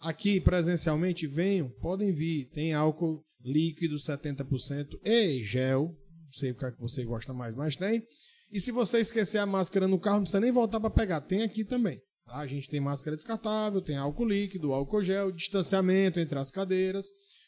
[0.00, 2.50] aqui presencialmente venham, podem vir.
[2.50, 5.94] Tem álcool líquido 70% e gel.
[6.24, 8.02] Não sei o que, é que você gosta mais, mas tem.
[8.50, 11.20] E se você esquecer a máscara no carro, não precisa nem voltar para pegar.
[11.20, 12.00] Tem aqui também.
[12.24, 12.38] Tá?
[12.38, 17.06] A gente tem máscara descartável, tem álcool líquido, álcool gel, distanciamento entre as cadeiras.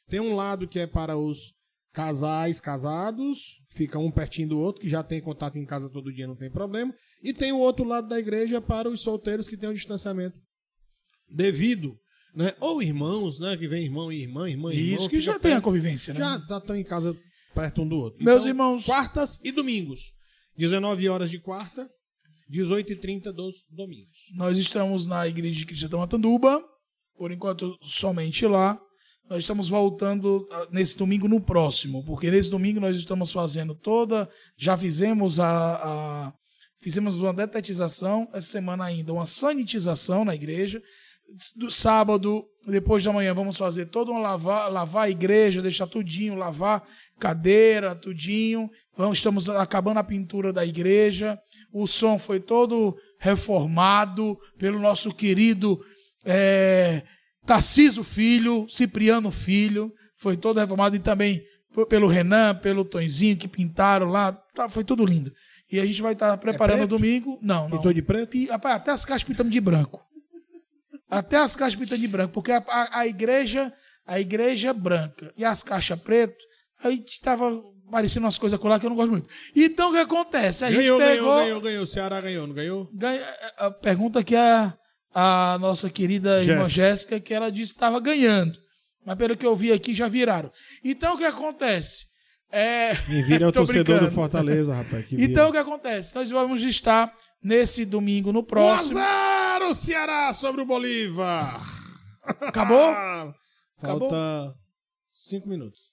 [0.08, 1.52] Tem um lado que é para os
[1.92, 6.26] casais casados, fica um pertinho do outro, que já tem contato em casa todo dia,
[6.26, 6.94] não tem problema.
[7.22, 10.38] E tem o outro lado da igreja para os solteiros que têm um distanciamento
[11.28, 11.98] devido.
[12.38, 12.54] Né?
[12.60, 13.56] Ou irmãos, né?
[13.56, 14.94] Que vem irmão e irmã, irmã e irmão.
[14.94, 16.20] Isso que já perto, tem a convivência, né?
[16.20, 17.16] Já estão tá, em casa
[17.52, 18.24] perto um do outro.
[18.24, 18.84] Meus então, irmãos.
[18.84, 20.12] Quartas e domingos.
[20.56, 21.84] 19 horas de quarta,
[22.48, 24.30] 18h30 dos domingos.
[24.36, 26.62] Nós estamos na Igreja de Cristo de Matanduba,
[27.16, 28.80] por enquanto somente lá.
[29.28, 34.30] Nós estamos voltando ah, nesse domingo no próximo, porque nesse domingo nós estamos fazendo toda.
[34.56, 36.32] Já fizemos a, a
[36.80, 40.80] fizemos uma detetização, essa semana ainda, uma sanitização na igreja.
[41.56, 46.34] Do sábado, depois da manhã, vamos fazer todo um lavar, lavar a igreja, deixar tudinho,
[46.34, 46.82] lavar
[47.20, 48.70] cadeira, tudinho.
[48.96, 51.38] Vamos, estamos acabando a pintura da igreja.
[51.72, 55.78] O som foi todo reformado pelo nosso querido
[56.24, 57.02] é,
[57.44, 61.42] Tarciso Filho, Cipriano Filho, foi todo reformado e também
[61.88, 65.32] pelo Renan, pelo Tonzinho que pintaram lá, tá, foi tudo lindo.
[65.70, 67.38] E a gente vai estar tá preparando é domingo.
[67.42, 67.76] Não, não.
[67.76, 68.36] Pintou de preto?
[68.50, 70.02] até as caixas pintamos de branco.
[71.10, 73.72] Até as caixas pintamos de branco, porque a, a, a igreja,
[74.06, 76.36] a igreja branca e as caixas preto,
[76.82, 77.50] aí estava
[77.90, 79.28] parecendo umas coisas lá que eu não gosto muito.
[79.56, 80.64] Então o que acontece?
[80.64, 81.82] A ganhou, gente pegou, ganhou, ganhou, ganhou.
[81.84, 82.88] O Ceará ganhou, não ganhou?
[82.92, 83.24] Ganha,
[83.56, 84.72] a pergunta que é
[85.14, 86.52] a nossa querida Jéssica.
[86.52, 88.56] irmã Jéssica, que ela disse que estava ganhando.
[89.04, 90.50] Mas pelo que eu vi aqui, já viraram.
[90.84, 92.04] Então o que acontece?
[92.50, 92.94] É...
[93.06, 94.10] Quem vira é o torcedor brincando.
[94.10, 95.06] do Fortaleza, rapaz.
[95.12, 96.14] então o que acontece?
[96.14, 98.98] Nós vamos estar nesse domingo no próximo.
[98.98, 101.60] 1 o Ceará sobre o Bolívar.
[102.40, 102.94] Acabou?
[103.78, 104.54] Falta
[105.12, 105.92] cinco minutos.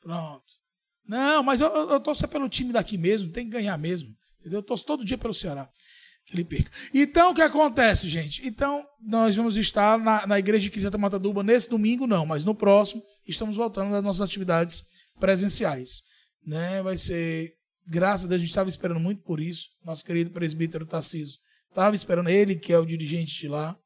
[0.00, 0.60] Pronto.
[1.06, 4.14] Não, mas eu, eu, eu torço pelo time daqui mesmo, tem que ganhar mesmo.
[4.40, 4.60] Entendeu?
[4.60, 5.68] Eu torço todo dia pelo Ceará
[6.30, 6.70] que ele perca.
[6.94, 8.46] Então, o que acontece, gente?
[8.46, 12.54] Então, nós vamos estar na, na Igreja de Cristo Mataduba nesse domingo, não, mas no
[12.54, 14.84] próximo, estamos voltando às nossas atividades
[15.18, 16.02] presenciais.
[16.46, 16.82] Né?
[16.82, 17.52] Vai ser,
[17.86, 19.68] graças a Deus, a gente estava esperando muito por isso.
[19.84, 21.38] Nosso querido presbítero Tarciso
[21.68, 23.76] estava esperando, ele que é o dirigente de lá,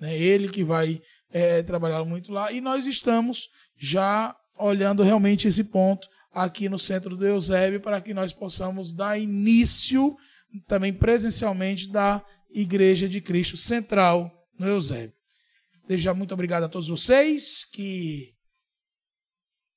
[0.00, 0.16] né?
[0.16, 1.00] ele que vai
[1.30, 7.16] é, trabalhar muito lá, e nós estamos já olhando realmente esse ponto aqui no centro
[7.16, 10.16] do Eusébio para que nós possamos dar início
[10.66, 15.14] também presencialmente da Igreja de Cristo Central no Eusébio.
[15.86, 18.33] Desde já muito obrigado a todos vocês que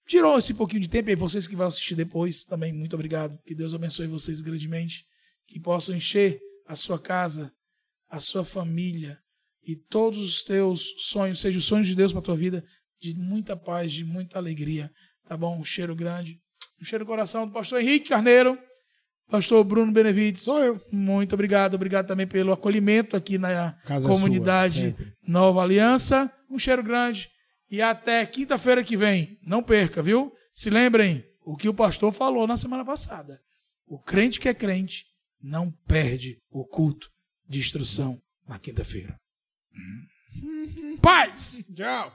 [0.08, 3.38] tirou esse pouquinho de tempo e vocês que vão assistir depois também muito obrigado.
[3.46, 5.06] Que Deus abençoe vocês grandemente,
[5.48, 7.52] que possam encher a sua casa,
[8.10, 9.20] a sua família
[9.64, 12.64] e todos os teus sonhos, seja os sonhos de Deus para a tua vida,
[13.02, 14.90] de muita paz, de muita alegria,
[15.28, 15.60] tá bom?
[15.60, 16.40] Um cheiro grande,
[16.82, 18.58] um cheiro no coração do pastor Henrique Carneiro.
[19.30, 20.44] Pastor Bruno Benevides.
[20.44, 20.82] Sou eu.
[20.90, 21.74] Muito obrigado.
[21.74, 26.32] Obrigado também pelo acolhimento aqui na Casa comunidade sua, Nova Aliança.
[26.50, 27.30] Um cheiro grande.
[27.70, 29.38] E até quinta-feira que vem.
[29.44, 30.34] Não perca, viu?
[30.54, 33.42] Se lembrem o que o pastor falou na semana passada.
[33.86, 35.06] O crente que é crente
[35.42, 37.10] não perde o culto
[37.48, 38.18] de instrução
[38.48, 39.18] na quinta-feira.
[41.02, 41.68] Paz!
[41.76, 42.12] Tchau!